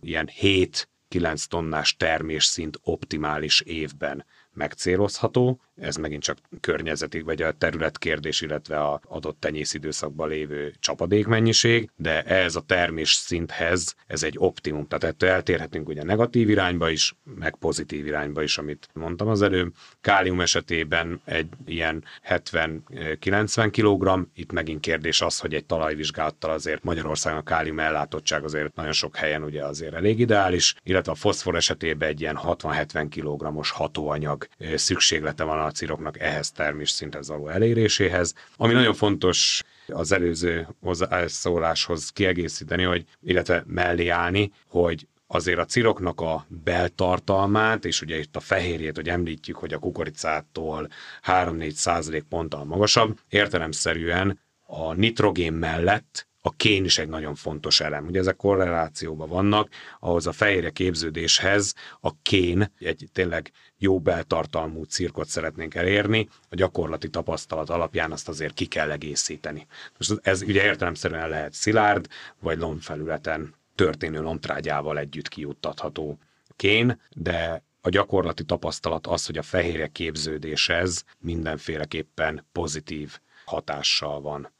[0.00, 8.80] ilyen 7-9 tonnás termésszint optimális évben megcélozható, ez megint csak környezeti vagy a területkérdés, illetve
[8.80, 14.86] a adott tenyészidőszakban lévő csapadékmennyiség, de ez a termés szinthez ez egy optimum.
[14.86, 19.74] Tehát ettől eltérhetünk ugye negatív irányba is, meg pozitív irányba is, amit mondtam az előbb.
[20.00, 27.38] Kálium esetében egy ilyen 70-90 kg, itt megint kérdés az, hogy egy talajvizsgálattal azért Magyarországon
[27.38, 32.08] a kálium ellátottság azért nagyon sok helyen ugye azért elég ideális, illetve a foszfor esetében
[32.08, 38.34] egy ilyen 60-70 kg-os hatóanyag szükséglete van a ehhez termésszinthez való eléréséhez.
[38.56, 46.20] Ami nagyon fontos az előző hozzászóláshoz kiegészíteni, hogy, illetve mellé állni, hogy azért a ciroknak
[46.20, 50.88] a beltartalmát, és ugye itt a fehérjét, hogy említjük, hogy a kukoricától
[51.26, 58.06] 3-4 százalék ponttal magasabb, értelemszerűen a nitrogén mellett a kén is egy nagyon fontos elem.
[58.06, 59.68] Ugye ezek korrelációban vannak,
[60.00, 67.08] ahhoz a fehérje képződéshez a kén egy tényleg jó beltartalmú cirkot szeretnénk elérni, a gyakorlati
[67.08, 69.66] tapasztalat alapján azt azért ki kell egészíteni.
[69.96, 72.06] Most ez ugye értelemszerűen lehet szilárd,
[72.38, 76.18] vagy lombfelületen történő lombtrágyával együtt kijuttatható
[76.56, 84.52] kén, de a gyakorlati tapasztalat az, hogy a fehérje képződéshez mindenféleképpen pozitív hatással van.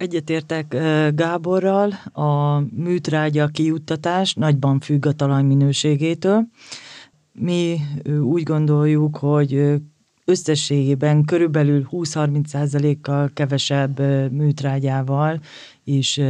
[0.00, 0.76] Egyetértek
[1.14, 6.46] Gáborral, a műtrágya kijuttatás nagyban függ a talaj minőségétől.
[7.32, 7.76] Mi
[8.20, 9.80] úgy gondoljuk, hogy
[10.24, 13.98] összességében körülbelül 20-30%-kal kevesebb
[14.32, 15.40] műtrágyával
[15.84, 16.20] is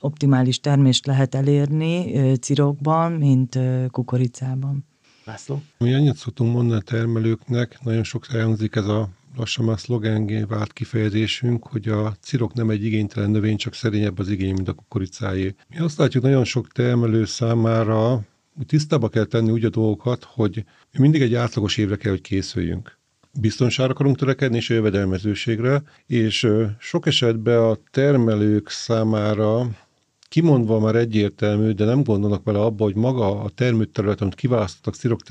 [0.00, 3.58] optimális termést lehet elérni cirokban, mint
[3.90, 4.84] kukoricában.
[5.24, 5.62] László?
[5.78, 10.72] Mi annyit szoktunk mondani a termelőknek, nagyon sok elhangzik ez a lassan már szlogengé vált
[10.72, 15.54] kifejezésünk, hogy a cirok nem egy igénytelen növény, csak szerényebb az igény, mint a kukoricáé.
[15.68, 18.20] Mi azt látjuk nagyon sok termelő számára,
[18.56, 22.20] hogy tisztába kell tenni úgy a dolgokat, hogy mi mindig egy átlagos évre kell, hogy
[22.20, 22.98] készüljünk.
[23.40, 26.48] Biztonságra akarunk törekedni, és a jövedelmezőségre, és
[26.78, 29.70] sok esetben a termelők számára
[30.28, 35.22] kimondva már egyértelmű, de nem gondolnak vele abba, hogy maga a termőterület, amit kiválasztottak szirok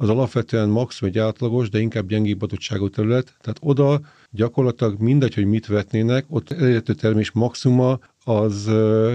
[0.00, 3.34] az alapvetően maximum egy átlagos, de inkább gyengébb adottságú terület.
[3.40, 4.00] Tehát oda
[4.30, 8.66] gyakorlatilag mindegy, hogy mit vetnének, ott elérhető termés maximuma az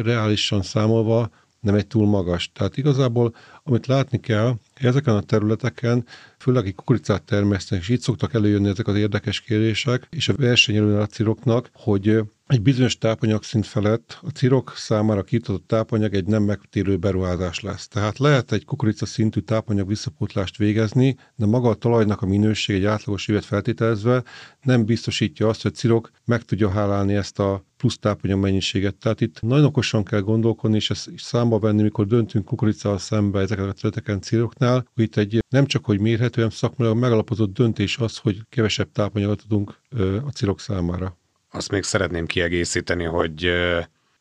[0.03, 1.29] reálisan számolva
[1.59, 2.51] nem egy túl magas.
[2.53, 6.05] Tehát igazából, amit látni kell, ezeken a területeken,
[6.37, 10.97] főleg akik kukoricát termesztenek, és itt szoktak előjönni ezek az érdekes kérések, és a versenyelő
[10.97, 12.19] a ciroknak, hogy
[12.53, 17.87] egy bizonyos tápanyagszint felett a cirok számára kiított tápanyag egy nem megtérő beruházás lesz.
[17.87, 22.85] Tehát lehet egy kukorica szintű tápanyag visszapótlást végezni, de maga a talajnak a minőség egy
[22.85, 24.23] átlagos évet feltételezve
[24.61, 28.95] nem biztosítja azt, hogy a cirok meg tudja hálálni ezt a plusz tápanyag mennyiséget.
[28.95, 33.65] Tehát itt nagyon okosan kell gondolkodni, és ezt számba venni, mikor döntünk kukoricával szembe ezeket
[33.65, 38.41] a területeken ciroknál, hogy itt egy nem csak hogy mérhetően szakmailag megalapozott döntés az, hogy
[38.49, 39.79] kevesebb tápanyagot adunk
[40.25, 41.21] a cirok számára.
[41.55, 43.45] Azt még szeretném kiegészíteni, hogy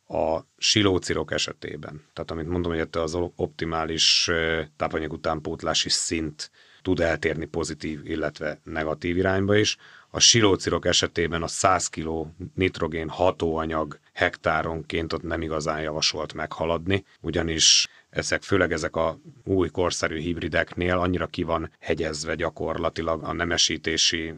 [0.08, 4.30] a silócirok esetében, tehát amit mondom, hogy az optimális
[4.76, 6.50] tápanyag utánpótlási szint
[6.82, 9.76] tud eltérni pozitív, illetve negatív irányba is.
[10.10, 17.88] A silócirok esetében a 100 kg nitrogén hatóanyag hektáronként ott nem igazán javasolt meghaladni, ugyanis
[18.12, 24.34] ezek, főleg ezek a új korszerű hibrideknél annyira ki van hegyezve gyakorlatilag a nemesítési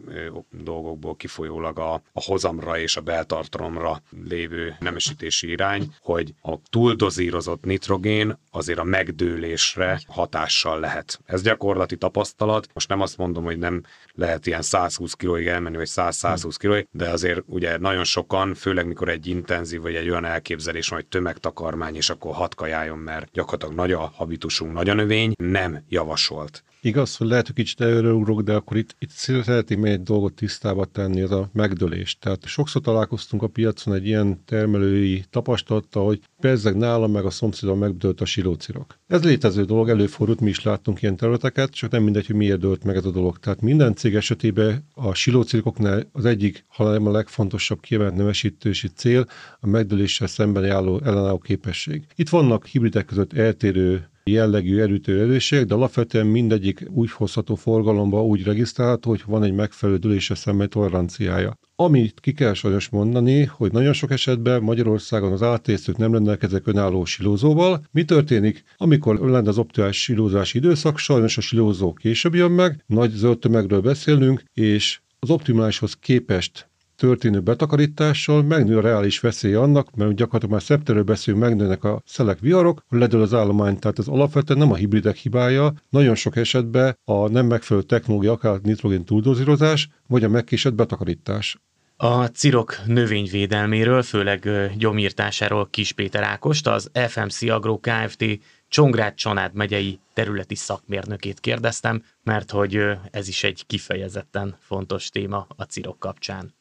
[0.50, 8.38] dolgokból kifolyólag a, a hozamra és a beltartalomra lévő nemesítési irány, hogy a túldozírozott nitrogén
[8.50, 11.20] azért a megdőlésre hatással lehet.
[11.24, 12.68] Ez gyakorlati tapasztalat.
[12.72, 13.82] Most nem azt mondom, hogy nem
[14.12, 19.08] lehet ilyen 120 kilóig elmenni, vagy 100-120 kilóig, de azért ugye nagyon sokan, főleg mikor
[19.08, 23.74] egy intenzív, vagy egy olyan elképzelés hogy tömegtakarmány, és akkor hat kajáljon, mert gyakorlatilag gyakorlatilag
[23.74, 26.64] nagy a habitusunk, nagy a növény, nem javasolt.
[26.84, 30.84] Igaz, hogy lehet, hogy kicsit előugrok, de akkor itt, itt szeretnék még egy dolgot tisztába
[30.84, 32.18] tenni, az a megdőlés.
[32.18, 37.78] Tehát sokszor találkoztunk a piacon egy ilyen termelői tapasztalattal, hogy pezzeg nálam meg a szomszédon
[37.78, 38.98] megdőlt a silócirok.
[39.06, 42.84] Ez létező dolog, előfordult, mi is láttunk ilyen területeket, csak nem mindegy, hogy miért dőlt
[42.84, 43.38] meg ez a dolog.
[43.38, 49.26] Tehát minden cég esetében a silócirokoknál az egyik, ha nem a legfontosabb kiemelt nemesítési cél,
[49.60, 52.06] a megdőléssel szemben álló ellenálló képesség.
[52.14, 58.44] Itt vannak hibridek között eltérő jellegű erőtő erősségek, de alapvetően mindegyik úgy hozható forgalomba, úgy
[58.44, 61.58] regisztrálható, hogy van egy megfelelő dőlése szemben toleranciája.
[61.76, 67.04] Amit ki kell sajnos mondani, hogy nagyon sok esetben Magyarországon az átésztők nem rendelkeznek önálló
[67.04, 67.84] silózóval.
[67.90, 68.64] Mi történik?
[68.76, 73.80] Amikor lenne az optimális silózási időszak, sajnos a silózó később jön meg, nagy zöld tömegről
[73.80, 80.62] beszélünk, és az optimálishoz képest történő betakarítással megnő a reális veszély annak, mert gyakorlatilag már
[80.62, 85.16] szeptemberben beszélünk, megnőnek a szelek viharok, ledől az állomány, tehát ez alapvetően nem a hibridek
[85.16, 91.58] hibája, nagyon sok esetben a nem megfelelő technológia, akár nitrogén túldozírozás, vagy a megkésett betakarítás.
[91.96, 98.24] A cirok növényvédelméről, főleg gyomírtásáról Kis Péter Ákost, az FMC Agro Kft.
[98.68, 102.80] Csongrád Csanád megyei területi szakmérnökét kérdeztem, mert hogy
[103.10, 106.54] ez is egy kifejezetten fontos téma a cirok kapcsán.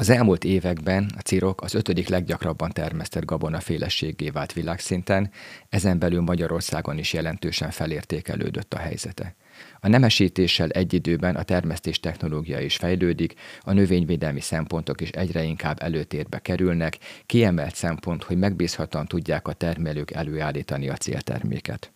[0.00, 5.30] Az elmúlt években a cirok az ötödik leggyakrabban termesztett gabona félességé vált világszinten,
[5.68, 9.34] ezen belül Magyarországon is jelentősen felértékelődött a helyzete.
[9.80, 15.82] A nemesítéssel egy időben a termesztés technológia is fejlődik, a növényvédelmi szempontok is egyre inkább
[15.82, 21.92] előtérbe kerülnek, kiemelt szempont, hogy megbízhatóan tudják a termelők előállítani a célterméket.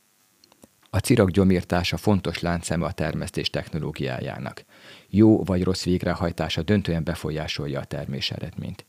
[0.95, 4.65] A cirok gyomírtása fontos láncszeme a termesztés technológiájának
[5.09, 8.85] jó vagy rossz végrehajtása döntően befolyásolja a termés eredményt.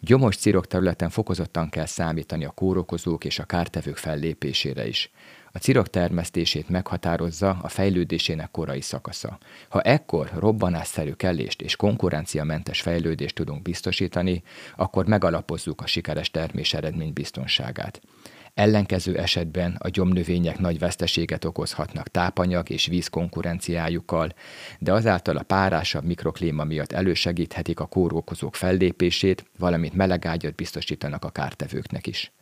[0.00, 5.10] Gyomos cirok területen fokozottan kell számítani a kórokozók és a kártevők fellépésére is.
[5.52, 9.38] A cirok termesztését meghatározza a fejlődésének korai szakasza.
[9.68, 14.42] Ha ekkor robbanásszerű kellést és konkurenciamentes fejlődést tudunk biztosítani,
[14.76, 18.00] akkor megalapozzuk a sikeres termés eredmény biztonságát.
[18.60, 24.34] Ellenkező esetben a gyomnövények nagy veszteséget okozhatnak tápanyag és víz konkurenciájukkal,
[24.78, 32.06] de azáltal a párásabb mikroklíma miatt elősegíthetik a kórokozók fellépését, valamint melegágyat biztosítanak a kártevőknek
[32.06, 32.32] is.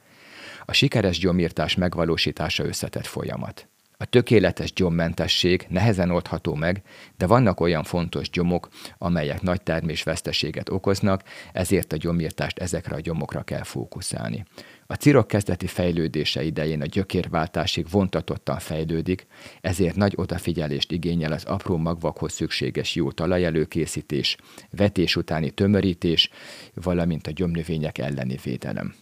[0.64, 3.68] A sikeres gyomírtás megvalósítása összetett folyamat.
[4.00, 6.82] A tökéletes gyommentesség nehezen oldható meg,
[7.16, 8.68] de vannak olyan fontos gyomok,
[8.98, 11.22] amelyek nagy termésveszteséget okoznak,
[11.52, 14.44] ezért a gyomírtást ezekre a gyomokra kell fókuszálni.
[14.90, 19.26] A cirok kezdeti fejlődése idején a gyökérváltásig vontatottan fejlődik,
[19.60, 24.36] ezért nagy odafigyelést igényel az apró magvakhoz szükséges jó talajelőkészítés,
[24.70, 26.30] vetés utáni tömörítés,
[26.74, 28.94] valamint a gyomnövények elleni védelem.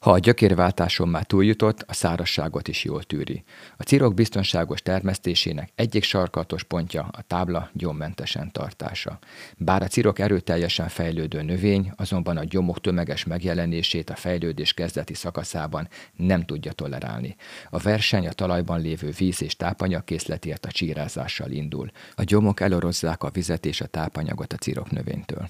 [0.00, 3.44] Ha a gyökérváltáson már túljutott, a szárasságot is jól tűri.
[3.76, 9.18] A cirok biztonságos termesztésének egyik sarkatos pontja a tábla gyommentesen tartása.
[9.56, 15.88] Bár a cirok erőteljesen fejlődő növény, azonban a gyomok tömeges megjelenését a fejlődés kezdeti szakaszában
[16.16, 17.36] nem tudja tolerálni.
[17.70, 21.90] A verseny a talajban lévő víz és tápanyagkészletért a csírázással indul.
[22.14, 25.48] A gyomok elorozzák a vizet és a tápanyagot a cirok növénytől.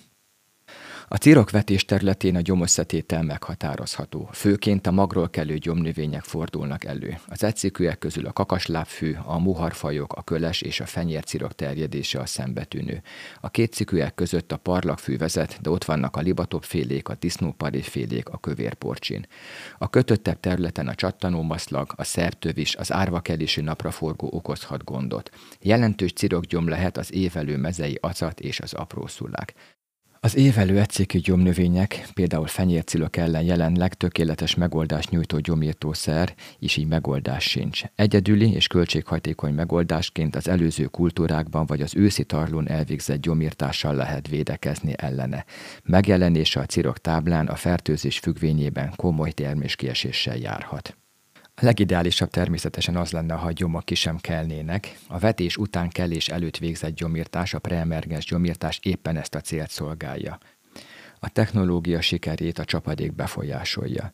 [1.13, 4.29] A cirokvetés területén a gyomösszetétel meghatározható.
[4.33, 7.19] Főként a magról kelő gyomnövények fordulnak elő.
[7.27, 13.03] Az egyszikűek közül a kakaslábfű, a muharfajok, a köles és a fenyércirok terjedése a szembetűnő.
[13.41, 18.39] A két cikűek között a parlagfű vezet, de ott vannak a libatopfélék, a disznóparifélék, a
[18.39, 19.27] kövérporcsin.
[19.79, 25.31] A kötöttebb területen a csattanómaszlag, a szertövis, az árvakelésű napraforgó okozhat gondot.
[25.61, 29.55] Jelentős cirokgyom lehet az évelő mezei acat és az aprószulák.
[30.23, 37.45] Az évelő egyszékű gyomnövények, például fenyércilok ellen jelenleg tökéletes megoldást nyújtó gyomírtószer, is így megoldás
[37.45, 37.83] sincs.
[37.95, 44.93] Egyedüli és költséghajtékony megoldásként az előző kultúrákban vagy az őszi tarlón elvégzett gyomírtással lehet védekezni
[44.97, 45.45] ellene.
[45.85, 51.00] Megjelenése a cirok táblán a fertőzés függvényében komoly terméskieséssel járhat.
[51.61, 54.99] Legideálisabb természetesen az lenne, ha a gyomok ki sem kelnének.
[55.07, 60.39] A vetés után kellés előtt végzett gyomírtás, a preemergens gyomírtás éppen ezt a célt szolgálja.
[61.19, 64.13] A technológia sikerét a csapadék befolyásolja.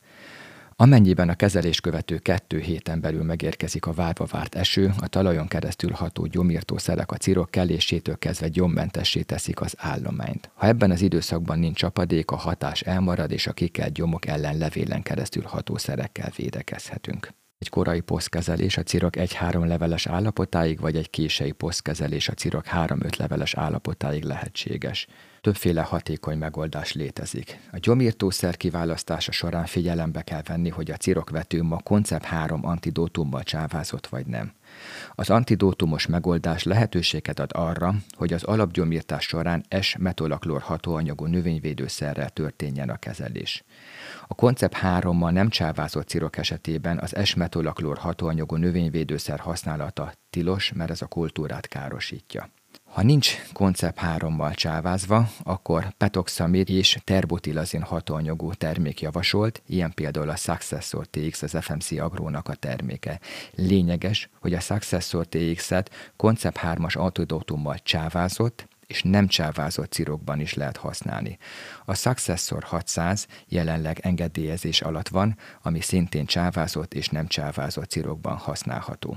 [0.78, 5.90] Amennyiben a kezelés követő kettő héten belül megérkezik a várva várt eső, a talajon keresztül
[5.90, 10.50] ható gyomírtószerek a cirok kellésétől kezdve gyommentessé teszik az állományt.
[10.54, 15.02] Ha ebben az időszakban nincs csapadék, a hatás elmarad, és a kikelt gyomok ellen levélen
[15.02, 17.32] keresztül ható szerekkel védekezhetünk.
[17.58, 23.16] Egy korai posztkezelés a cirok egy-három leveles állapotáig, vagy egy késői posztkezelés a cirok három-öt
[23.16, 25.06] leveles állapotáig lehetséges
[25.46, 27.60] többféle hatékony megoldás létezik.
[27.72, 34.06] A gyomírtószer kiválasztása során figyelembe kell venni, hogy a cirokvetőm a koncept 3 antidótummal csávázott
[34.06, 34.52] vagy nem.
[35.14, 42.96] Az antidótumos megoldás lehetőséget ad arra, hogy az alapgyomírtás során S-metolaklor hatóanyagú növényvédőszerrel történjen a
[42.96, 43.64] kezelés.
[44.26, 51.02] A koncept 3-mal nem csávázott cirok esetében az S-metolaklor hatóanyagú növényvédőszer használata tilos, mert ez
[51.02, 52.50] a kultúrát károsítja.
[52.84, 60.36] Ha nincs koncept 3-mal csávázva, akkor petoxamid és terbutilazin hatóanyagú termék javasolt, ilyen például a
[60.36, 63.20] Successor TX az FMC Agrónak a terméke.
[63.54, 70.76] Lényeges, hogy a Successor TX-et koncept 3-as antidótummal csávázott, és nem csávázott cirokban is lehet
[70.76, 71.38] használni.
[71.84, 79.16] A Successor 600 jelenleg engedélyezés alatt van, ami szintén csávázott és nem csávázott cirokban használható.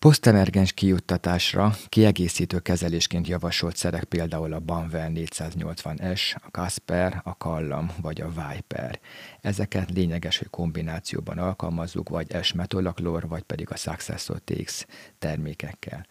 [0.00, 8.20] Posztemergens kijuttatásra kiegészítő kezelésként javasolt szerek például a Banvel 480S, a Casper, a Kallam vagy
[8.20, 9.00] a Viper.
[9.40, 14.86] Ezeket lényeges, hogy kombinációban alkalmazzuk, vagy S-metolaklor, vagy pedig a Successor TX
[15.18, 16.06] termékekkel.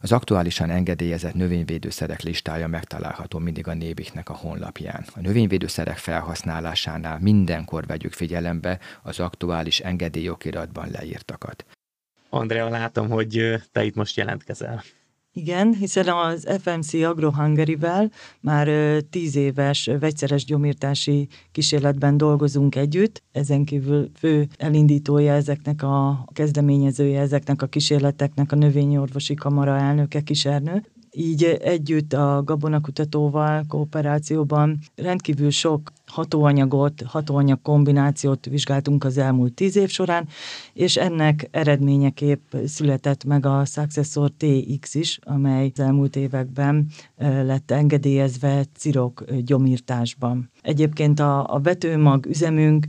[0.00, 5.04] Az aktuálisan engedélyezett növényvédőszerek listája megtalálható mindig a Nébiknek a honlapján.
[5.14, 11.64] A növényvédőszerek felhasználásánál mindenkor vegyük figyelembe az aktuális engedélyokiratban leírtakat.
[12.28, 14.82] Andrea, látom, hogy te itt most jelentkezel.
[15.38, 18.10] Igen, hiszen az FMC Agro Hungary-vel
[18.40, 18.68] már
[19.10, 23.22] tíz éves vegyszeres gyomírtási kísérletben dolgozunk együtt.
[23.32, 30.82] Ezen kívül fő elindítója ezeknek a kezdeményezője ezeknek a kísérleteknek a növényorvosi kamara elnöke Kisernő
[31.18, 39.88] így együtt a gabonakutatóval kooperációban rendkívül sok hatóanyagot, hatóanyag kombinációt vizsgáltunk az elmúlt tíz év
[39.88, 40.28] során,
[40.72, 46.86] és ennek eredményeképp született meg a Successor TX is, amely az elmúlt években
[47.18, 50.50] lett engedélyezve cirok gyomírtásban.
[50.62, 52.86] Egyébként a, a vetőmag üzemünk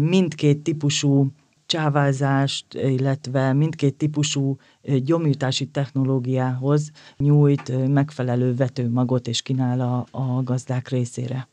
[0.00, 1.32] mindkét típusú
[1.66, 11.48] csávázást, illetve mindkét típusú gyomírtási technológiához nyújt megfelelő vetőmagot és kínál a, a gazdák részére.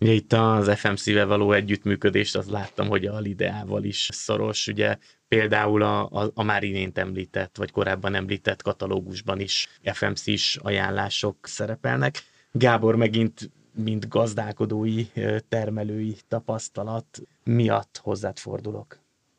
[0.00, 4.96] Ugye itt az FMC-vel való együttműködést azt láttam, hogy a Lideával is szoros, ugye
[5.28, 12.22] például a, a, a már imént említett, vagy korábban említett katalógusban is FMC-s ajánlások szerepelnek.
[12.52, 15.06] Gábor megint mint gazdálkodói,
[15.48, 18.98] termelői tapasztalat miatt hozzád fordulok.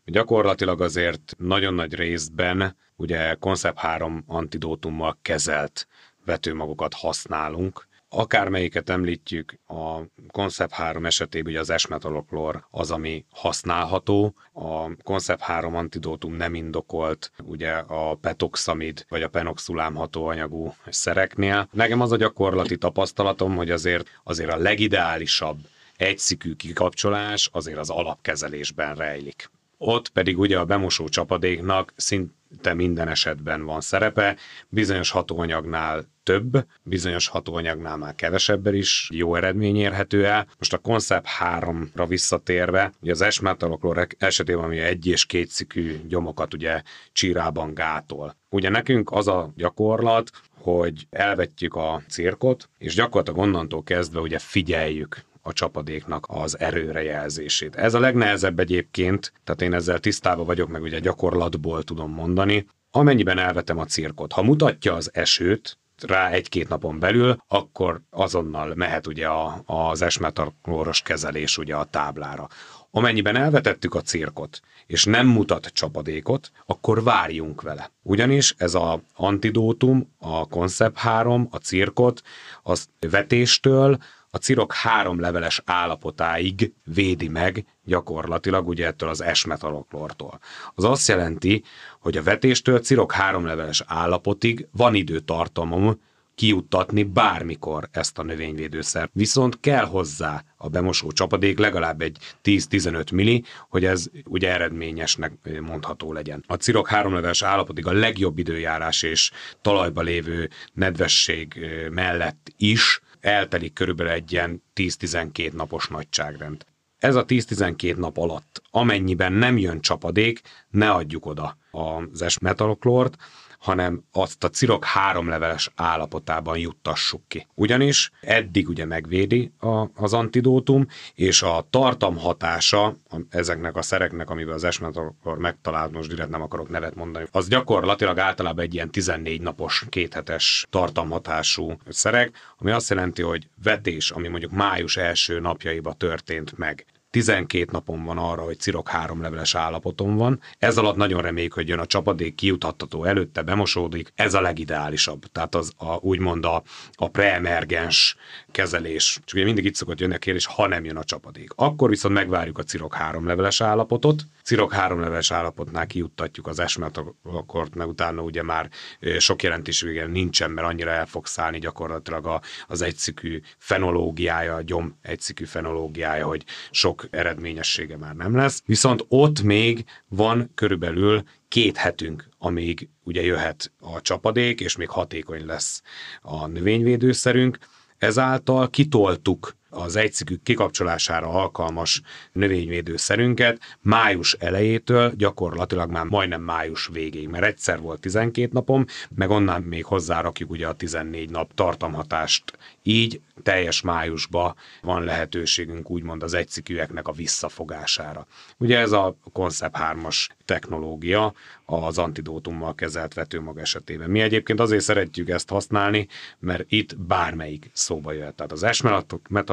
[0.09, 5.87] Gyakorlatilag azért nagyon nagy részben ugye koncept 3 antidótummal kezelt
[6.25, 9.99] vetőmagokat használunk, Akármelyiket említjük, a
[10.31, 17.31] Concept 3 esetében ugye az esmetaloklor az, ami használható, a Concept 3 antidótum nem indokolt,
[17.43, 21.69] ugye a petoxamid vagy a penoxulám hatóanyagú szereknél.
[21.71, 25.57] Nekem az a gyakorlati tapasztalatom, hogy azért, azért a legideálisabb
[25.97, 29.49] egyszikű kikapcsolás azért az alapkezelésben rejlik.
[29.81, 34.35] Ott pedig ugye a bemosó csapadéknak szinte minden esetben van szerepe,
[34.69, 40.47] bizonyos hatóanyagnál több, bizonyos hatóanyagnál már kevesebben is jó eredmény érhető el.
[40.57, 46.53] Most a Concept 3-ra visszatérve, ugye az esmetaloklor esetében, ami egy és két szikű gyomokat
[46.53, 46.81] ugye
[47.11, 48.35] csírában gátol.
[48.49, 55.27] Ugye nekünk az a gyakorlat, hogy elvetjük a cirkot, és gyakorlatilag onnantól kezdve ugye figyeljük
[55.41, 57.75] a csapadéknak az erőre jelzését.
[57.75, 63.37] Ez a legnehezebb egyébként, tehát én ezzel tisztában vagyok, meg ugye gyakorlatból tudom mondani, amennyiben
[63.37, 64.33] elvetem a cirkot.
[64.33, 71.01] Ha mutatja az esőt, rá egy-két napon belül, akkor azonnal mehet ugye a, az esmetalkloros
[71.01, 72.47] kezelés ugye a táblára.
[72.91, 77.91] Amennyiben elvetettük a cirkot, és nem mutat csapadékot, akkor várjunk vele.
[78.01, 82.21] Ugyanis ez a antidótum, a koncept 3, a cirkot,
[82.63, 83.97] az vetéstől
[84.31, 90.39] a cirok három leveles állapotáig védi meg gyakorlatilag ugye ettől az esmetaloklortól.
[90.75, 91.63] Az azt jelenti,
[91.99, 95.99] hogy a vetéstől cirok három leveles állapotig van időtartamom
[96.35, 99.09] kiuttatni bármikor ezt a növényvédőszer.
[99.13, 105.31] Viszont kell hozzá a bemosó csapadék legalább egy 10-15 milli, hogy ez ugye eredményesnek
[105.61, 106.43] mondható legyen.
[106.47, 109.31] A cirok háromleves állapotig a legjobb időjárás és
[109.61, 111.59] talajba lévő nedvesség
[111.91, 116.65] mellett is eltelik körülbelül egy ilyen 10-12 napos nagyságrend.
[116.97, 123.17] Ez a 10-12 nap alatt, amennyiben nem jön csapadék, ne adjuk oda az esmetaloklort,
[123.59, 127.47] hanem azt a cirok háromleveles állapotában juttassuk ki.
[127.55, 132.95] Ugyanis eddig ugye megvédi a, az antidótum, és a tartam hatása
[133.29, 138.17] ezeknek a szereknek, amivel az esmetalkor megtalált, most direkt nem akarok nevet mondani, az gyakorlatilag
[138.19, 144.51] általában egy ilyen 14 napos, kéthetes tartamhatású szereg, ami azt jelenti, hogy vetés, ami mondjuk
[144.51, 150.39] május első napjaiba történt meg, 12 napon van arra, hogy cirok három leveles állapoton van.
[150.57, 154.11] Ez alatt nagyon reméljük, hogy jön a csapadék, kiutattató előtte, bemosódik.
[154.15, 155.25] Ez a legideálisabb.
[155.25, 156.63] Tehát az a, úgymond a,
[156.93, 158.15] a preemergens
[158.51, 159.19] kezelés.
[159.25, 161.49] Csak ugye mindig itt szokott jönni a kérdés, ha nem jön a csapadék.
[161.55, 164.23] Akkor viszont megvárjuk a cirok három leveles állapotot.
[164.43, 168.69] Cirok három leveles állapotnál kiuttatjuk az esmetakort, meg utána ugye már
[169.17, 174.97] sok jelentősége nincsen, mert annyira el fog szállni gyakorlatilag a, az egyszikű fenológiája, a gyom
[175.01, 178.61] egyszikű fenológiája, hogy sok eredményessége már nem lesz.
[178.65, 185.45] Viszont ott még van körülbelül két hetünk, amíg ugye jöhet a csapadék, és még hatékony
[185.45, 185.81] lesz
[186.21, 187.57] a növényvédőszerünk.
[187.99, 192.01] Ezáltal kitoltuk az egyszikük kikapcsolására alkalmas
[192.31, 198.85] növényvédőszerünket május elejétől gyakorlatilag már majdnem május végéig, mert egyszer volt 12 napom,
[199.15, 202.43] meg onnan még hozzárakjuk ugye a 14 nap tartamhatást.
[202.83, 208.27] Így teljes májusba van lehetőségünk úgymond az egyszikűeknek a visszafogására.
[208.57, 211.33] Ugye ez a Concept 3-as technológia
[211.65, 214.09] az antidótummal kezelt vetőmag esetében.
[214.09, 216.07] Mi egyébként azért szeretjük ezt használni,
[216.39, 218.35] mert itt bármelyik szóba jöhet.
[218.35, 218.63] Tehát az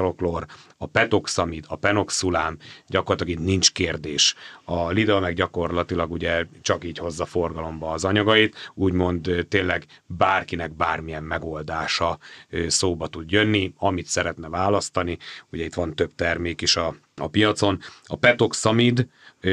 [0.07, 0.47] esmetaloklor,
[0.79, 4.35] a petoxamid, a penoxulám, gyakorlatilag itt nincs kérdés.
[4.65, 11.23] A Lidl meg gyakorlatilag ugye csak így hozza forgalomba az anyagait, úgymond tényleg bárkinek bármilyen
[11.23, 12.19] megoldása
[12.67, 15.19] szóba tud jönni, amit szeretne választani.
[15.53, 17.79] Ugye itt van több termék is a, a piacon.
[18.05, 19.09] A petoxamid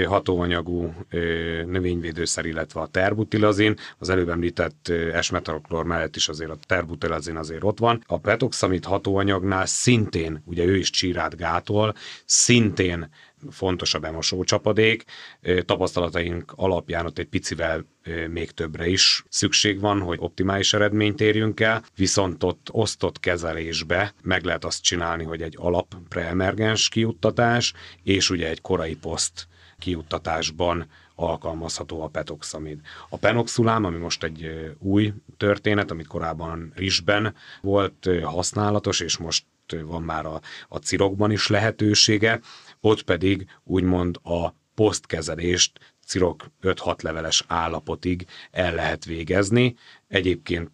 [0.07, 0.93] hatóanyagú
[1.65, 7.79] növényvédőszer, illetve a terbutilazin, az előbb említett esmetaloklor mellett is azért a terbutilazin azért ott
[7.79, 8.03] van.
[8.05, 11.93] A petoxamid hatóanyagnál szintén, ugye ő is csírát gátol,
[12.25, 13.09] szintén
[13.49, 15.03] fontos a bemosó csapadék.
[15.65, 17.85] Tapasztalataink alapján ott egy picivel
[18.29, 24.43] még többre is szükség van, hogy optimális eredményt érjünk el, viszont ott osztott kezelésbe meg
[24.43, 29.47] lehet azt csinálni, hogy egy alap preemergens kiuttatás, és ugye egy korai poszt
[29.83, 32.79] kiuttatásban alkalmazható a petoxamid.
[33.09, 39.45] A penoxulám, ami most egy új történet, amit korábban rizsben volt használatos, és most
[39.85, 42.39] van már a, a cirokban is lehetősége,
[42.81, 49.75] ott pedig úgymond a posztkezelést cirok 5-6 leveles állapotig el lehet végezni.
[50.07, 50.71] Egyébként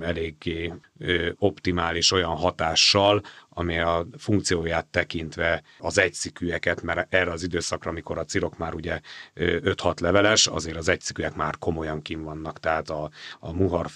[0.00, 0.72] eléggé
[1.38, 3.22] optimális olyan hatással,
[3.58, 9.00] ami a funkcióját tekintve az egyszikűeket, mert erre az időszakra, amikor a cirok már ugye
[9.36, 13.10] 5-6 leveles, azért az egyszikűek már komolyan kim vannak, tehát a,
[13.40, 13.86] a muhar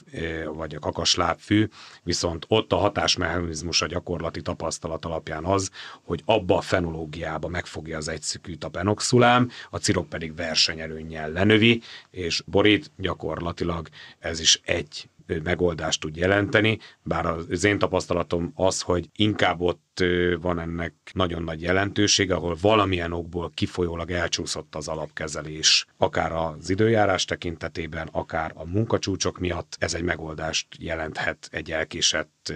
[0.53, 1.69] vagy a kakaslábfű,
[2.03, 5.71] viszont ott a hatásmechanizmus a gyakorlati tapasztalat alapján az,
[6.03, 12.43] hogy abba a fenológiába megfogja az egyszikűt a penoxulám, a cirok pedig versenyelőnnyel lenövi, és
[12.47, 13.89] borít gyakorlatilag
[14.19, 15.09] ez is egy
[15.43, 20.05] megoldást tud jelenteni, bár az én tapasztalatom az, hogy inkább ott
[20.41, 27.25] van ennek nagyon nagy jelentősége, ahol valamilyen okból kifolyólag elcsúszott az alapkezelés, akár az időjárás
[27.25, 32.53] tekintetében, akár a munkacsúcsok miatt ez egy megoldást jelenthet egy elkésett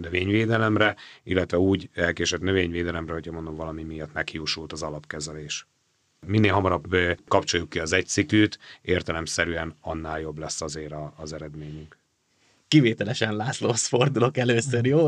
[0.00, 5.66] növényvédelemre, illetve úgy elkésett növényvédelemre, hogyha mondom valami miatt meghiúsult az alapkezelés
[6.26, 6.96] minél hamarabb
[7.28, 11.98] kapcsoljuk ki az egyszikűt, értelemszerűen annál jobb lesz azért az eredményünk.
[12.74, 15.06] Kivételesen Lászlóhoz fordulok először, jó?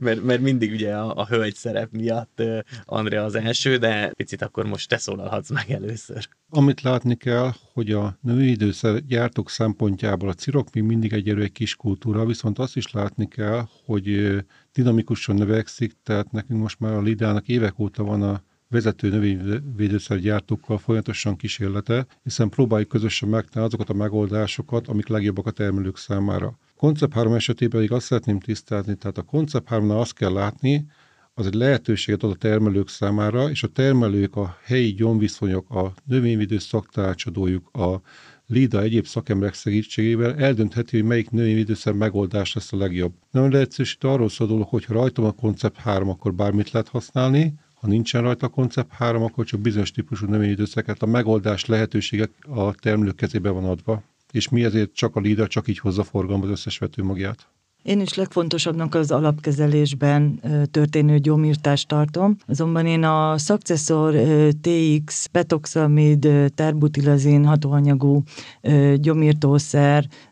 [0.00, 2.42] mert, mert mindig ugye a, a hölgy szerep miatt
[2.84, 6.28] Andrea az első, de picit akkor most te szólalhatsz meg először.
[6.48, 11.76] Amit látni kell, hogy a növényidőszer gyártók szempontjából a cirok még mindig egyelőre egy kis
[11.76, 14.36] kultúra, viszont azt is látni kell, hogy
[14.72, 21.36] dinamikusan növekszik, tehát nekünk most már a Lidának évek óta van a vezető növényvédőszergyártókkal folyamatosan
[21.36, 26.58] kísérlete, hiszen próbáljuk közösen megtalálni azokat a megoldásokat, amik legjobbak a termelők számára.
[26.80, 30.86] Koncept 3 esetében pedig azt szeretném tisztázni, tehát a Koncept 3 azt kell látni,
[31.34, 36.58] az egy lehetőséget ad a termelők számára, és a termelők, a helyi gyomviszonyok, a növényvédő
[36.58, 38.00] szaktanácsadójuk, a
[38.46, 43.12] LIDA egyéb szakemberek segítségével eldöntheti, hogy melyik növényvédőszer megoldás lesz a legjobb.
[43.30, 47.54] Nem leegyszerűsít arról szól dolog, hogy ha rajtam a koncept 3, akkor bármit lehet használni,
[47.74, 52.74] ha nincsen rajta a koncept 3, akkor csak bizonyos típusú növényvédőszereket, a megoldás lehetőségek a
[52.74, 54.02] termelők kezébe van adva.
[54.30, 57.48] És mi ezért csak a LIDA csak így hozza forgalomba az összes vetőmagját.
[57.82, 60.40] Én is legfontosabbnak az alapkezelésben
[60.70, 64.14] történő gyomírtást tartom, azonban én a Successor
[64.60, 68.22] TX petoxamid terbutilazin hatóanyagú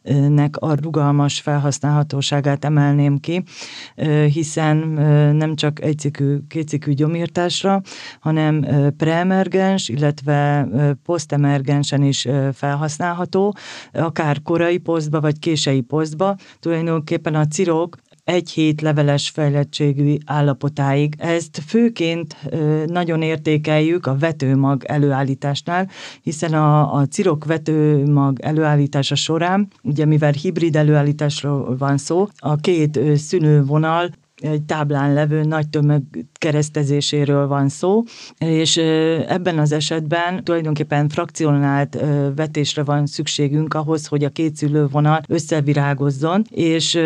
[0.09, 3.43] gyomírtószernek a rugalmas felhasználhatóságát emelném ki,
[4.33, 4.77] hiszen
[5.37, 7.83] nem csak egycikű, kétcikű gyomírtásra,
[8.21, 8.67] hanem
[8.97, 10.69] preemergens, illetve
[11.05, 13.55] posztemergensen is felhasználható,
[13.93, 16.37] akár korai posztba vagy kései posztba.
[16.61, 17.97] Tulajdonképpen a cirok
[18.29, 21.15] egy hét leveles fejlettségű állapotáig.
[21.19, 22.37] Ezt főként
[22.87, 25.89] nagyon értékeljük a vetőmag előállításnál,
[26.23, 33.01] hiszen a, a cirok vetőmag előállítása során, ugye mivel hibrid előállításról van szó, a két
[33.17, 36.03] szűnővonal egy táblán levő nagy tömeg
[36.33, 38.03] keresztezéséről van szó,
[38.39, 38.77] és
[39.27, 41.99] ebben az esetben tulajdonképpen frakcionált
[42.37, 47.01] vetésre van szükségünk ahhoz, hogy a két szülővonal összevirágozzon, és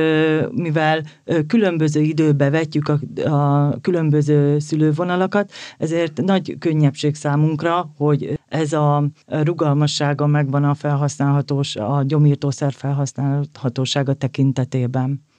[0.51, 1.03] mivel
[1.47, 10.27] különböző időbe vetjük a, a különböző szülővonalakat, ezért nagy könnyebbség számunkra, hogy ez a rugalmassága
[10.27, 15.31] megvan a felhasználhatós, a gyomírtószer felhasználhatósága tekintetében.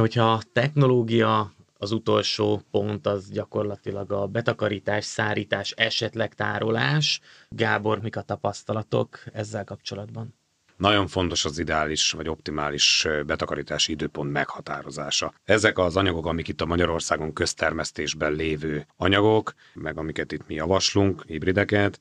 [0.00, 7.20] Hogyha a technológia az utolsó pont az gyakorlatilag a betakarítás, szárítás, esetleg tárolás.
[7.48, 10.34] Gábor, mik a tapasztalatok ezzel kapcsolatban?
[10.76, 15.34] Nagyon fontos az ideális vagy optimális betakarítási időpont meghatározása.
[15.44, 21.24] Ezek az anyagok, amik itt a Magyarországon köztermesztésben lévő anyagok, meg amiket itt mi javaslunk,
[21.26, 22.00] hibrideket,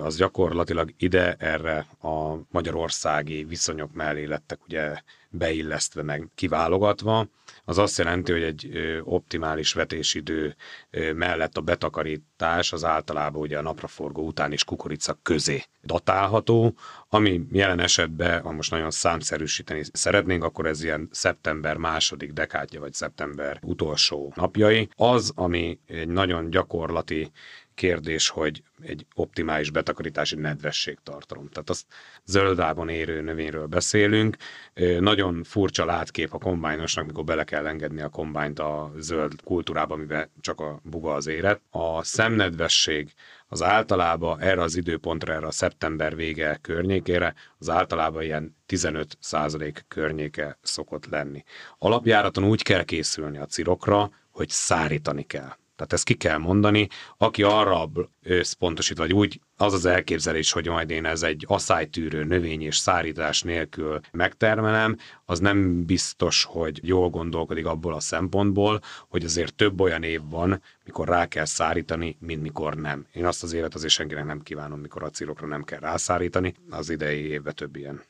[0.00, 7.28] az gyakorlatilag ide erre a magyarországi viszonyok mellé lettek ugye beillesztve meg kiválogatva,
[7.64, 8.70] az azt jelenti, hogy egy
[9.04, 10.56] optimális vetésidő
[11.14, 16.74] mellett a betakarítás az általában ugye a napraforgó után is kukorica közé datálható,
[17.08, 22.92] ami jelen esetben, ha most nagyon számszerűsíteni szeretnénk, akkor ez ilyen szeptember második dekádja, vagy
[22.92, 24.88] szeptember utolsó napjai.
[24.96, 27.30] Az, ami egy nagyon gyakorlati
[27.80, 31.48] kérdés, hogy egy optimális betakarítási nedvességtartalom.
[31.48, 31.86] Tehát azt
[32.24, 34.36] zöldában érő növényről beszélünk.
[34.98, 40.30] Nagyon furcsa látkép a kombájnosnak, mikor bele kell engedni a kombányt a zöld kultúrába, amiben
[40.40, 41.60] csak a buga az éret.
[41.70, 43.12] A szemnedvesség
[43.48, 49.18] az általában erre az időpontra, erre a szeptember vége környékére, az általában ilyen 15
[49.88, 51.44] környéke szokott lenni.
[51.78, 55.58] Alapjáraton úgy kell készülni a cirokra, hogy szárítani kell.
[55.80, 56.88] Tehát ezt ki kell mondani.
[57.16, 57.90] Aki arra
[58.22, 63.42] összpontosít, vagy úgy az az elképzelés, hogy majd én ez egy asszálytűrő növény és szárítás
[63.42, 70.02] nélkül megtermelem, az nem biztos, hogy jól gondolkodik abból a szempontból, hogy azért több olyan
[70.02, 73.06] év van, mikor rá kell szárítani, mint mikor nem.
[73.12, 76.54] Én azt az évet azért senkinek nem kívánom, mikor a círokra nem kell rászárítani.
[76.70, 78.02] Az idei évben több ilyen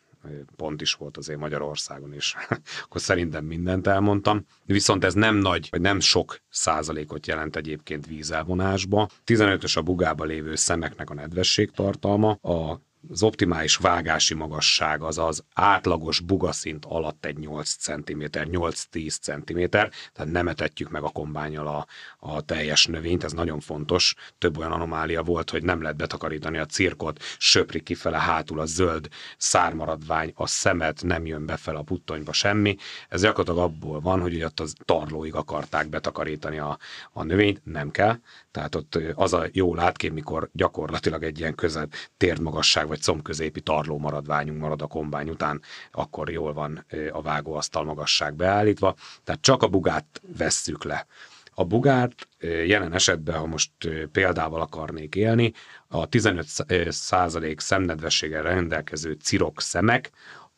[0.56, 2.36] pont is volt azért Magyarországon is.
[2.84, 4.46] Akkor szerintem mindent elmondtam.
[4.64, 9.08] Viszont ez nem nagy, vagy nem sok százalékot jelent egyébként vízelvonásba.
[9.26, 15.44] 15-ös a bugába lévő szemeknek a nedvesség tartalma, a az optimális vágási magasság az az
[15.54, 19.92] átlagos bugaszint alatt egy 8 cm, 8-10 cm, tehát
[20.24, 21.86] nem etetjük meg a kombányjal a,
[22.18, 24.14] a teljes növényt, ez nagyon fontos.
[24.38, 29.08] Több olyan anomália volt, hogy nem lehet betakarítani a cirkot, söpri kifele hátul a zöld
[29.36, 32.76] szármaradvány, a szemet nem jön befele a puttonyba semmi.
[33.08, 36.78] Ez gyakorlatilag abból van, hogy ott az tarlóig akarták betakarítani a,
[37.12, 38.18] a növényt, nem kell.
[38.50, 43.98] Tehát ott az a jó látkép, mikor gyakorlatilag egy ilyen közel térdmagasság vagy combközépi tarló
[43.98, 45.62] maradványunk marad a kombány után,
[45.92, 48.94] akkor jól van a vágóasztal magasság beállítva.
[49.24, 51.06] Tehát csak a bugát vesszük le.
[51.54, 52.28] A bugát
[52.66, 53.70] jelen esetben, ha most
[54.12, 55.52] példával akarnék élni,
[55.88, 56.46] a 15
[56.88, 60.10] százalék szemnedvességgel rendelkező cirok szemek,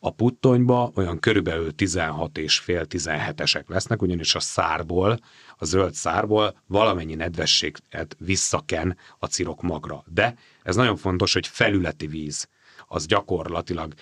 [0.05, 5.19] A puttonyba olyan körülbelül 16 és fél 17-esek lesznek, ugyanis a szárból,
[5.57, 10.03] a zöld szárból valamennyi nedvességet visszaken a cirok magra.
[10.07, 12.47] De ez nagyon fontos, hogy felületi víz
[12.87, 13.93] az gyakorlatilag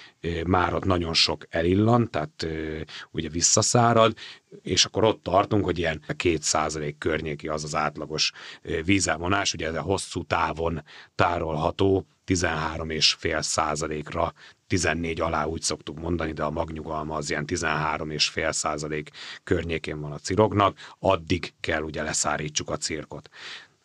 [0.46, 2.48] már ott nagyon sok elillan, tehát
[3.12, 4.18] ugye visszaszárad,
[4.62, 8.32] és akkor ott tartunk, hogy ilyen 2% környéki az az átlagos
[8.86, 10.84] vízelvonás, ugye ez a hosszú távon
[11.16, 14.34] tárolható 13,5 százalékra
[14.68, 19.10] 14 alá úgy szoktuk mondani, de a magnyugalma az ilyen 13,5 százalék
[19.44, 23.30] környékén van a cirognak, addig kell ugye leszárítsuk a cirkot.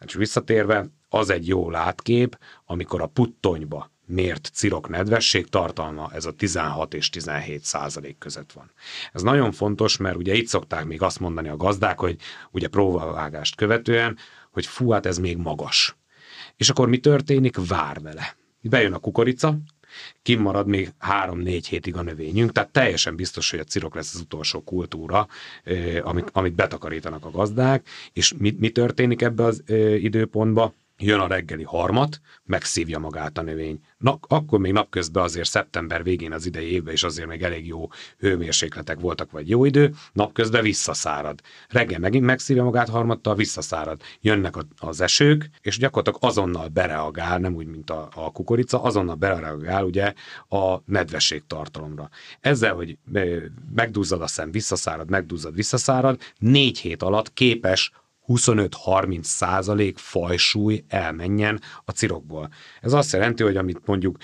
[0.07, 6.33] És visszatérve, az egy jó látkép, amikor a puttonyba mért cirok nedvesség tartalma ez a
[6.33, 8.71] 16 és 17 százalék között van.
[9.13, 12.17] Ez nagyon fontos, mert ugye itt szokták még azt mondani a gazdák, hogy
[12.51, 14.17] ugye próbavágást követően,
[14.51, 15.97] hogy fú, hát ez még magas.
[16.57, 17.67] És akkor mi történik?
[17.69, 18.37] Vár vele.
[18.61, 19.59] Bejön a kukorica,
[20.23, 24.63] kimarad még három-négy hétig a növényünk, tehát teljesen biztos, hogy a cirok lesz az utolsó
[24.63, 25.27] kultúra,
[26.03, 29.63] amit, amit betakarítanak a gazdák, és mi, mi történik ebbe az
[29.99, 30.75] időpontba?
[30.99, 33.81] Jön a reggeli harmat, megszívja magát a növény.
[33.99, 37.89] Na, akkor még napközben azért szeptember végén az idei évben is azért még elég jó
[38.19, 41.41] hőmérsékletek voltak, vagy jó idő, napközben visszaszárad.
[41.69, 44.01] Reggel megint megszívja magát harmattal, visszaszárad.
[44.21, 49.85] Jönnek az esők, és gyakorlatilag azonnal bereagál, nem úgy, mint a, a kukorica, azonnal bereagál
[49.85, 50.13] ugye
[50.49, 52.09] a nedvesség tartalomra.
[52.41, 52.99] Ezzel, hogy
[53.75, 57.93] megduzzad a szem, visszaszárad, megduzzad, visszaszárad, négy hét alatt képes
[58.27, 62.49] 25-30 százalék fajsúly elmenjen a cirokból.
[62.87, 64.17] Ez azt jelenti, hogy amit mondjuk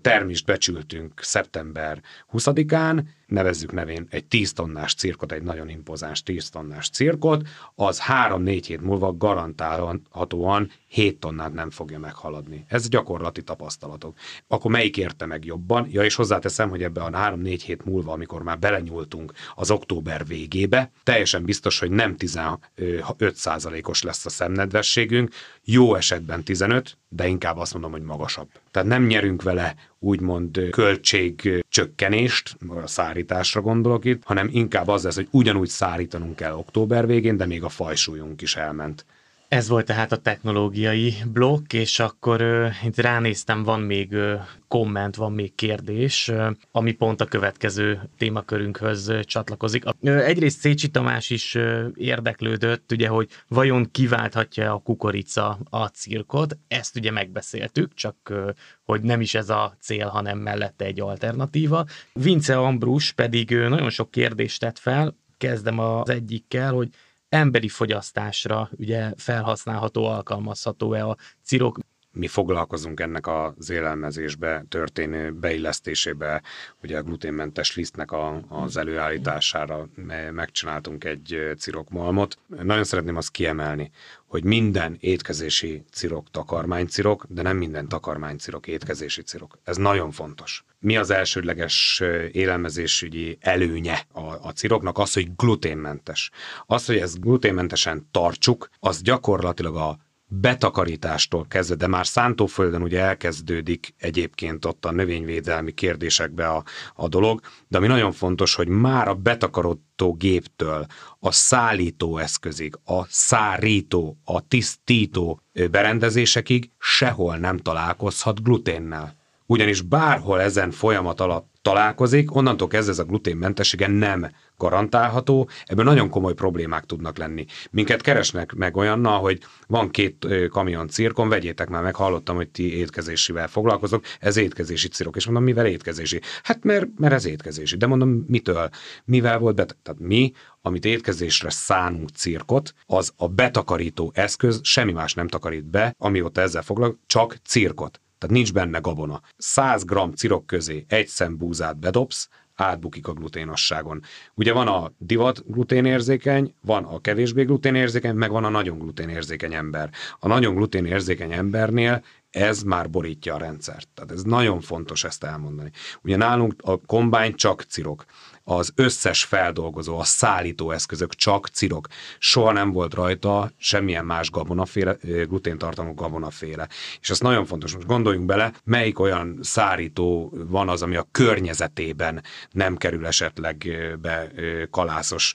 [0.00, 2.02] termést becsültünk szeptember
[2.32, 8.62] 20-án, nevezzük nevén egy 10 tonnás cirkot, egy nagyon impozáns 10 tonnás cirkot, az 3-4
[8.66, 12.64] hét múlva garantálhatóan 7 tonnát nem fogja meghaladni.
[12.68, 14.16] Ez gyakorlati tapasztalatok.
[14.46, 15.88] Akkor melyik érte meg jobban?
[15.90, 20.90] Ja, és hozzáteszem, hogy ebbe a 3-4 hét múlva, amikor már belenyúltunk az október végébe,
[21.02, 25.30] teljesen biztos, hogy nem 15%-os lesz a szemnedvességünk,
[25.64, 28.48] jó esetben 15, de inkább azt mondom, hogy magasabb.
[28.70, 35.28] Tehát nem nyerünk vele úgymond költségcsökkenést, a szárításra gondolok itt, hanem inkább az lesz, hogy
[35.30, 39.04] ugyanúgy szárítanunk kell október végén, de még a fajsúlyunk is elment.
[39.52, 45.16] Ez volt tehát a technológiai blokk, és akkor uh, itt ránéztem, van még uh, komment,
[45.16, 49.84] van még kérdés, uh, ami pont a következő témakörünkhöz uh, csatlakozik.
[49.84, 56.58] Uh, egyrészt Szécsi Tamás is uh, érdeklődött, ugye, hogy vajon kiválthatja a kukorica a cirkot,
[56.68, 58.48] ezt ugye megbeszéltük, csak uh,
[58.84, 61.86] hogy nem is ez a cél, hanem mellette egy alternatíva.
[62.12, 66.88] Vince Ambrus pedig uh, nagyon sok kérdést tett fel, kezdem az egyikkel, hogy
[67.32, 71.78] emberi fogyasztásra ugye felhasználható, alkalmazható-e a cirok.
[72.12, 76.42] Mi foglalkozunk ennek az élelmezésbe történő beillesztésébe,
[76.82, 79.88] ugye a gluténmentes lisztnek a, az előállítására
[80.30, 82.38] megcsináltunk egy cirokmalmot.
[82.46, 83.90] Nagyon szeretném azt kiemelni,
[84.26, 89.58] hogy minden étkezési cirok takarmánycirok, de nem minden takarmánycirok étkezési cirok.
[89.64, 90.64] Ez nagyon fontos.
[90.78, 92.02] Mi az elsődleges
[92.32, 94.98] élelmezésügyi előnye a, a ciroknak?
[94.98, 96.30] Az, hogy gluténmentes.
[96.66, 99.98] Az, hogy ezt gluténmentesen tartsuk, az gyakorlatilag a
[100.40, 106.64] betakarítástól kezdve, de már szántóföldön ugye elkezdődik egyébként ott a növényvédelmi kérdésekbe a,
[106.94, 110.86] a dolog, de ami nagyon fontos, hogy már a betakarodó géptől
[111.18, 115.40] a szállító eszközig, a szárító, a tisztító
[115.70, 119.16] berendezésekig sehol nem találkozhat gluténnel.
[119.46, 126.08] Ugyanis bárhol ezen folyamat alatt találkozik, onnantól kezdve ez a gluténmentessége nem garantálható, ebből nagyon
[126.08, 127.46] komoly problémák tudnak lenni.
[127.70, 132.76] Minket keresnek meg olyannal, hogy van két kamion cirkon, vegyétek már meg, hallottam, hogy ti
[132.76, 136.20] étkezésivel foglalkozok, ez étkezési cirok, és mondom, mivel étkezési?
[136.42, 138.68] Hát mert, mert ez étkezési, de mondom, mitől?
[139.04, 139.76] Mivel volt bet?
[139.82, 140.32] Tehát mi,
[140.62, 146.62] amit étkezésre szánunk cirkot, az a betakarító eszköz, semmi más nem takarít be, amióta ezzel
[146.62, 148.00] foglalkozok, csak cirkot.
[148.22, 149.20] Tehát nincs benne gabona.
[149.36, 154.02] 100 g cirok közé egy szem búzát bedobsz, átbukik a gluténosságon.
[154.34, 159.90] Ugye van a divat gluténérzékeny, van a kevésbé gluténérzékeny, meg van a nagyon gluténérzékeny ember.
[160.18, 163.88] A nagyon gluténérzékeny embernél ez már borítja a rendszert.
[163.94, 165.70] Tehát ez nagyon fontos ezt elmondani.
[166.02, 168.04] Ugye nálunk a kombány csak cirok
[168.44, 171.86] az összes feldolgozó, a szállító eszközök csak cirok.
[172.18, 176.68] Soha nem volt rajta semmilyen más gabonaféle, gluténtartalmú gabonaféle.
[177.00, 177.74] És ez nagyon fontos.
[177.74, 183.70] Most gondoljunk bele, melyik olyan szárító van az, ami a környezetében nem kerül esetleg
[184.00, 184.30] be
[184.70, 185.34] kalászos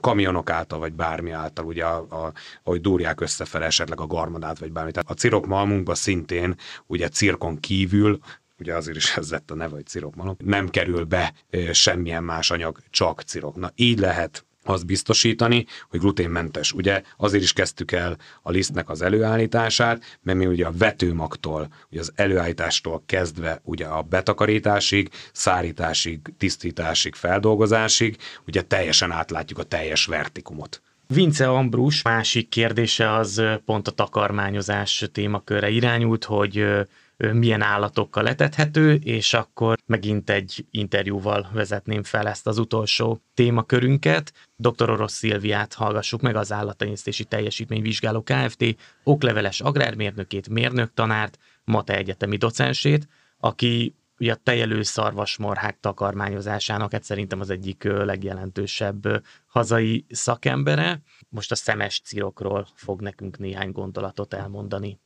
[0.00, 2.32] kamionok által, vagy bármi által, ugye, a, a,
[2.62, 4.90] ahogy dúrják összefele esetleg a garmadát, vagy bármi.
[4.90, 8.18] Tehát a cirok malmunkban szintén, ugye cirkon kívül
[8.58, 11.34] ugye azért is ez lett a neve, hogy cirokmalom, nem kerül be
[11.72, 13.56] semmilyen más anyag, csak cirok.
[13.56, 16.72] Na így lehet azt biztosítani, hogy gluténmentes.
[16.72, 22.00] Ugye azért is kezdtük el a lisztnek az előállítását, mert mi ugye a vetőmagtól, ugye
[22.00, 28.16] az előállítástól kezdve ugye a betakarításig, szárításig, tisztításig, feldolgozásig,
[28.46, 30.82] ugye teljesen átlátjuk a teljes vertikumot.
[31.06, 36.66] Vince Ambrus másik kérdése az pont a takarmányozás témakörre irányult, hogy
[37.16, 44.32] milyen állatokkal letethető, és akkor megint egy interjúval vezetném fel ezt az utolsó témakörünket.
[44.56, 44.90] Dr.
[44.90, 48.64] Orosz Szilviát hallgassuk meg az Állattenyésztési Teljesítményvizsgáló Kft.
[49.04, 53.08] okleveles agrármérnökét, mérnöktanárt, Mate egyetemi docensét,
[53.38, 61.02] aki ugye a tejelő szarvasmarhák takarmányozásának hát szerintem az egyik legjelentősebb hazai szakembere.
[61.28, 65.00] Most a szemes cirokról fog nekünk néhány gondolatot elmondani.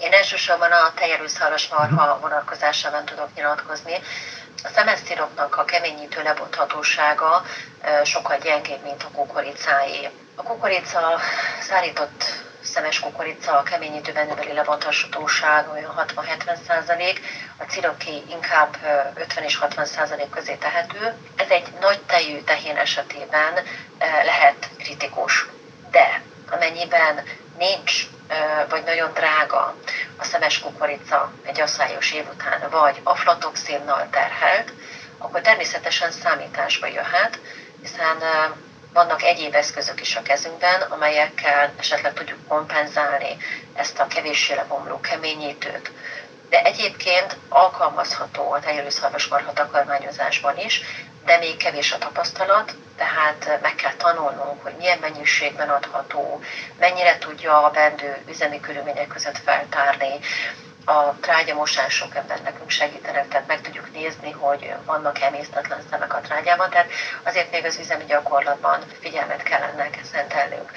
[0.00, 0.92] Én elsősorban a
[1.70, 3.94] marha vonatkozásában tudok nyilatkozni.
[4.62, 7.44] A szemesztiroknak a keményítő lebonthatósága
[8.04, 10.10] sokkal gyengébb, mint a kukoricáé.
[10.34, 11.18] A kukorica
[11.60, 12.24] szárított
[12.62, 17.20] szemes kukorica, a keményítő bennebeli lebonthatóság olyan 60-70 százalék,
[17.58, 18.76] a ciroki inkább
[19.14, 21.14] 50 és 60 százalék közé tehető.
[21.36, 23.52] Ez egy nagy tejű tehén esetében
[24.24, 25.46] lehet kritikus.
[25.90, 27.22] De amennyiben
[27.58, 28.06] nincs
[28.68, 29.76] vagy nagyon drága
[30.16, 34.72] a szemes kukorica egy asszályos év után, vagy aflatoxinnal terhelt,
[35.18, 37.40] akkor természetesen számításba jöhet,
[37.80, 38.16] hiszen
[38.92, 43.36] vannak egyéb eszközök is a kezünkben, amelyekkel esetleg tudjuk kompenzálni
[43.74, 45.90] ezt a kevéssé lebomló keményítőt.
[46.48, 50.82] De egyébként alkalmazható a tejelőszarvasmarha takarmányozásban is,
[51.24, 56.40] de még kevés a tapasztalat, tehát meg kell tanulnunk, hogy milyen mennyiségben adható,
[56.78, 60.20] mennyire tudja a bendő üzemi körülmények között feltárni,
[60.88, 66.70] a trágyamosások ebben nekünk segítenek, tehát meg tudjuk nézni, hogy vannak emésztetlen szemek a trágyában,
[66.70, 66.90] tehát
[67.22, 70.72] azért még az üzemi gyakorlatban figyelmet kell ennek szentelnünk.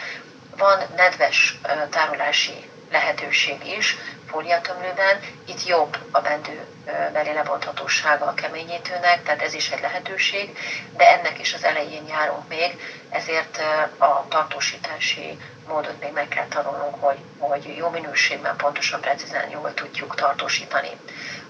[0.58, 3.98] Van nedves tárolási lehetőség is
[4.32, 6.66] fóliatömlőben, itt jobb a bendő
[7.14, 10.58] belé lebonthatósága a keményítőnek, tehát ez is egy lehetőség,
[10.98, 12.78] de ennek is az elején járunk még,
[13.10, 13.62] ezért
[13.98, 15.38] a tartósítási
[15.68, 20.90] módot még meg kell tanulnunk, hogy, hogy jó minőségben, pontosan, precízen jól tudjuk tartósítani.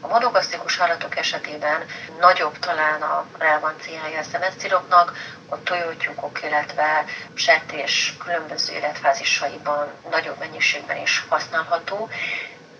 [0.01, 1.85] A monogasztikus állatok esetében
[2.19, 5.13] nagyobb talán a relevanciája a szemeszciroknak,
[5.49, 12.09] a tojótyúkok, illetve sertés különböző életfázisaiban nagyobb mennyiségben is használható,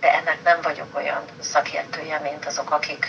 [0.02, 3.08] de ennek nem vagyok olyan szakértője, mint azok, akik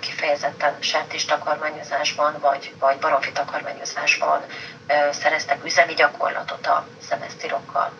[0.00, 4.40] kifejezetten sertés takarmányozásban vagy, vagy baromfi takarmányozásban
[5.10, 7.92] szereztek üzemi gyakorlatot a szemesztirokkal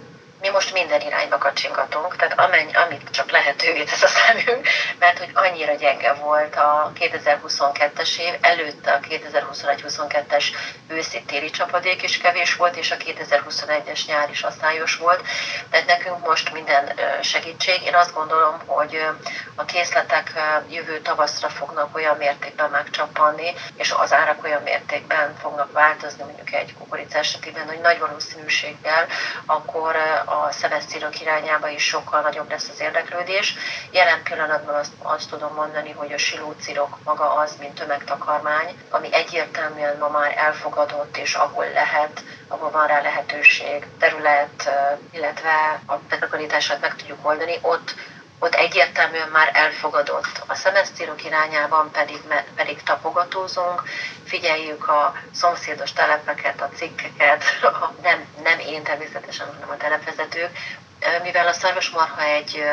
[0.45, 4.69] mi most minden irányba kacsingatunk, tehát amennyi, amit csak lehetővé tesz a szemünk,
[4.99, 10.45] mert hogy annyira gyenge volt a 2022-es év, előtte a 2021-22-es
[10.89, 15.23] őszi-téli csapadék is kevés volt, és a 2021-es nyár is asszályos volt,
[15.71, 16.93] tehát nekünk most minden
[17.23, 17.83] segítség.
[17.83, 19.07] Én azt gondolom, hogy
[19.55, 20.33] a készletek
[20.69, 26.75] jövő tavaszra fognak olyan mértékben megcsappanni, és az árak olyan mértékben fognak változni, mondjuk egy
[26.79, 29.07] kukorica esetében, hogy nagy valószínűséggel
[29.47, 29.97] akkor
[30.43, 33.55] a szemeszcírok irányába is sokkal nagyobb lesz az érdeklődés.
[33.91, 39.97] Jelen pillanatban azt, azt tudom mondani, hogy a silócirok maga az, mint tömegtakarmány, ami egyértelműen
[39.99, 44.71] ma már elfogadott, és ahol lehet, ahol van rá lehetőség, terület,
[45.11, 47.95] illetve a betakarítását meg tudjuk oldani, ott
[48.45, 50.43] ott egyértelműen már elfogadott.
[50.47, 52.21] A szemesztírok irányában pedig,
[52.57, 53.83] pedig tapogatózunk,
[54.25, 60.51] figyeljük a szomszédos telepeket, a cikkeket, a, nem, nem én természetesen, hanem a telepvezetők,
[61.23, 62.65] mivel a szarvasmarha egy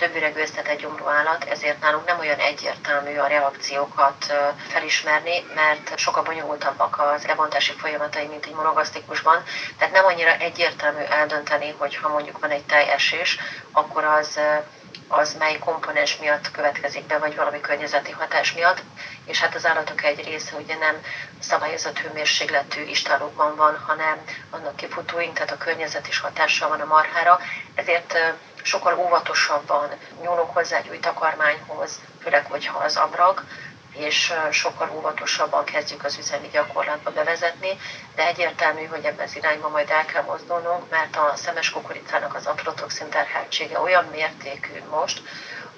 [0.00, 4.34] többüregű összetett gyomrú állat, ezért nálunk nem olyan egyértelmű a reakciókat
[4.68, 9.42] felismerni, mert sokkal bonyolultabbak az lebontási folyamatai, mint egy monogasztikusban.
[9.78, 13.38] Tehát nem annyira egyértelmű eldönteni, hogy ha mondjuk van egy teljesés,
[13.72, 14.40] akkor az
[15.12, 18.82] az mely komponens miatt következik be, vagy valami környezeti hatás miatt,
[19.24, 21.00] és hát az állatok egy része ugye nem
[21.38, 27.40] szabályozott hőmérsékletű istálókban van, hanem annak kifutóink, tehát a környezet is hatással van a marhára,
[27.74, 28.18] ezért
[28.62, 29.88] sokkal óvatosabban
[30.22, 33.44] nyúlunk hozzá egy új takarmányhoz, főleg, hogyha az abrag,
[33.92, 37.78] és sokkal óvatosabban kezdjük az üzemi gyakorlatba bevezetni,
[38.14, 42.46] de egyértelmű, hogy ebben az irányba majd el kell mozdulnunk, mert a szemes kukoricának az
[42.46, 45.22] aflatoxin terheltsége olyan mértékű most,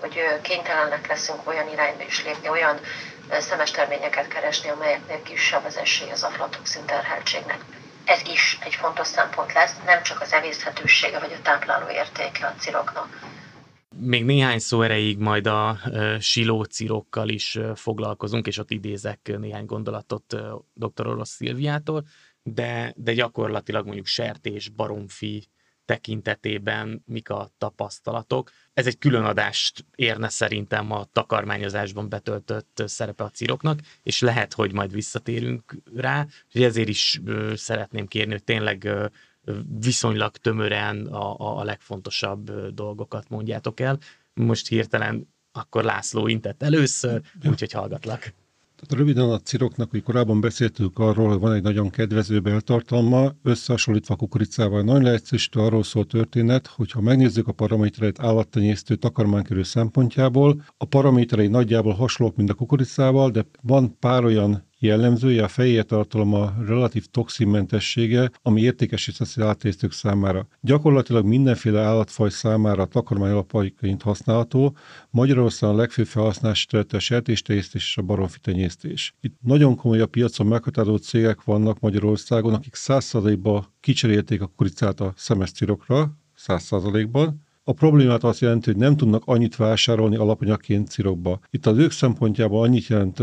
[0.00, 2.80] hogy kénytelenek leszünk olyan irányba is lépni, olyan
[3.38, 7.58] szemes terményeket keresni, amelyeknél kisebb az esély az aflatoxin terheltségnek.
[8.04, 12.54] Ez is egy fontos szempont lesz, nem csak az emészhetősége vagy a tápláló értéke a
[12.60, 13.18] ciroknak.
[13.98, 15.78] Még néhány szó erejéig majd a
[16.18, 20.36] silócirokkal is foglalkozunk, és ott idézek néhány gondolatot
[20.74, 21.06] dr.
[21.06, 22.06] Orosz Szilviától,
[22.42, 25.46] de, de gyakorlatilag mondjuk sertés, baromfi,
[25.84, 28.50] tekintetében mik a tapasztalatok.
[28.72, 34.72] Ez egy külön adást érne szerintem a takarmányozásban betöltött szerepe a ciroknak, és lehet, hogy
[34.72, 37.20] majd visszatérünk rá, és ezért is
[37.54, 38.88] szeretném kérni, hogy tényleg
[39.80, 43.98] viszonylag tömören a, a legfontosabb dolgokat mondjátok el.
[44.34, 48.34] Most hirtelen akkor László intett először, úgyhogy hallgatlak.
[48.82, 54.14] Tehát röviden a ciroknak, hogy korábban beszéltünk arról, hogy van egy nagyon kedvező beltartalma, összehasonlítva
[54.14, 54.82] a kukoricával.
[54.82, 61.46] Nagyon leegyszerűsítő arról szól történet, hogy ha megnézzük a paramétereit állattenyésztő takarmánykerül szempontjából, a paraméterei
[61.46, 68.30] nagyjából hasonlók, mint a kukoricával, de van pár olyan jellemzője, a fejér tartalma relatív toxinmentessége,
[68.42, 70.46] ami értékes az állattésztők számára.
[70.60, 74.76] Gyakorlatilag mindenféle állatfaj számára a takarmány alapjaiként használható.
[75.10, 79.14] Magyarországon a legfőbb felhasználási területe a sertéstenyésztés és a baromfitenyésztés.
[79.20, 85.12] Itt nagyon komoly a piacon meghatározó cégek vannak Magyarországon, akik 100%-ba kicserélték a kuricát a
[85.16, 91.40] szemesztirokra, 100%-ban, a problémát azt jelenti, hogy nem tudnak annyit vásárolni alapanyagként cirokba.
[91.50, 93.20] Itt az ők szempontjából annyit jelent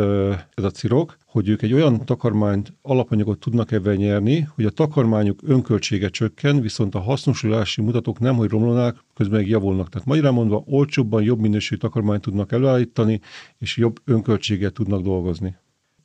[0.53, 5.40] ez a cirok, hogy ők egy olyan takarmányt, alapanyagot tudnak ebben nyerni, hogy a takarmányuk
[5.44, 9.90] önköltsége csökken, viszont a hasznosulási mutatók nem, hogy romlanak, közben meg javulnak.
[9.90, 13.20] Tehát magyarán mondva olcsóbban jobb minőségű takarmányt tudnak előállítani,
[13.57, 15.56] és jobb önköltséget tudnak dolgozni.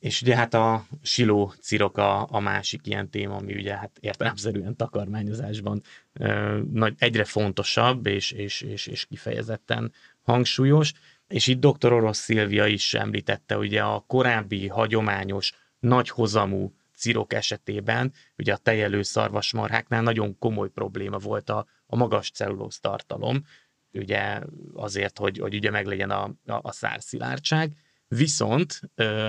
[0.05, 4.75] És ugye hát a siló cirok a, a másik ilyen téma, ami ugye hát értelemszerűen
[4.75, 5.81] takarmányozásban
[6.13, 10.93] ö, nagy, egyre fontosabb és, és, és, és kifejezetten hangsúlyos.
[11.27, 11.93] És itt dr.
[11.93, 20.01] Orosz Szilvia is említette, ugye a korábbi hagyományos, nagyhozamú cirok esetében, ugye a tejelő szarvasmarháknál
[20.01, 23.45] nagyon komoly probléma volt a, a magas cellulóz tartalom,
[23.93, 24.39] ugye
[24.73, 27.71] azért, hogy, hogy ugye meglegyen a, a, a szárszilárdság,
[28.07, 28.79] Viszont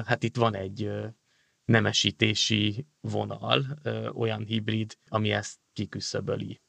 [0.04, 0.90] hát itt van egy
[1.64, 3.78] nemesítési vonal,
[4.14, 6.60] olyan hibrid, ami ezt kiküszöböli.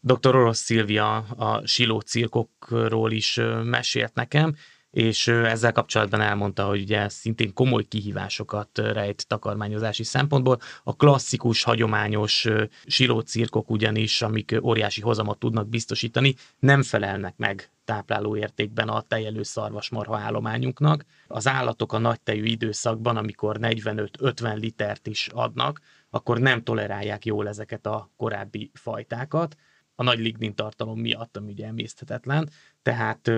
[0.00, 0.36] Dr.
[0.36, 4.54] Orosz Szilvia a siló cirkokról is mesélt nekem,
[4.90, 10.58] és ezzel kapcsolatban elmondta, hogy ugye szintén komoly kihívásokat rejt takarmányozási szempontból.
[10.84, 12.46] A klasszikus, hagyományos
[12.86, 20.18] silócirkok ugyanis, amik óriási hozamot tudnak biztosítani, nem felelnek meg tápláló értékben a tejelő szarvasmarha
[20.18, 21.04] állományunknak.
[21.28, 25.80] Az állatok a nagy tejű időszakban, amikor 45-50 litert is adnak,
[26.10, 29.56] akkor nem tolerálják jól ezeket a korábbi fajtákat,
[29.94, 32.50] a nagy lignin tartalom miatt, ami ugye emészthetetlen.
[32.82, 33.30] Tehát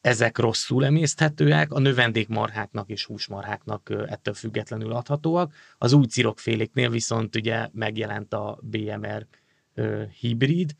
[0.00, 5.54] ezek rosszul emészthetőek, a növendékmarháknak és húsmarháknak ettől függetlenül adhatóak.
[5.78, 9.26] Az új cirokféléknél viszont ugye megjelent a BMR
[10.20, 10.74] hibrid,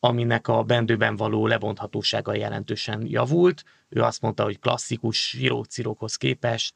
[0.00, 3.64] aminek a bendőben való lebonthatósága jelentősen javult.
[3.88, 6.74] Ő azt mondta, hogy klasszikus sírócirokhoz képest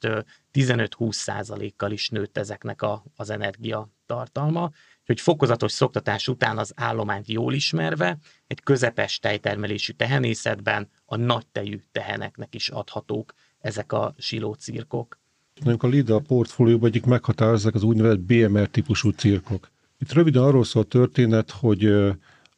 [0.52, 4.70] 15-20 százalékkal is nőtt ezeknek a, az energia tartalma,
[5.06, 11.80] hogy fokozatos szoktatás után az állományt jól ismerve, egy közepes tejtermelésű tehenészetben a nagy tejű
[11.92, 15.18] teheneknek is adhatók ezek a silócirkok.
[15.64, 19.70] Mondjuk a LIDA portfólióban egyik meghatározzák az úgynevezett BMR típusú cirkok.
[19.98, 21.84] Itt röviden arról szól a történet, hogy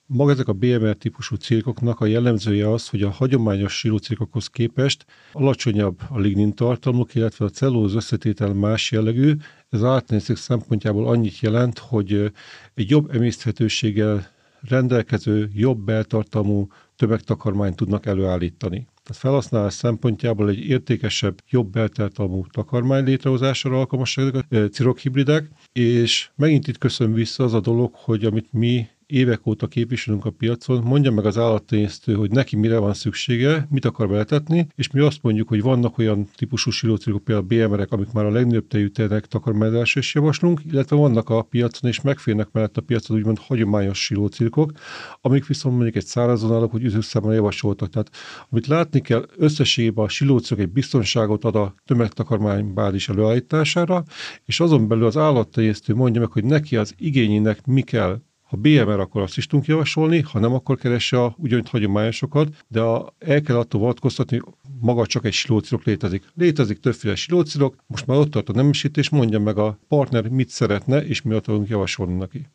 [0.07, 6.01] maga ezek a BMR típusú cirkoknak a jellemzője az, hogy a hagyományos silócirkokhoz képest alacsonyabb
[6.09, 9.35] a lignin tartalmuk, illetve a cellulóz összetétel más jellegű.
[9.69, 12.33] Ez átnézők szempontjából annyit jelent, hogy
[12.75, 16.67] egy jobb emészthetőséggel rendelkező, jobb beltartalmú
[16.97, 18.87] tömegtakarmányt tudnak előállítani.
[19.03, 26.69] Tehát felhasználás szempontjából egy értékesebb, jobb beltartalmú takarmány létrehozására alkalmasak ezek a cirokhibridek, és megint
[26.69, 31.11] itt köszön vissza az a dolog, hogy amit mi évek óta képviselünk a piacon, mondja
[31.11, 35.49] meg az állattenyésztő, hogy neki mire van szüksége, mit akar beletetni, és mi azt mondjuk,
[35.49, 40.15] hogy vannak olyan típusú silócirkok, például BMR-ek, amik már a legnagyobb tejű tenek takarmányozásra is
[40.15, 44.73] javaslunk, illetve vannak a piacon, és megférnek mellett a piacon úgymond hagyományos silócirkok,
[45.21, 47.91] amik viszont mondjuk egy szárazonálok, hogy üzőszámban javasoltak.
[47.91, 48.11] Tehát
[48.49, 54.05] amit látni kell, összességében a silócirkok egy biztonságot ad a tömegtakarmány bázis előállítására,
[54.45, 59.01] és azon belül az állattenyésztő mondja meg, hogy neki az igényének mi kell ha BMR,
[59.01, 63.41] akkor azt is tudunk javasolni, ha nem, akkor keresse a ugyanúgy hagyományosokat, de a, el
[63.41, 64.41] kell attól vonatkoztatni,
[64.81, 66.25] maga csak egy silócirok létezik.
[66.35, 71.07] Létezik többféle silócirok, most már ott tart a nemesítés, mondja meg a partner, mit szeretne,
[71.07, 72.47] és mi tudunk javasolni neki.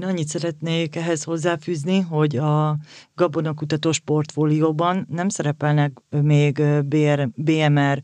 [0.00, 2.78] Annyit szeretnék ehhez hozzáfűzni, hogy a
[3.18, 8.00] gabonakutatós portfólióban nem szerepelnek még BR, BMR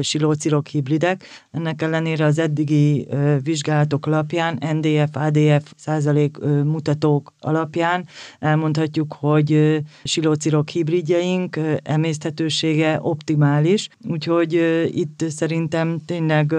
[0.00, 1.24] silócirok hibridek.
[1.50, 3.08] Ennek ellenére az eddigi
[3.42, 8.06] vizsgálatok alapján, NDF, ADF százalék mutatók alapján
[8.38, 14.52] elmondhatjuk, hogy silócirok hibridjeink emészthetősége optimális, úgyhogy
[14.92, 16.54] itt szerintem tényleg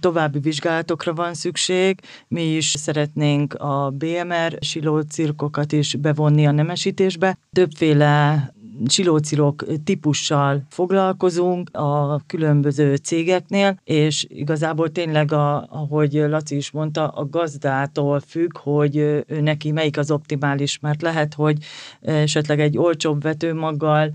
[0.00, 2.00] további vizsgálatokra van szükség.
[2.28, 7.37] Mi is szeretnénk a BMR silócirkokat is bevonni a nemesítésbe.
[7.52, 8.52] Többféle
[8.86, 17.28] silócirok típussal foglalkozunk a különböző cégeknél, és igazából tényleg, a, ahogy Laci is mondta, a
[17.28, 21.56] gazdától függ, hogy neki melyik az optimális, mert lehet, hogy
[22.00, 24.14] esetleg egy olcsóbb vetőmaggal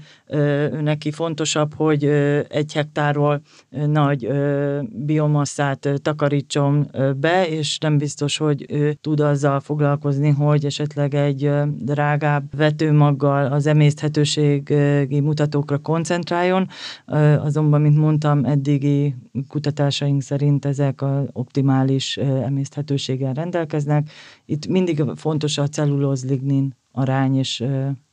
[0.81, 2.03] neki fontosabb, hogy
[2.49, 4.27] egy hektárról nagy
[4.91, 12.43] biomasszát takarítson be, és nem biztos, hogy ő tud azzal foglalkozni, hogy esetleg egy drágább
[12.55, 16.67] vetőmaggal az emészthetőség minőségi mutatókra koncentráljon,
[17.37, 19.15] azonban, mint mondtam, eddigi
[19.47, 24.09] kutatásaink szerint ezek a optimális emészthetőséggel rendelkeznek.
[24.45, 27.63] Itt mindig fontos a cellulóz-lignin arány, és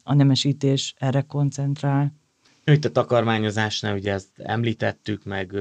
[0.03, 2.19] a nemesítés erre koncentrál.
[2.65, 5.53] Itt a takarmányozásnál ugye ezt említettük, meg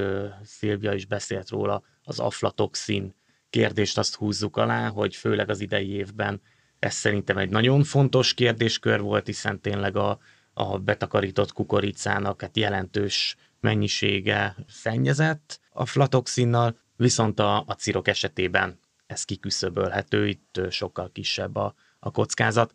[0.44, 3.14] Szilvia is beszélt róla, az aflatoxin
[3.50, 6.42] kérdést azt húzzuk alá, hogy főleg az idei évben
[6.80, 10.20] ez szerintem egy nagyon fontos kérdéskör volt, hiszen tényleg a
[10.60, 19.24] a betakarított kukoricának hát jelentős mennyisége szennyezett a flatoxinnal, viszont a, a cirok esetében ez
[19.24, 22.74] kiküszöbölhető, itt sokkal kisebb a, a kockázat.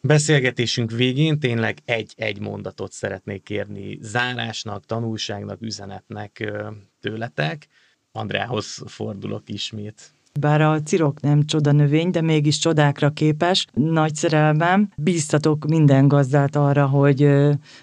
[0.00, 6.52] Beszélgetésünk végén tényleg egy-egy mondatot szeretnék kérni zárásnak, tanulságnak, üzenetnek
[7.00, 7.66] tőletek.
[8.12, 10.10] Andrához fordulok ismét.
[10.38, 13.66] Bár a cirok nem csoda növény, de mégis csodákra képes.
[13.72, 14.88] Nagy szerelmem.
[14.96, 17.30] Bíztatok minden gazdát arra, hogy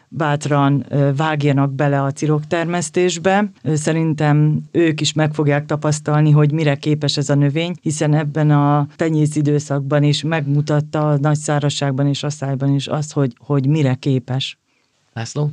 [0.07, 3.51] bátran vágjanak bele a cirok termesztésbe.
[3.73, 8.87] Szerintem ők is meg fogják tapasztalni, hogy mire képes ez a növény, hiszen ebben a
[8.95, 14.57] tenyész időszakban is megmutatta a nagy szárazságban és asszályban is azt, hogy, hogy mire képes.
[15.13, 15.51] László?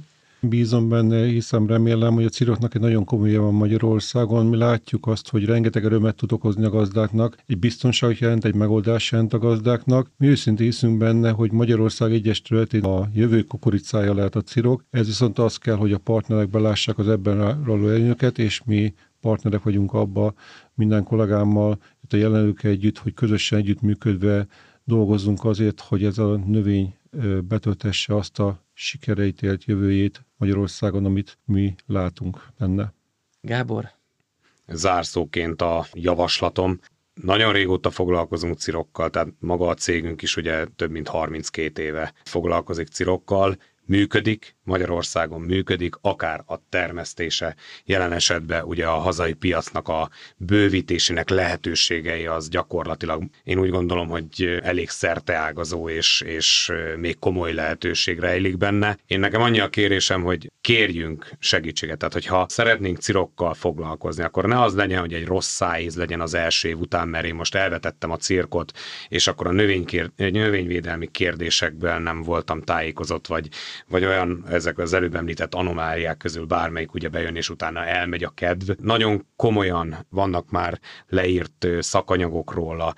[0.49, 4.47] Bízom benne, hiszem, remélem, hogy a ciroknak egy nagyon komoly van Magyarországon.
[4.47, 9.12] Mi látjuk azt, hogy rengeteg örömet tud okozni a gazdáknak, egy biztonságot jelent, egy megoldás
[9.12, 10.11] jelent a gazdáknak.
[10.16, 14.85] Mi őszintén hiszünk benne, hogy Magyarország egyes területén a jövő kukoricája lehet a cirok.
[14.91, 19.62] Ez viszont az kell, hogy a partnerek belássák az ebben való előnyöket, és mi partnerek
[19.62, 20.35] vagyunk abba
[20.75, 24.47] minden kollégámmal, itt a jelenlők együtt, hogy közösen együttműködve
[24.85, 26.95] dolgozzunk azért, hogy ez a növény
[27.45, 32.93] betöltesse azt a sikereit élt jövőjét Magyarországon, amit mi látunk benne.
[33.41, 33.91] Gábor?
[34.66, 36.81] Zárszóként a javaslatom.
[37.15, 42.89] Nagyon régóta foglalkozunk cirokkal, tehát maga a cégünk is ugye több mint 32 éve foglalkozik
[42.89, 51.28] cirokkal, működik, Magyarországon működik, akár a termesztése, jelen esetben ugye a hazai piacnak a bővítésének
[51.28, 58.57] lehetőségei az gyakorlatilag én úgy gondolom, hogy elég szerteágazó és, és még komoly lehetőség rejlik
[58.57, 58.99] benne.
[59.07, 64.62] Én nekem annyi a kérésem, hogy kérjünk segítséget, tehát hogyha szeretnénk cirokkal foglalkozni, akkor ne
[64.62, 68.11] az legyen, hogy egy rossz szájíz legyen az első év után, mert én most elvetettem
[68.11, 68.73] a cirkot,
[69.09, 73.49] és akkor a növénykér, növényvédelmi kérdésekből nem voltam tájékozott, vagy,
[73.89, 78.32] vagy olyan ezek az előbb említett anomáliák közül bármelyik ugye bejön, és utána elmegy a
[78.35, 78.70] kedv.
[78.81, 82.94] Nagyon komolyan vannak már leírt szakanyagok róla.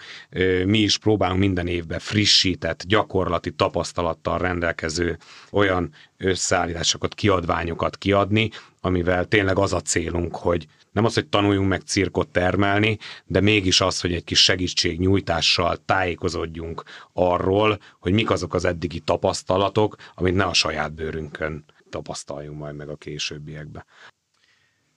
[0.64, 5.18] Mi is próbálunk minden évben frissített, gyakorlati tapasztalattal rendelkező
[5.52, 8.50] olyan összeállításokat, kiadványokat kiadni,
[8.80, 10.66] amivel tényleg az a célunk, hogy
[10.96, 16.82] nem az, hogy tanuljunk meg cirkot termelni, de mégis az, hogy egy kis segítségnyújtással tájékozódjunk
[17.12, 22.88] arról, hogy mik azok az eddigi tapasztalatok, amit ne a saját bőrünkön tapasztaljunk majd meg
[22.88, 23.84] a későbbiekben.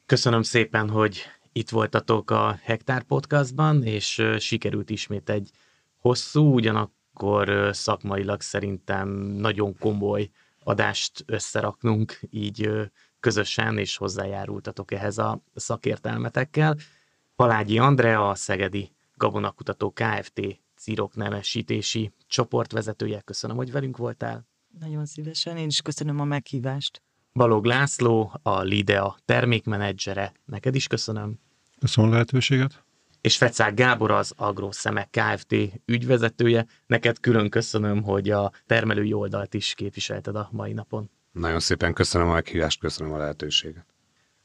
[0.06, 5.50] Köszönöm szépen, hogy itt voltatok a Hektár Podcastban, és sikerült ismét egy
[5.98, 10.30] hosszú, ugyanakkor szakmailag szerintem nagyon komoly
[10.64, 12.70] adást összeraknunk, így
[13.20, 16.78] közösen, és hozzájárultatok ehhez a szakértelmetekkel.
[17.36, 20.42] Palágyi Andrea, a Szegedi Gabonakutató Kft.
[20.76, 23.22] Cirok nemesítési csoportvezetője.
[23.22, 24.48] Köszönöm, hogy velünk voltál.
[24.80, 27.02] Nagyon szívesen, én is köszönöm a meghívást.
[27.34, 30.34] Balog László, a Lidea termékmenedzsere.
[30.46, 31.40] Neked is köszönöm.
[31.80, 32.84] Köszönöm a lehetőséget.
[33.22, 35.56] És Fecák Gábor az Agroszemek Kft.
[35.86, 36.66] ügyvezetője.
[36.88, 41.10] Neked külön köszönöm, hogy a termelői oldalt is képviselted a mai napon.
[41.40, 43.86] Nagyon szépen köszönöm a meghívást, köszönöm a lehetőséget.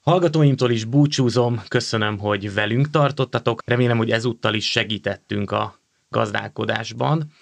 [0.00, 3.62] Hallgatóimtól is búcsúzom, köszönöm, hogy velünk tartottatok.
[3.66, 7.32] Remélem, hogy ezúttal is segítettünk a gazdálkodásban.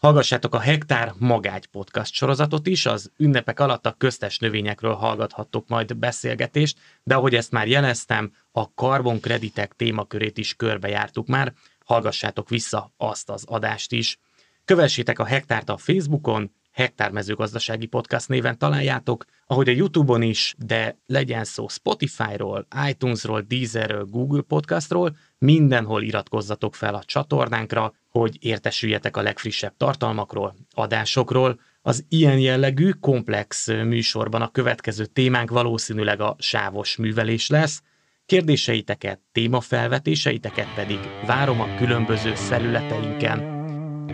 [0.00, 5.96] Hallgassátok a Hektár Magágy podcast sorozatot is, az ünnepek alatt a köztes növényekről hallgathattok majd
[5.96, 11.52] beszélgetést, de ahogy ezt már jeleztem, a karbonkreditek témakörét is körbejártuk már,
[11.84, 14.18] hallgassátok vissza azt az adást is.
[14.64, 20.98] Kövessétek a Hektárt a Facebookon, Hektár mezőgazdasági podcast néven találjátok, ahogy a Youtube-on is, de
[21.06, 29.22] legyen szó Spotify-ról, iTunes-ról, Deezerről, Google Podcastról, mindenhol iratkozzatok fel a csatornánkra, hogy értesüljetek a
[29.22, 31.60] legfrissebb tartalmakról, adásokról.
[31.82, 37.82] Az ilyen jellegű, komplex műsorban a következő témánk valószínűleg a sávos művelés lesz,
[38.26, 43.51] Kérdéseiteket, témafelvetéseiteket pedig várom a különböző felületeinken.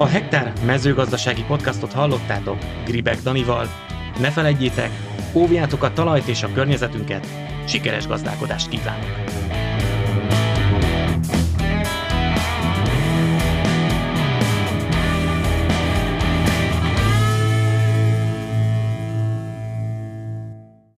[0.00, 3.66] A Hektár mezőgazdasági podcastot hallottátok Gribek Danival.
[4.20, 4.90] Ne felejtjétek,
[5.34, 7.26] óvjátok a talajt és a környezetünket,
[7.66, 9.28] sikeres gazdálkodást kívánok!